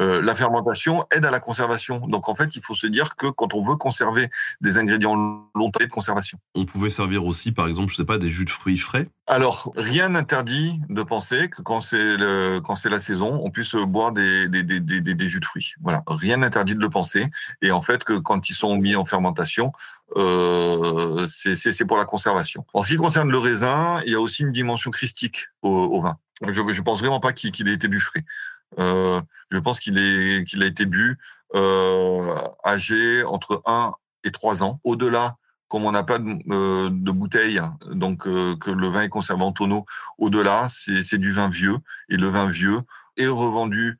[0.00, 2.00] Euh, la fermentation aide à la conservation.
[2.08, 4.28] Donc en fait, il faut se dire que quand on veut conserver
[4.60, 5.14] des ingrédients
[5.54, 6.36] longtemps de conservation.
[6.56, 9.08] On pouvait servir aussi, par exemple, je sais pas, des jus de fruits frais.
[9.28, 13.76] Alors rien n'interdit de penser que quand c'est le, quand c'est la saison, on puisse
[13.76, 15.74] boire des des, des, des, des jus de fruits.
[15.80, 17.30] Voilà, rien n'interdit de le penser.
[17.62, 19.70] Et en fait, que quand ils sont mis en fermentation,
[20.16, 22.66] euh, c'est pour la conservation.
[22.74, 26.00] En ce qui concerne le raisin, il y a aussi une dimension christique au, au
[26.00, 26.16] vin.
[26.46, 28.24] Je ne pense vraiment pas qu'il ait été bu frais.
[28.78, 29.20] Euh,
[29.50, 31.18] je pense qu'il qu'il a été bu
[31.54, 32.34] euh,
[32.64, 33.92] âgé entre 1
[34.24, 34.80] et 3 ans.
[34.84, 35.36] Au-delà,
[35.68, 37.60] comme on n'a pas de, euh, de, bouteille,
[37.90, 39.84] donc que le vin est conservé en tonneau,
[40.18, 41.78] au-delà, c'est du vin vieux.
[42.08, 42.80] Et le vin vieux
[43.16, 43.98] est revendu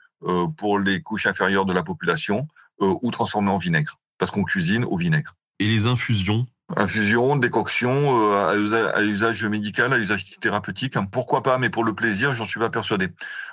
[0.57, 2.49] pour les couches inférieures de la population
[2.81, 5.37] ou transformé en vinaigre, parce qu'on cuisine au vinaigre.
[5.59, 6.47] Et les infusions
[6.77, 10.95] Infusion, décoction, euh, à, usage, à, usage, médical, à usage thérapeutique.
[11.13, 13.09] Pourquoi pas, mais pour le plaisir, j'en suis pas persuadé.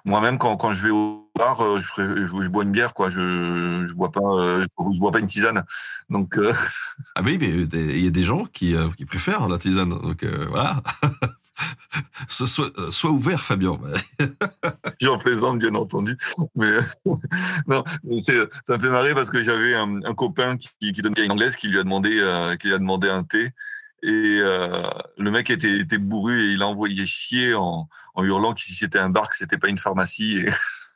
[0.05, 3.09] Moi-même, quand, quand je vais au bar, euh, je, je, je, bois une bière, quoi.
[3.09, 5.63] Je, je bois pas, euh, je bois pas une tisane.
[6.09, 6.37] Donc.
[6.37, 6.53] Euh...
[7.15, 9.89] Ah oui, mais il y a des gens qui, qui préfèrent la tisane.
[9.89, 10.83] Donc voilà.
[12.27, 12.47] Sois,
[12.91, 13.79] sois, ouvert, Fabien.
[15.01, 16.17] J'en plaisante, bien entendu.
[16.55, 16.71] Mais
[17.67, 17.83] non,
[18.21, 21.55] ça me fait marrer parce que j'avais un, un, copain qui, qui donnait une anglaise
[21.55, 23.51] qui lui a demandé, euh, qui lui a demandé un thé.
[24.03, 28.53] Et euh, le mec était, était, bourru et il a envoyé chier en, en hurlant
[28.53, 30.37] que si c'était un bar, que c'était pas une pharmacie.
[30.37, 30.49] Et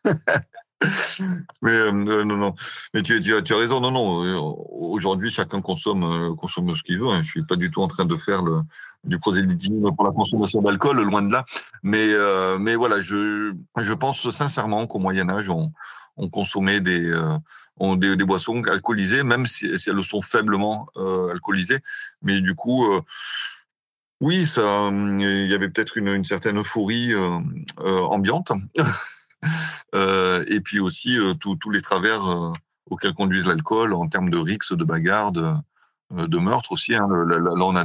[1.62, 2.56] mais euh, non, non.
[2.94, 3.80] Mais tu, as raison.
[3.80, 4.58] Non, non.
[4.72, 7.10] Aujourd'hui, chacun consomme, euh, consomme ce qu'il veut.
[7.10, 7.22] Hein.
[7.22, 8.62] Je suis pas du tout en train de faire le,
[9.04, 11.46] du prosélytisme pour la consommation d'alcool, loin de là.
[11.84, 15.72] Mais, euh, mais voilà, je, je pense sincèrement qu'au Moyen Âge, on,
[16.18, 17.12] on consommait des,
[17.80, 20.88] des, boissons alcoolisées, même si, elles sont faiblement
[21.32, 21.80] alcoolisées.
[22.22, 22.86] Mais du coup,
[24.22, 27.14] oui, ça, il y avait peut-être une, certaine euphorie
[27.78, 28.52] ambiante.
[29.94, 32.54] et puis aussi tous les travers
[32.90, 36.96] auxquels conduisent l'alcool en termes de rixes, de bagarres, de, meurtres aussi.
[36.96, 37.08] Hein.
[37.28, 37.76] Là, on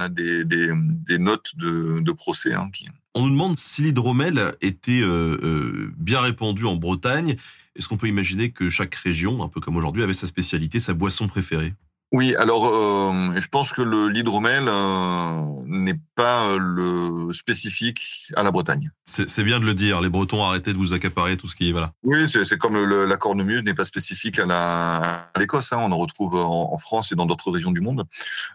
[0.00, 2.54] a des notes de, procès.
[2.54, 2.70] Hein.
[3.14, 7.36] On nous demande si l'hydromel était euh, euh, bien répandu en Bretagne.
[7.74, 10.94] Est-ce qu'on peut imaginer que chaque région, un peu comme aujourd'hui, avait sa spécialité, sa
[10.94, 11.74] boisson préférée?
[12.10, 18.90] Oui, alors euh, je pense que l'hydromel euh, n'est pas le spécifique à la Bretagne.
[19.04, 20.00] C'est bien de le dire.
[20.00, 21.92] Les Bretons arrêtez de vous accaparer tout ce qui est voilà.
[22.04, 25.70] Oui, c'est comme le, la cornemuse n'est pas spécifique à l'Écosse.
[25.74, 28.06] Hein, on en retrouve en, en, France et dans d'autres régions du monde.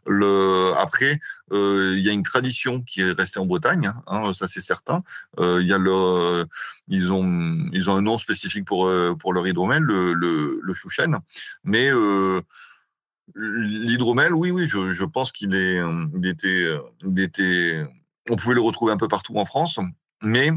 [0.07, 1.19] Le, après,
[1.51, 5.03] euh, il y a une tradition qui est restée en Bretagne, hein, ça c'est certain.
[5.39, 6.47] Euh, il y a le,
[6.87, 11.19] ils ont ils ont un nom spécifique pour pour leur hydromel, le, le, le chouchen,
[11.63, 11.91] mais
[13.35, 15.79] L'hydromel, oui, oui, je, je pense qu'il est,
[16.15, 16.67] il était,
[17.05, 17.85] il était,
[18.29, 19.79] on pouvait le retrouver un peu partout en France,
[20.21, 20.51] mais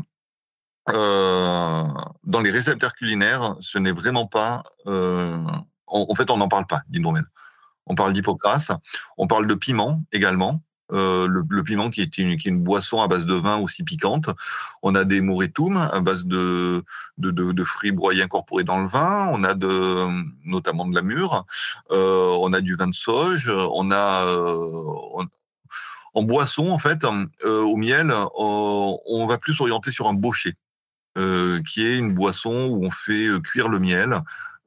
[0.90, 1.84] euh,
[2.24, 5.36] dans les récepteurs culinaires, ce n'est vraiment pas, euh,
[5.86, 7.24] en, en, fait, on n'en parle pas d'hydromel.
[7.86, 8.72] On parle d'hypocrase,
[9.16, 13.34] on parle de piment également, euh, le, piment qui est, une, boisson à base de
[13.34, 14.30] vin aussi piquante.
[14.82, 16.84] On a des moretum à base de,
[17.18, 19.28] de, fruits broyés incorporés dans le vin.
[19.32, 20.06] On a de,
[20.44, 21.44] notamment de la mûre.
[21.90, 23.50] Euh, on a du vin de sauge.
[23.50, 25.24] On a euh,
[26.14, 27.04] en boisson en fait
[27.44, 30.54] au miel, on, va plus s'orienter sur un bochet,
[31.18, 34.22] euh, qui est une boisson où on fait cuire le miel.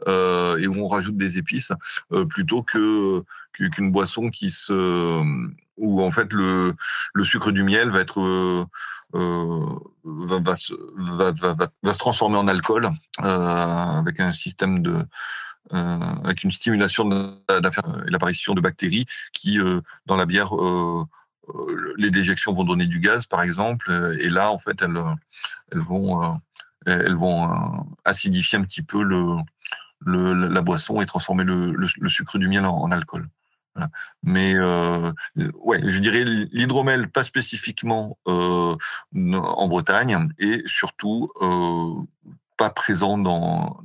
[0.07, 1.73] Et où on rajoute des épices
[2.29, 3.21] plutôt que
[3.51, 5.21] qu'une boisson qui se
[5.79, 6.75] où en fait le,
[7.23, 8.65] sucre du miel va euh,
[9.15, 12.91] euh, se transformer en alcool
[13.21, 15.05] euh, avec un système de
[15.73, 17.15] euh, avec une stimulation de,
[17.47, 19.59] de l'apparition de bactéries qui
[20.05, 20.51] dans la bière
[21.97, 26.39] les déjections vont donner du gaz par exemple et là en fait elles vont
[28.05, 29.03] acidifier un petit peu
[30.05, 33.27] la boisson et transformer le, sucre du miel en alcool.
[34.23, 38.75] Mais euh, je dirais l'hydromel pas spécifiquement euh,
[39.13, 41.93] en Bretagne et surtout euh,
[42.57, 43.79] pas présent dans,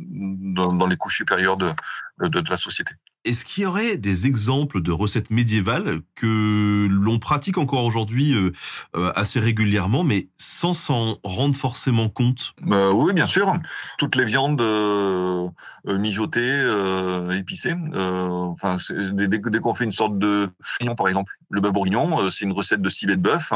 [0.88, 1.74] les couches supérieures de
[2.18, 2.94] la société.
[3.24, 9.12] Est-ce qu'il y aurait des exemples de recettes médiévales que l'on pratique encore aujourd'hui euh,
[9.16, 12.52] assez régulièrement, mais sans s'en rendre forcément compte?
[12.60, 13.50] Bah, Oui, bien sûr.
[13.96, 15.48] Toutes les viandes euh,
[15.86, 17.74] mijotées, euh, épicées.
[17.94, 20.50] enfin, dès, qu'on fait une sorte de
[20.96, 23.52] par exemple, le bœuf bourguignon, c'est une recette de civet de bœuf,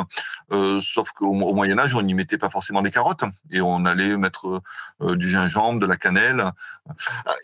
[0.80, 4.16] sauf qu'au au Moyen Âge, on n'y mettait pas forcément des carottes et on allait
[4.16, 4.62] mettre
[5.02, 6.52] du gingembre, de la cannelle.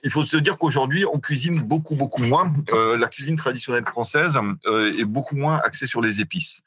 [0.05, 2.53] Il faut se dire qu'aujourd'hui, on cuisine beaucoup, beaucoup moins.
[2.73, 4.35] Euh, la cuisine traditionnelle française
[4.67, 6.63] euh, est beaucoup moins axée sur les épices.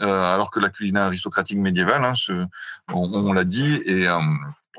[0.00, 2.46] Euh, alors que la cuisine aristocratique médiévale, hein,
[2.92, 4.06] on, l'a dit, et,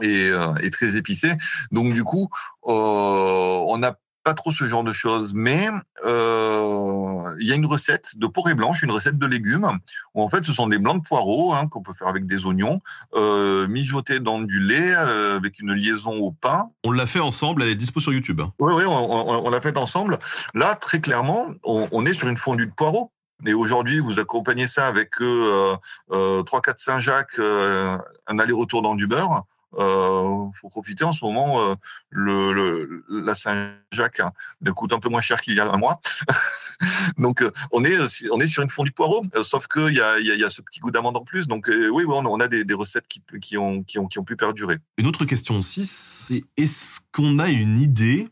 [0.02, 1.34] et très épicé.
[1.72, 2.28] Donc du coup,
[2.64, 5.70] on n'a pas trop ce genre de choses, mais
[6.04, 9.70] euh, il y a une recette de porrée blanche, une recette de légumes,
[10.16, 12.44] où en fait ce sont des blancs de poireaux hein, qu'on peut faire avec des
[12.44, 12.82] oignons,
[13.14, 16.72] euh, mijotés dans du lait euh, avec une liaison au pain.
[16.84, 18.42] On l'a fait ensemble, elle est dispo sur YouTube.
[18.58, 20.18] Oui, oui, on, l'a fait ensemble.
[20.56, 23.12] Là, très clairement, on, est sur une fondue de poireaux.
[23.46, 25.76] Et aujourd'hui, vous accompagnez ça avec euh,
[26.10, 29.44] 3 4 Saint-Jacques, un aller-retour dans du beurre
[29.78, 31.60] euh, faut profiter en ce moment.
[31.62, 31.76] Euh,
[32.10, 34.32] le, la Saint-Jacques hein,
[34.76, 36.00] coûte un peu moins cher qu'il y a un mois.
[37.18, 37.98] donc euh, on est
[38.32, 40.62] on est sur une fondue de poireaux, euh, sauf qu'il y a, y a ce
[40.62, 41.48] petit goût d'amande en plus.
[41.48, 44.24] Donc oui, oui, on a des, des, recettes qui, qui, ont, qui, ont, qui ont
[44.24, 44.78] pu perdurer.
[44.98, 48.30] Une autre question aussi, c'est est-ce qu'on a une idée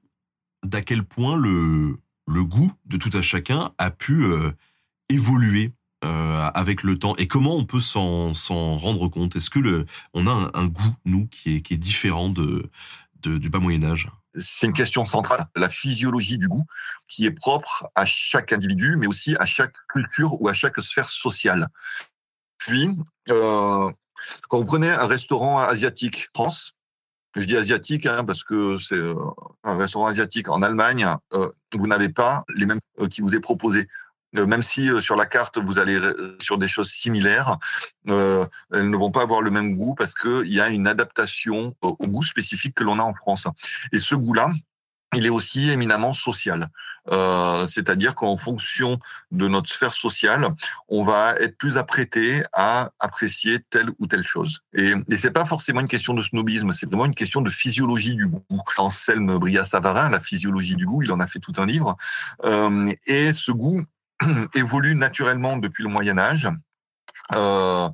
[0.63, 1.97] d'à quel point le,
[2.27, 4.25] le goût de tout à chacun a pu
[5.09, 5.73] évoluer?
[6.03, 8.33] Euh, avec le temps et comment on peut s'en
[8.77, 9.35] rendre compte?
[9.35, 14.09] Est-ce que on a un, goût nous qui est, différent du bas Moyen Âge?
[14.37, 16.65] C'est une question centrale, la physiologie du goût,
[17.07, 21.07] qui est propre à chaque individu, mais aussi à chaque culture ou à chaque sphère
[21.07, 21.67] sociale.
[22.57, 22.89] Puis,
[23.29, 23.91] euh,
[24.49, 26.73] quand vous prenez un restaurant asiatique France,
[27.35, 29.15] je dis asiatique hein, parce que c'est euh,
[29.63, 33.87] un restaurant asiatique en Allemagne, vous n'avez pas les mêmes qui vous est proposé.
[34.35, 37.57] Euh, même si euh, sur la carte vous allez euh, sur des choses similaires,
[38.07, 41.95] elles ne vont pas avoir le même goût parce qu'il y a une adaptation au
[42.07, 43.47] goût spécifique que l'on a en France.
[43.91, 44.51] Et ce goût-là,
[45.15, 46.69] il est aussi éminemment social.
[47.11, 48.99] Euh, C'est-à-dire qu'en fonction
[49.31, 50.47] de notre sphère sociale,
[50.87, 54.61] on va être plus apprêté à apprécier telle ou telle chose.
[54.73, 58.15] Et, et c'est pas forcément une question de snobisme, c'est vraiment une question de physiologie
[58.15, 58.43] du goût.
[58.77, 61.95] Anselme Bria-Savarin, La physiologie du goût, il en a fait tout un livre.
[62.45, 63.83] Euh, et ce goût,
[64.53, 66.49] évolue naturellement depuis le Moyen Âge.
[67.33, 67.89] Euh,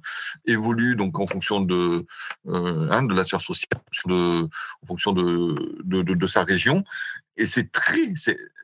[0.45, 2.05] évolue donc en fonction de
[2.47, 6.83] euh, hein, de la sphère sociale, de, en fonction de, de, sa région,
[7.37, 8.13] et c'est très,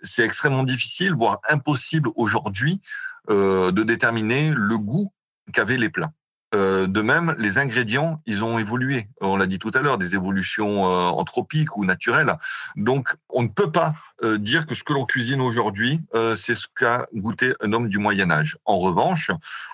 [0.03, 2.81] c'est extrêmement difficile, voire impossible aujourd'hui,
[3.29, 5.13] euh, de déterminer le goût
[5.53, 6.11] qu'avaient les plats.
[6.55, 9.09] Euh, de même, les ingrédients, ils ont évolué.
[9.19, 12.33] On l'a dit tout à l'heure, des évolutions euh, anthropiques ou naturelles.
[12.77, 16.01] Donc, on ne peut pas euh, dire que ce que l'on cuisine aujourd'hui,
[16.35, 18.57] c'est ce qu'a goûté un homme du Moyen Âge.
[18.63, 19.31] En revanche,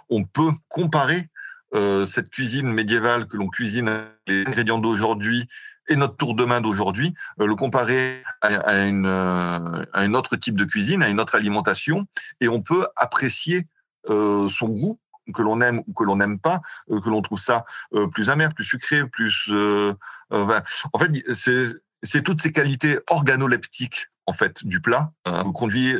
[0.09, 1.29] on peut comparer
[2.05, 3.89] cette cuisine médiévale que l'on cuisine
[4.27, 5.47] les ingrédients d'aujourd'hui
[5.87, 11.09] et notre tour de main d'aujourd'hui, le comparer à un autre type de cuisine, à
[11.09, 12.07] une autre alimentation,
[12.41, 13.67] et on peut apprécier
[14.07, 14.99] son goût
[15.31, 18.29] que l'on aime ou que l'on n'aime pas, euh, que l'on trouve ça euh, plus
[18.29, 19.47] amer, plus sucré, plus.
[19.49, 19.93] Euh,
[20.31, 21.11] en fait,
[22.03, 25.95] c'est toutes ces qualités organoleptiques en fait du plat qui conduit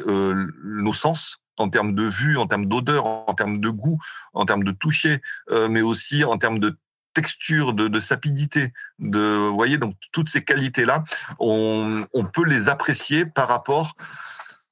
[0.64, 4.00] nos sens en termes de vue, en termes d'odeur, en termes de goût,
[4.34, 5.22] en termes de toucher,
[5.70, 6.78] mais aussi en termes de
[7.14, 11.04] texture, de, sapidité, de, vous voyez, donc toutes ces qualités-là,
[11.40, 13.96] on, on, peut les apprécier par rapport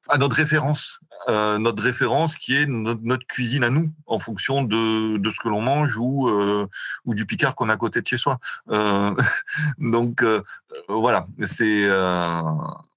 [0.10, 5.18] à notre référence, euh, notre référence qui est notre, cuisine à nous, en fonction de,
[5.18, 6.68] de ce que l'on mange ou, euh,
[7.06, 8.40] ou du picard qu'on a à côté de chez soi.
[8.72, 9.11] Euh,
[9.77, 10.41] donc euh,
[10.88, 12.41] voilà, c'est euh,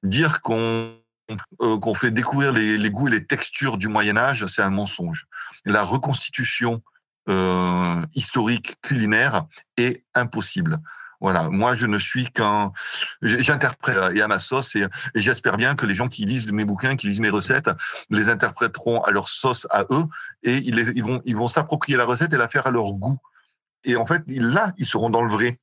[0.02, 0.92] dire qu'on
[1.58, 5.26] qu'on fait découvrir les, les, goûts et les textures du Moyen Âge, c'est un mensonge.
[5.64, 6.82] La reconstitution
[8.12, 9.46] historique culinaire
[9.78, 10.80] est impossible.
[11.22, 12.72] Voilà, moi je ne suis qu'un,
[13.22, 14.84] j'interprète et à ma sauce et,
[15.14, 17.70] j'espère bien que les gens qui lisent mes bouquins, qui lisent mes recettes,
[18.10, 20.04] les interpréteront à leur sauce à eux
[20.42, 23.18] et ils, vont ils vont s'approprier la recette et la faire à leur goût.
[23.84, 25.60] Et en fait là, ils seront dans le vrai.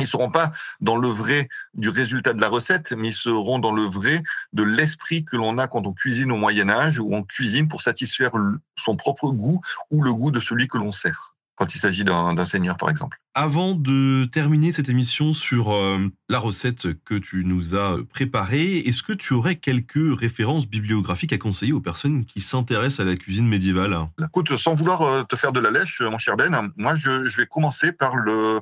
[0.00, 0.50] Ils seront pas
[0.80, 4.64] dans le vrai du résultat de la recette, mais ils seront dans le vrai de
[4.64, 8.32] l'esprit que l'on a quand on cuisine au Moyen Âge, ou on cuisine pour satisfaire
[8.74, 9.60] son propre goût
[9.92, 13.18] ou le goût de celui que l'on sert quand il s'agit d'un seigneur, par exemple.
[13.34, 15.98] Avant de terminer cette émission sur euh,
[16.28, 21.38] la recette que tu nous as préparée, est-ce que tu aurais quelques références bibliographiques à
[21.38, 23.98] conseiller aux personnes qui s'intéressent à la cuisine médiévale?
[24.24, 27.46] Écoute, sans vouloir euh, te faire de la lèche, mon cher Ben, moi je, vais
[27.46, 28.60] commencer par le,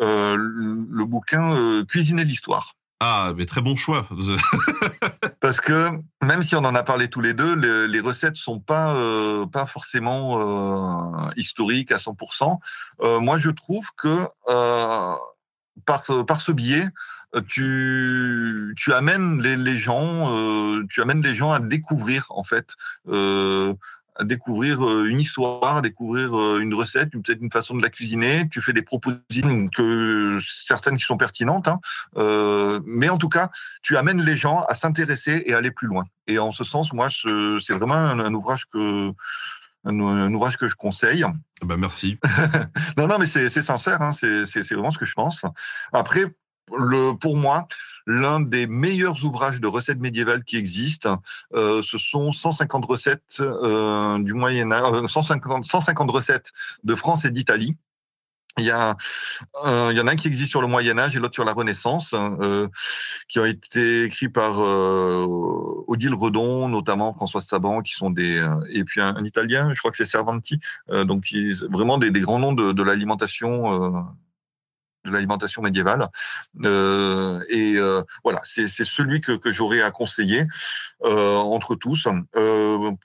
[0.00, 2.74] euh, le bouquin Cuisiner l'histoire.
[3.00, 4.08] Ah, mais très bon choix.
[5.48, 5.88] Parce que
[6.22, 7.54] même si on en a parlé tous les deux,
[7.86, 12.58] les, recettes sont pas euh, pas forcément euh, historiques à 100%.
[13.00, 14.26] Euh, moi, je trouve que
[15.86, 16.86] par par ce biais,
[17.46, 20.30] tu tu amènes les, les gens,
[20.90, 22.74] tu amènes les gens à découvrir en fait
[24.18, 27.88] à découvrir euh, une histoire, à découvrir euh, une recette, peut-être une façon de la
[27.88, 28.48] cuisiner.
[28.50, 31.80] Tu fais des propositions que certaines qui sont pertinentes, hein.
[32.16, 33.50] euh, mais en tout cas,
[33.82, 36.04] tu amènes les gens à s'intéresser et à aller plus loin.
[36.26, 39.10] Et en ce sens, moi, c'est vraiment un, ouvrage que
[39.84, 41.24] un, un ouvrage que je conseille.
[41.62, 42.18] Bah merci.
[42.96, 45.44] non, non, mais c'est sincère, hein, c'est vraiment ce que je pense.
[45.92, 46.24] Après,
[46.76, 47.66] le, pour moi,
[48.06, 51.20] l'un des meilleurs ouvrages de recettes médiévales qui existent,
[51.54, 56.52] euh, ce sont 150 recettes euh, du Moyen Âge, euh, 150, 150 recettes
[56.84, 57.76] de France et d'Italie.
[58.58, 58.96] Il y, a,
[59.64, 61.44] euh, il y en a un qui existe sur le Moyen Âge et l'autre sur
[61.44, 62.66] la Renaissance, euh,
[63.28, 65.24] qui ont été écrits par euh,
[65.86, 69.92] Odile Redon, notamment François Saban, qui sont des euh, et puis un, Italien, je crois
[69.92, 70.58] que c'est Cervanti,
[70.90, 74.08] euh, donc ils, vraiment des, des grands noms de, de l'alimentation.
[75.08, 76.08] De l'alimentation médiévale.
[76.64, 80.46] Euh, et euh, voilà c'est celui que, que j'aurais à conseiller
[81.04, 82.06] euh, entre tous.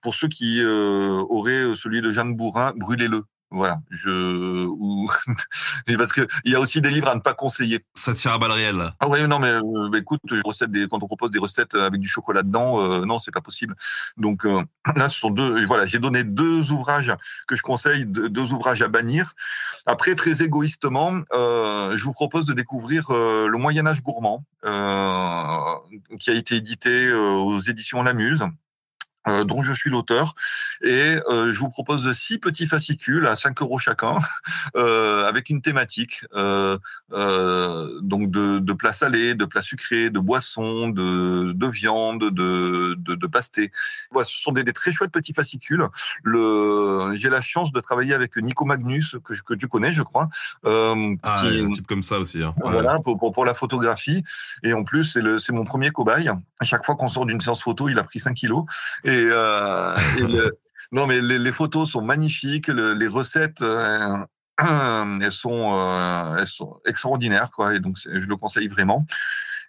[0.01, 3.23] Pour ceux qui auraient celui de Jeanne Bourrin brûlez-le
[3.53, 5.09] voilà je ou
[5.97, 7.85] parce que il y a aussi des livres à ne pas conseiller.
[7.93, 8.91] Ça tire à balles réelles.
[8.99, 12.01] ah ouais non mais euh, bah, écoute recettes des, quand on propose des recettes avec
[12.01, 13.75] du chocolat dedans euh, non c'est pas possible.
[14.17, 14.63] Donc euh,
[14.95, 17.13] là ce sont deux voilà j'ai donné deux ouvrages
[17.47, 19.33] que je conseille deux, ouvrages à bannir.
[19.85, 25.75] Après très égoïstement euh, je vous propose de découvrir euh, le Moyen Âge gourmand euh,
[26.19, 28.43] qui a été édité aux éditions Lamuse
[29.27, 30.35] euh, dont je suis l'auteur.
[30.81, 34.17] Et euh, je vous propose six petits fascicules à 5 euros chacun,
[34.75, 36.77] euh, avec une thématique, euh,
[37.13, 42.95] euh, donc de, de plats salés, de plats sucrés, de boissons, de, de viande, de,
[42.97, 43.71] de, de pastés.
[44.11, 45.87] Voilà, ce sont des, des très chouettes petits fascicules.
[46.23, 50.29] Le, j'ai la chance de travailler avec Nico Magnus, que, que tu connais, je crois.
[50.65, 52.41] Euh, Ah, qui- un type comme ça aussi.
[52.43, 52.53] Hein.
[52.63, 54.23] Voilà, pour, pour, pour la photographie.
[54.63, 56.29] Et en plus, c'est le- c'est mon premier cobaye.
[56.29, 58.65] À chaque fois qu'on sort d'une séance photo, il a pris 5 kilos.
[59.03, 59.95] Et, euh,
[60.91, 62.67] non, mais les, photos sont magnifiques.
[62.67, 64.17] le- les recettes, euh,
[64.61, 65.31] euh, elles
[66.47, 67.51] sont extraordinaires.
[67.51, 69.05] Quoi, et donc, je le conseille vraiment.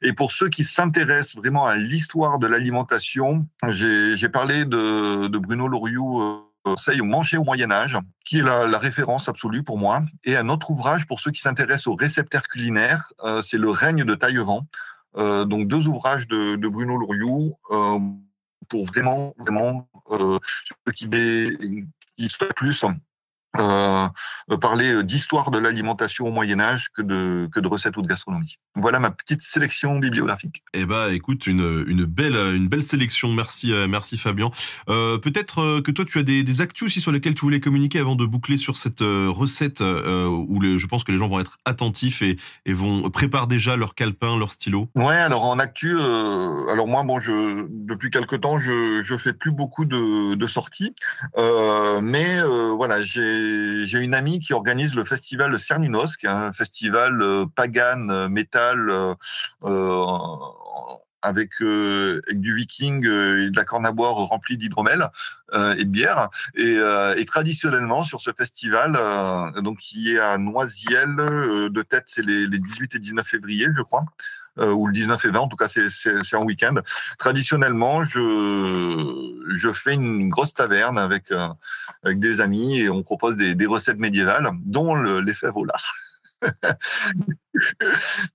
[0.03, 6.23] Et pour ceux qui s'intéressent vraiment à l'histoire de l'alimentation, j'ai parlé de, Bruno Loriot.
[6.23, 10.01] euh, conseil Manger au Moyen Âge, qui est la, référence absolue pour moi.
[10.25, 13.12] Et un autre ouvrage pour ceux qui s'intéressent aux réceptaires culinaires,
[13.43, 14.66] c'est Le règne de Taillevent.
[15.16, 17.99] Euh, donc deux ouvrages de, Bruno Loriot euh,
[18.69, 20.39] pour vraiment, vraiment euh,
[20.86, 21.09] ceux qui,
[22.16, 22.85] qui souhaitent plus
[23.59, 24.09] euh,
[24.61, 28.59] parler d'histoire de l'alimentation au Moyen Âge que de, que de recettes ou de gastronomie.
[28.75, 30.63] Voilà ma petite sélection bibliographique.
[30.73, 33.33] Eh ben, écoute, une, une belle, une belle sélection.
[33.33, 34.51] Merci, euh, merci Fabien.
[34.89, 37.61] Euh, Peut-être euh, que toi, tu as des, des actus aussi sur lesquels tu voulais
[37.61, 41.29] communiquer avant de boucler sur cette euh, recette euh, où je pense que les gens
[41.29, 42.37] vont être attentifs et,
[42.67, 44.89] et vont préparer déjà leur calepin, leur stylo.
[44.95, 49.33] Ouais, alors en actu, euh, alors moi, bon, je depuis quelque temps, je je fais
[49.33, 50.95] plus beaucoup de, de sorties,
[51.37, 53.44] euh, mais euh, voilà, j'ai
[53.85, 58.91] j'ai une amie qui organise le festival Cernunos, un festival euh, pagan euh, métal
[59.65, 60.37] euh,
[61.23, 65.09] avec, du viking euh, et de la corne à boire remplie d'hydromel
[65.53, 66.29] et de bière.
[66.55, 68.99] Et, traditionnellement sur ce festival,
[69.62, 73.83] donc qui est à Noisiel, de tête, c'est les, les 18 et 19 février, je
[73.83, 74.05] crois
[74.59, 76.75] ou le 19 et 20, en tout cas c'est c'est en week-end.
[77.19, 78.21] Traditionnellement, je
[79.57, 81.49] je fais une grosse taverne avec euh,
[82.05, 85.53] avec des amis et on propose des, des recettes médiévales, dont le- les fèves.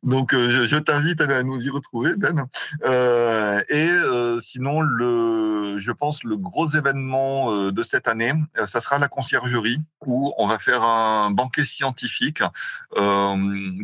[0.03, 2.47] Donc euh, je, je t'invite à nous y retrouver, Ben.
[2.85, 8.67] Euh, et euh, sinon, le, je pense le gros événement euh, de cette année, euh,
[8.67, 12.41] ça sera la conciergerie où on va faire un banquet scientifique
[12.97, 13.35] euh,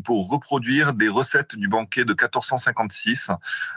[0.03, 3.31] pour reproduire des recettes du banquet de 1456.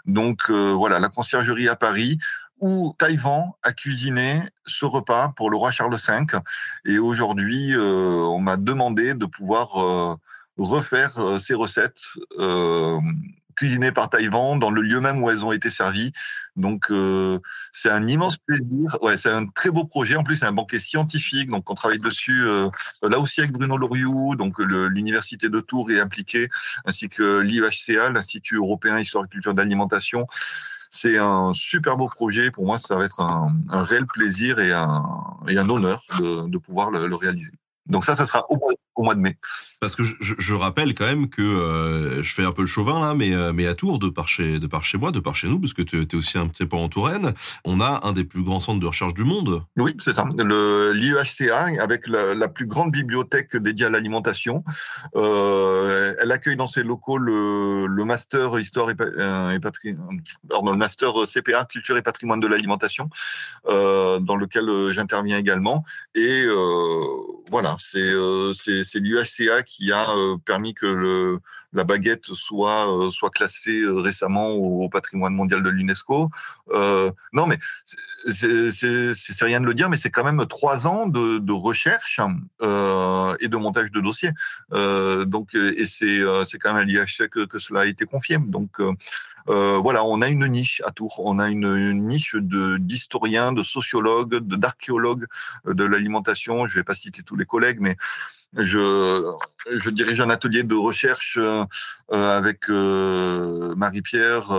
[0.07, 2.19] Donc voilà, la conciergerie à Paris
[2.61, 6.39] où Taïwan a cuisiné ce repas pour le roi Charles V.
[6.85, 10.19] Et aujourd'hui, on m'a demandé de pouvoir
[10.59, 12.03] refaire euh, ces recettes
[12.39, 12.99] euh,
[13.57, 16.13] cuisinées par Taïwan dans le lieu même où elles ont été servies.
[16.55, 17.41] Donc euh,
[17.73, 18.97] c'est un immense plaisir.
[19.03, 20.17] Ouais, c'est un très beau projet.
[20.17, 21.51] En plus, c'est un banquet scientifique.
[21.51, 22.69] Donc on travaille dessus euh,
[23.03, 24.37] là aussi avec Bruno Loriot.
[24.37, 26.49] Donc l'université de Tours est impliquée,
[26.85, 30.27] ainsi que l'IHCA, l'Institut européen Histoire et Culture d'Alimentation.
[30.91, 32.51] C'est un super beau projet.
[32.51, 35.03] Pour moi, ça va être un, un réel plaisir et un,
[35.47, 37.53] et un honneur de, de pouvoir le, le réaliser.
[37.87, 39.37] Donc ça, ça sera au mois, au mois de mai.
[39.81, 43.15] Parce que je, rappelle quand même que euh, je fais un peu le chauvin là,
[43.15, 45.47] mais, euh, mais à Tours, de par chez, de par chez moi, de par chez
[45.47, 47.33] nous, parce que tu es aussi un petit peu en Touraine,
[47.65, 49.63] on a un des plus grands centres de recherche du monde.
[49.77, 50.25] Oui, c'est ça.
[50.37, 54.65] L'IEHCA, avec la, la plus grande bibliothèque dédiée à l'alimentation,
[55.15, 60.21] euh, elle accueille dans ses locaux le, le master histoire et, et patrimoine,
[60.51, 63.09] le master CPA culture et patrimoine de l'alimentation,
[63.65, 65.85] dans lequel j'interviens également.
[66.17, 66.47] Et
[67.49, 68.13] voilà, c'est
[68.89, 70.09] c'est l'UHCA qui a
[70.45, 71.39] permis que
[71.73, 76.31] la baguette soit soit classée récemment au, patrimoine mondial de l'UNESCO.
[76.73, 77.59] non, mais
[78.33, 82.21] c'est rien de le dire, mais c'est quand même trois ans de, de recherche
[82.61, 84.33] et de montage de dossiers.
[84.71, 88.39] donc, et c'est c'est quand même à l'IHCA que, cela a été confié.
[88.39, 88.81] Donc
[89.49, 93.63] euh, voilà, on a une niche à Tours, on a une, niche de d'historiens, de
[93.63, 95.27] sociologues, d'archéologues
[95.67, 96.67] euh, de l'alimentation.
[96.67, 97.97] Je ne vais pas citer tous les collègues, mais
[98.57, 101.65] je, dirige un atelier de recherche euh,
[102.11, 104.51] avec Marie-Pierre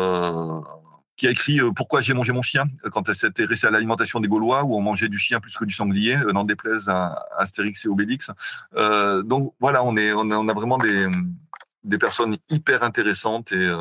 [1.15, 4.27] qui a écrit Pourquoi j'ai mangé mon chien quand elle s'est intéressée à l'alimentation des
[4.27, 7.89] Gaulois, où on mangeait du chien plus que du sanglier, n'en déplaise à Astérix et
[7.89, 8.31] Obélix.
[9.25, 11.07] donc voilà, on, est, on a vraiment des,
[11.83, 13.77] des personnes hyper intéressantes et, euh,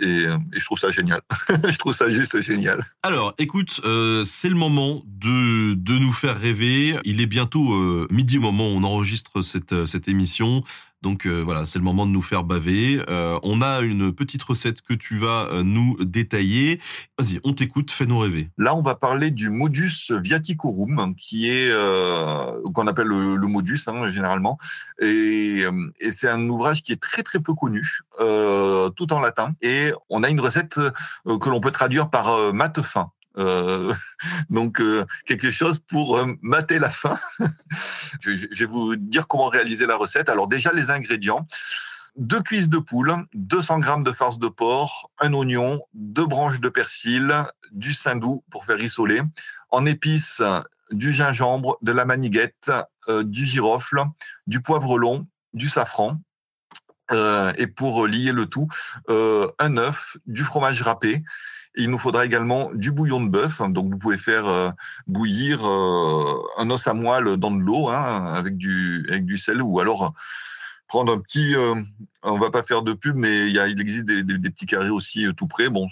[0.00, 1.20] et, et, je trouve ça génial.
[1.48, 2.84] je trouve ça juste génial.
[3.02, 6.96] Alors, écoute, euh, c'est le moment de, de nous faire rêver.
[7.04, 10.62] Il est bientôt euh, midi au moment où on enregistre cette, cette émission.
[11.02, 13.00] Donc euh, voilà, c'est le moment de nous faire baver.
[13.08, 16.80] Euh, on a une petite recette que tu vas euh, nous détailler.
[17.18, 18.50] Vas-y, on t'écoute, fais-nous rêver.
[18.58, 21.72] Là, on va parler du modus viaticorum, qui est
[22.74, 24.58] qu'on appelle le, modus hein, généralement,
[25.00, 25.64] et,
[26.00, 29.52] et c'est un ouvrage qui est très très peu connu, tout en latin.
[29.62, 30.78] Et on a une recette
[31.24, 33.10] que l'on peut traduire par mate fin.
[33.38, 33.94] Euh,
[34.50, 37.18] donc euh, quelque chose pour euh, mater la faim.
[38.20, 40.28] je, vais vous dire comment réaliser la recette.
[40.28, 41.46] Alors déjà les ingrédients.
[42.16, 46.68] Deux cuisses de poule, 200 grammes de farce de porc, un oignon, deux branches de
[46.68, 47.32] persil,
[47.70, 49.22] du saindoux pour faire rissoler,
[49.70, 50.42] en épices
[50.90, 52.72] du gingembre, de la maniguette,
[53.08, 54.02] du girofle,
[54.48, 56.20] du poivre long, du safran,
[57.12, 58.66] et pour lier le tout,
[59.08, 61.22] un œuf, du fromage râpé
[61.78, 63.62] il nous faudra également du bouillon de bœuf.
[63.70, 64.70] Donc, vous pouvez faire euh,
[65.06, 70.12] bouillir euh, un os à moelle dans de l'eau hein, avec, du, sel ou alors
[70.88, 71.54] prendre un petit.
[71.54, 71.74] Euh,
[72.22, 75.68] on va pas faire de pub, mais il, existe des, petits carrés aussi tout près.
[75.68, 75.88] Bon,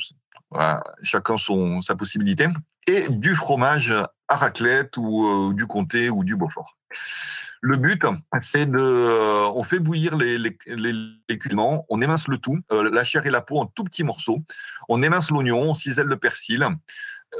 [1.02, 2.48] chacun son, sa possibilité.
[2.86, 3.92] Et du fromage
[4.28, 6.76] à raclette ou du comté ou du Beaufort.
[7.60, 8.02] Le but,
[8.40, 10.94] c'est de, euh, on fait bouillir les, les, les,
[11.88, 14.38] on émince le tout, euh, la chair et la peau en tout petits morceaux,
[14.88, 16.64] on émince l'oignon, on cisèle le persil.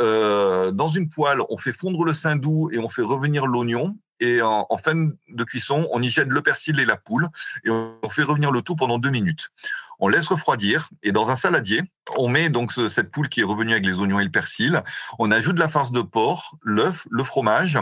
[0.00, 3.96] Euh, dans une poêle, on fait fondre le saindoux et on fait revenir l'oignon.
[4.20, 7.28] Et en, fin de cuisson, on y jette le persil et la poule
[7.64, 9.50] et on fait revenir le tout pendant deux minutes.
[9.98, 11.82] On laisse refroidir et dans un saladier,
[12.16, 14.82] on met donc cette poule qui est revenue avec les oignons et le persil.
[15.18, 17.78] On ajoute la farce de porc, l'œuf, le fromage,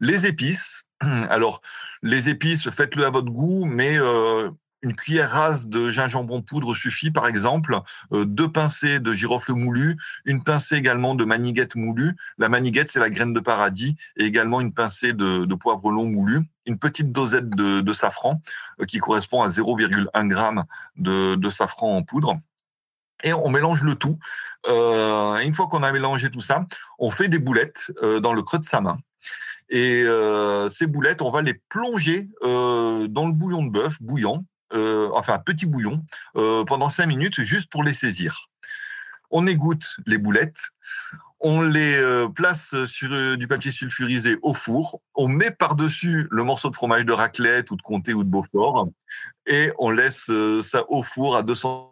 [0.00, 0.84] les épices,
[1.30, 1.62] Alors,
[2.02, 4.50] les épices, faites-le à votre goût, mais euh,
[4.82, 7.78] une cuillère rase de gingembre poudre suffit, par exemple,
[8.12, 12.16] euh, deux pincées de girofle moulu, une pincée également de maniguette moulu.
[12.38, 16.42] La maniguette, c'est la graine de paradis, et également une pincée de, poivre long moulu,
[16.66, 18.40] une petite dosette de, safran,
[18.80, 20.62] euh, qui correspond à 0,1 g
[20.96, 22.38] de, de, safran en poudre.
[23.22, 24.18] Et on mélange le tout.
[24.66, 26.64] une fois qu'on a mélangé tout ça,
[26.98, 27.92] on fait des boulettes
[28.22, 28.96] dans le creux de sa main.
[29.70, 34.38] Et euh, ces boulettes, on va les plonger euh, dans le bouillon de bœuf bouillant,
[34.38, 36.04] euh, enfin un petit bouillon,
[36.66, 38.48] pendant cinq minutes, juste pour les saisir.
[39.30, 40.70] On égoutte les boulettes,
[41.40, 46.74] on les place sur du papier sulfurisé au four, on met par-dessus le morceau de
[46.74, 48.88] fromage de raclette ou de comté ou de Beaufort,
[49.46, 50.30] et on laisse
[50.62, 51.86] ça au four à 200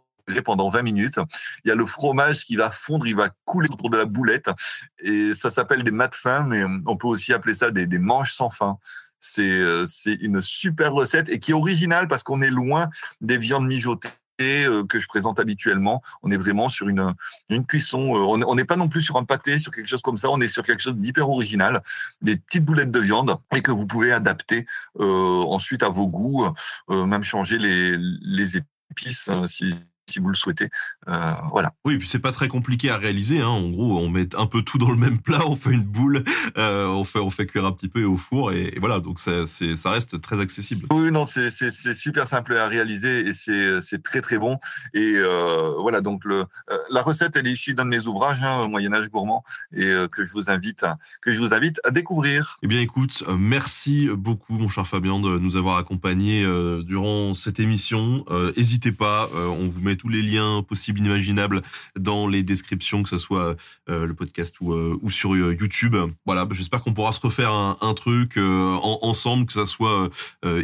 [0.44, 1.18] pendant 20 minutes.
[1.64, 4.50] Il y a le fromage qui va fondre, il va couler autour de la boulette.
[4.98, 8.50] Et ça s'appelle des mats fins, mais on peut aussi appeler ça des manches sans
[8.50, 8.76] fin.
[9.20, 12.88] C'est euh, c'est une super recette et qui est originale parce qu'on est loin
[13.20, 14.08] des viandes mijotées
[14.40, 16.02] euh, que je présente habituellement.
[16.22, 17.14] On est vraiment sur une,
[17.48, 18.14] une cuisson.
[18.14, 20.30] Euh, on n'est pas non plus sur un pâté, sur quelque chose comme ça.
[20.30, 21.82] On est sur quelque chose d'hyper original,
[22.22, 24.66] des petites boulettes de viande et que vous pouvez adapter
[24.98, 26.46] ensuite à vos goûts,
[26.88, 28.56] même changer les, les
[28.90, 29.74] épices si,
[30.08, 30.70] si vous le souhaitez.
[31.08, 31.72] Euh, voilà.
[31.84, 33.40] Oui, et puis c'est pas très compliqué à réaliser.
[33.40, 33.48] Hein.
[33.48, 36.24] En gros, on met un peu tout dans le même plat, on fait une boule,
[36.56, 39.00] euh, on fait on fait cuire un petit peu au four et, voilà.
[39.00, 40.86] Donc ça c'est ça reste très accessible.
[40.90, 44.58] Oui, non, c'est c'est super simple à réaliser et c'est c'est très très bon.
[44.94, 46.44] Et euh, voilà, donc le
[46.90, 49.44] la recette elle est issue d'un de mes ouvrages, hein, Moyen Âge gourmand,
[49.74, 52.56] et que je vous invite à, que je vous invite à découvrir.
[52.62, 56.44] Eh bien, écoute, merci beaucoup, mon cher Fabien, de nous avoir accompagnés
[56.84, 58.24] durant cette émission.
[58.56, 61.62] N'hésitez pas, on vous met tous les liens possibles, inimaginables
[61.98, 63.56] dans les descriptions, que ce soit
[63.90, 65.96] euh, le podcast ou, euh, sur euh, YouTube.
[66.24, 70.10] Voilà, j'espère qu'on pourra se refaire un, truc ensemble, que ce soit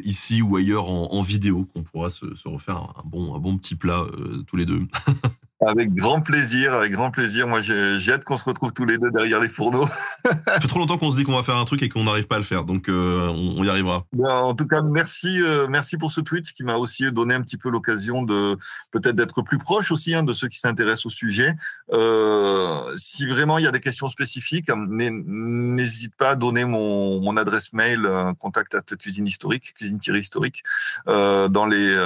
[0.05, 3.75] ici ou ailleurs en, vidéo, qu'on pourra se, se, refaire un bon, un bon petit
[3.75, 4.07] plat
[4.47, 4.87] tous les deux.
[5.61, 7.47] Avec grand plaisir, avec grand plaisir.
[7.47, 9.89] Moi, j'ai hâte qu'on se retrouve tous les deux derrière les fourneaux.
[10.25, 12.27] Ça fait trop longtemps qu'on se dit qu'on va faire un truc et qu'on n'arrive
[12.27, 14.05] pas à le faire, donc euh, on, y arrivera.
[14.13, 17.41] Ben, en tout cas, merci, euh, merci pour ce tweet qui m'a aussi donné un
[17.41, 18.57] petit peu l'occasion de
[18.91, 21.55] peut-être d'être plus proche aussi hein, de ceux qui s'intéressent au sujet.
[21.93, 27.37] Euh, si vraiment il y a des questions spécifiques, n'hésite pas à donner mon, mon
[27.37, 28.09] adresse mail,
[28.41, 30.63] contact à cuisine historique, cuisine-historique,
[31.07, 31.97] dans les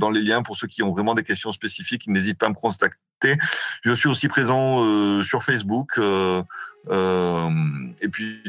[0.00, 2.08] dans les liens pour ceux qui ont vraiment des questions spécifiques.
[2.08, 2.98] N'hésite pas à me contacter.
[3.82, 5.92] Je suis aussi présent euh, sur Facebook.
[5.98, 6.42] Euh,
[6.88, 7.50] euh,
[8.00, 8.40] et puis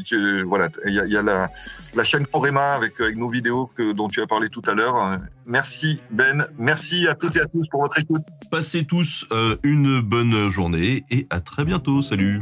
[0.48, 4.28] voilà, il y a, la, chaîne Corema avec, avec nos vidéos que, dont tu as
[4.28, 5.18] parlé tout à l'heure.
[5.46, 8.24] Merci Ben, merci à toutes et à tous pour votre écoute.
[8.50, 9.28] Passez tous
[9.64, 12.02] une bonne journée et à très bientôt.
[12.02, 12.42] Salut.